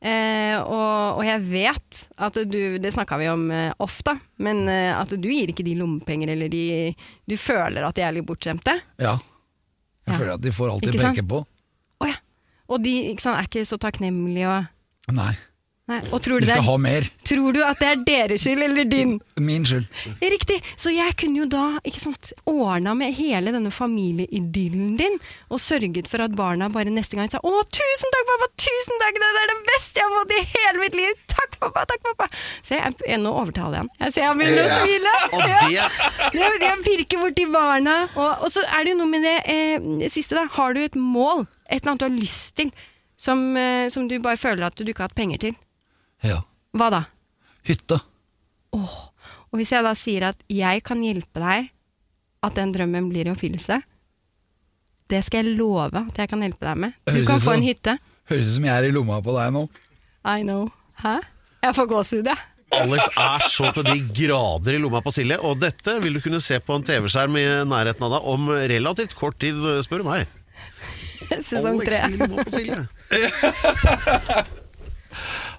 eh, 0.00 0.56
og, 0.62 1.18
og 1.18 1.24
jeg 1.26 1.40
vet 1.50 2.04
at 2.22 2.34
du 2.46 2.78
Det 2.82 2.92
snakka 2.94 3.18
vi 3.20 3.28
om 3.32 3.44
eh, 3.54 3.72
ofte, 3.82 4.12
men 4.42 4.56
eh, 4.70 4.92
at 4.94 5.10
du 5.18 5.28
gir 5.30 5.48
ikke 5.52 5.66
de 5.66 5.74
lommepenger, 5.82 6.28
eller 6.36 6.48
de 6.52 6.64
Du 7.28 7.36
føler 7.40 7.82
at 7.86 7.96
de 7.98 8.02
er 8.06 8.12
litt 8.16 8.28
bortskjemte. 8.28 8.74
Ja. 9.02 9.14
Jeg 10.06 10.14
Ja. 10.14 10.18
føler 10.18 10.34
at 10.34 10.42
de 10.42 10.52
får 10.52 10.70
alltid 10.72 10.92
de 10.92 10.98
peker 10.98 11.14
peke 11.14 11.28
på. 11.28 11.40
Oh, 12.00 12.08
ja. 12.08 12.16
Og 12.68 12.82
de 12.84 12.92
ikke 13.12 13.22
sant, 13.22 13.38
er 13.38 13.42
ikke 13.46 13.64
så 13.68 13.76
takknemlige 13.78 14.48
og 14.48 14.64
Nei, 15.14 15.32
Nei. 15.90 15.96
Og 16.14 16.20
tror 16.22 16.38
du, 16.38 16.46
det 16.46 16.54
er, 16.54 17.06
tror 17.26 17.56
du 17.56 17.58
at 17.66 17.80
det 17.82 17.86
er 17.90 18.02
deres 18.06 18.44
skyld 18.44 18.60
eller 18.68 18.86
din? 18.86 19.16
Min 19.42 19.64
skyld. 19.66 19.88
Riktig. 20.22 20.60
Så 20.78 20.92
jeg 20.94 21.16
kunne 21.18 21.40
jo 21.40 21.46
da 21.50 21.80
ikke 21.82 21.98
sant, 21.98 22.30
ordna 22.46 22.92
med 22.94 23.10
hele 23.16 23.50
denne 23.50 23.72
familieidyllen 23.74 24.92
din, 25.00 25.16
og 25.50 25.58
sørget 25.58 26.06
for 26.06 26.22
at 26.22 26.36
barna 26.38 26.68
bare 26.70 26.92
neste 26.94 27.18
gang 27.18 27.32
sa 27.32 27.40
'Å, 27.42 27.64
tusen 27.66 28.14
takk, 28.14 28.28
pappa! 28.30 28.48
Tusen 28.62 29.02
takk! 29.02 29.18
Det 29.18 29.30
er 29.42 29.50
det 29.50 29.58
beste 29.72 29.98
jeg 29.98 30.06
har 30.06 30.14
fått 30.20 30.36
i 30.36 30.44
hele 30.52 30.84
mitt 30.84 30.98
liv! 31.00 31.18
Takk, 31.34 31.58
pappa! 31.64 31.84
Takk, 31.90 32.06
pappa!' 32.06 32.30
Se, 32.62 32.78
jeg, 32.78 33.18
nå 33.24 33.34
overtaler 33.42 33.80
jeg 33.80 33.82
han. 33.82 33.90
Jeg 34.06 34.14
ser 34.14 34.28
han 34.30 34.38
begynner 34.38 34.70
å 34.70 34.78
smile. 34.78 35.16
Ja. 35.72 35.88
Jeg, 36.30 36.62
jeg 36.62 36.78
pirker 36.86 37.24
borti 37.26 37.48
barna. 37.50 37.96
Og, 38.14 38.46
og 38.46 38.54
så 38.54 38.62
er 38.70 38.86
det 38.86 38.94
jo 38.94 39.00
noe 39.02 39.10
med 39.10 39.26
det, 39.26 39.34
eh, 39.50 40.06
siste, 40.14 40.38
da. 40.38 40.46
Har 40.60 40.78
du 40.78 40.84
et 40.84 40.94
mål, 40.94 41.42
et 41.66 41.82
eller 41.82 41.96
annet 41.96 42.06
du 42.06 42.08
har 42.08 42.14
lyst 42.14 42.54
til, 42.62 42.70
som, 43.18 43.44
eh, 43.58 43.90
som 43.90 44.06
du 44.06 44.20
bare 44.22 44.38
føler 44.38 44.70
at 44.70 44.78
du 44.78 44.86
ikke 44.86 45.02
har 45.02 45.10
hatt 45.10 45.18
penger 45.18 45.42
til? 45.48 45.58
Ja. 46.26 46.42
Hva 46.76 46.88
da? 46.92 47.02
Hytte. 47.66 47.98
Åh. 48.76 48.98
Og 49.52 49.60
hvis 49.60 49.72
jeg 49.74 49.84
da 49.84 49.92
sier 49.98 50.28
at 50.30 50.38
jeg 50.48 50.82
kan 50.86 51.02
hjelpe 51.04 51.42
deg 51.42 51.68
at 52.42 52.54
den 52.56 52.72
drømmen 52.74 53.10
blir 53.12 53.28
i 53.28 53.32
oppfyllelse, 53.34 53.82
det 55.12 55.20
skal 55.26 55.44
jeg 55.44 55.58
love 55.58 55.92
at 56.08 56.22
jeg 56.22 56.30
kan 56.30 56.40
hjelpe 56.42 56.64
deg 56.64 56.80
med. 56.86 56.94
Du 57.04 57.12
Høres 57.18 57.28
kan 57.28 57.42
ut 57.42 57.44
få 57.44 57.56
en 57.58 57.66
hytte. 57.66 57.96
Høres 58.30 58.48
ut 58.48 58.56
som 58.56 58.66
jeg 58.70 58.72
er 58.78 58.88
i 58.88 58.94
lomma 58.94 59.18
på 59.24 59.34
deg 59.36 59.52
nå. 59.54 59.66
I 60.24 60.40
know. 60.46 60.64
Hæ? 61.02 61.18
Jeg 61.62 61.76
får 61.76 61.90
gåsehud, 61.90 62.30
jeg. 62.32 62.48
Alex 62.72 63.08
er 63.20 63.44
så 63.52 63.68
til 63.76 63.84
de 63.84 63.98
grader 64.16 64.78
i 64.78 64.80
lomma 64.80 65.02
på 65.04 65.12
Silje, 65.12 65.36
og 65.44 65.60
dette 65.60 65.98
vil 66.00 66.16
du 66.16 66.22
kunne 66.24 66.40
se 66.40 66.56
på 66.64 66.78
en 66.78 66.86
TV-skjerm 66.88 67.36
i 67.36 67.44
nærheten 67.68 68.06
av 68.08 68.14
deg 68.16 68.30
om 68.32 68.48
relativt 68.72 69.12
kort 69.18 69.36
tid, 69.42 69.60
spør 69.84 70.00
du 70.00 70.08
meg. 70.08 70.24
Sesong 71.28 71.76
Alex 71.76 71.92
tre. 71.92 72.08
i 72.08 72.22
lomma 72.22 72.48
på 72.48 72.56
Silje. 72.56 72.80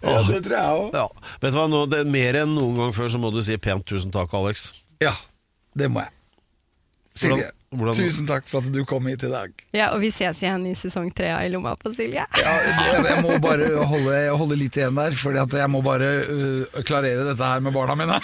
Ja, 0.03 0.21
det 0.27 0.39
tror 0.45 0.57
jeg 0.57 0.79
òg. 0.79 0.95
Ja. 0.99 1.07
Vet 1.41 1.53
du 1.53 1.57
hva, 1.59 1.67
nå, 1.71 1.83
det, 1.89 2.01
Mer 2.11 2.35
enn 2.43 2.55
noen 2.57 2.75
gang 2.81 2.93
før 2.95 3.09
så 3.13 3.19
må 3.21 3.31
du 3.33 3.39
si 3.45 3.55
pent 3.61 3.85
tusen 3.87 4.11
takk, 4.13 4.33
Alex. 4.35 4.69
Ja. 5.03 5.13
Det 5.77 5.87
må 5.91 6.03
jeg. 6.03 6.11
Silje, 7.15 7.35
Hvordan- 7.37 7.59
hvordan- 7.77 7.97
tusen 7.97 8.27
takk 8.29 8.47
for 8.49 8.63
at 8.63 8.71
du 8.71 8.83
kom 8.85 9.05
hit 9.09 9.23
i 9.23 9.31
dag. 9.31 9.51
Ja, 9.73 9.91
og 9.93 10.01
vi 10.01 10.11
ses 10.13 10.41
igjen 10.43 10.65
i 10.69 10.73
sesong 10.77 11.09
tre 11.15 11.31
av 11.33 11.43
I 11.45 11.49
lomma 11.53 11.75
på 11.79 11.93
Silje. 11.95 12.25
Ja, 12.39 12.53
jeg, 12.67 13.05
jeg 13.09 13.23
må 13.25 13.39
bare 13.43 13.69
holde, 13.89 14.19
holde 14.37 14.57
litt 14.59 14.77
igjen 14.77 14.95
der, 14.95 15.11
Fordi 15.17 15.43
jeg 15.59 15.69
må 15.69 15.81
bare 15.85 16.09
uh, 16.29 16.81
klarere 16.87 17.25
dette 17.31 17.43
her 17.53 17.59
med 17.63 17.73
barna 17.73 17.95
mine. 17.99 18.19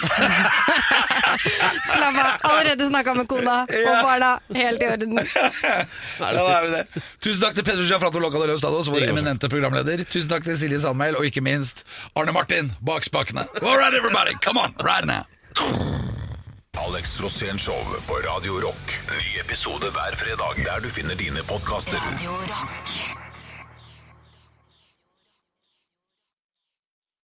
Slapp 1.40 2.16
av, 2.16 2.50
allerede 2.50 2.88
snakka 2.88 3.14
med 3.14 3.28
kona 3.28 3.62
og 3.64 4.02
barna. 4.04 4.30
Helt 4.54 4.82
i 4.82 4.88
orden. 4.90 5.16
Ja, 5.20 6.32
da 6.36 6.44
er 6.58 6.66
vi 6.66 6.72
det. 6.74 7.02
Tusen 7.22 7.44
takk 7.46 7.56
til 7.56 7.66
Peder 7.66 7.86
Giafrato 7.88 8.20
Locadelo 8.22 8.58
Stados, 8.60 8.90
vår 8.92 9.08
eminente 9.08 9.48
programleder. 9.52 10.04
Tusen 10.10 10.30
takk 10.32 10.44
til 10.46 10.58
Silje 10.60 10.82
Sandmæl, 10.84 11.16
og 11.20 11.26
ikke 11.28 11.44
minst 11.44 11.84
Arne 12.18 12.34
Martin 12.36 12.72
bak 12.84 13.06
spakene. 13.08 13.46
All 13.62 13.78
right, 13.78 13.94
everybody, 13.94 14.36
come 14.44 14.60
on, 14.60 14.74
right 14.84 15.06
now. 15.06 15.24
Alex 16.88 17.20
Rosén 17.20 17.58
Show 17.58 17.82
på 18.06 18.14
Radio 18.14 18.52
Rock. 18.52 19.00
Ny 19.08 19.40
episode 19.40 19.90
hver 19.90 20.16
fredag 20.16 20.64
der 20.64 20.80
du 20.80 20.88
finner 20.88 21.14
dine 21.14 21.42
podkaster. 21.42 21.98
Radio 22.12 22.30
Rock. 22.30 23.09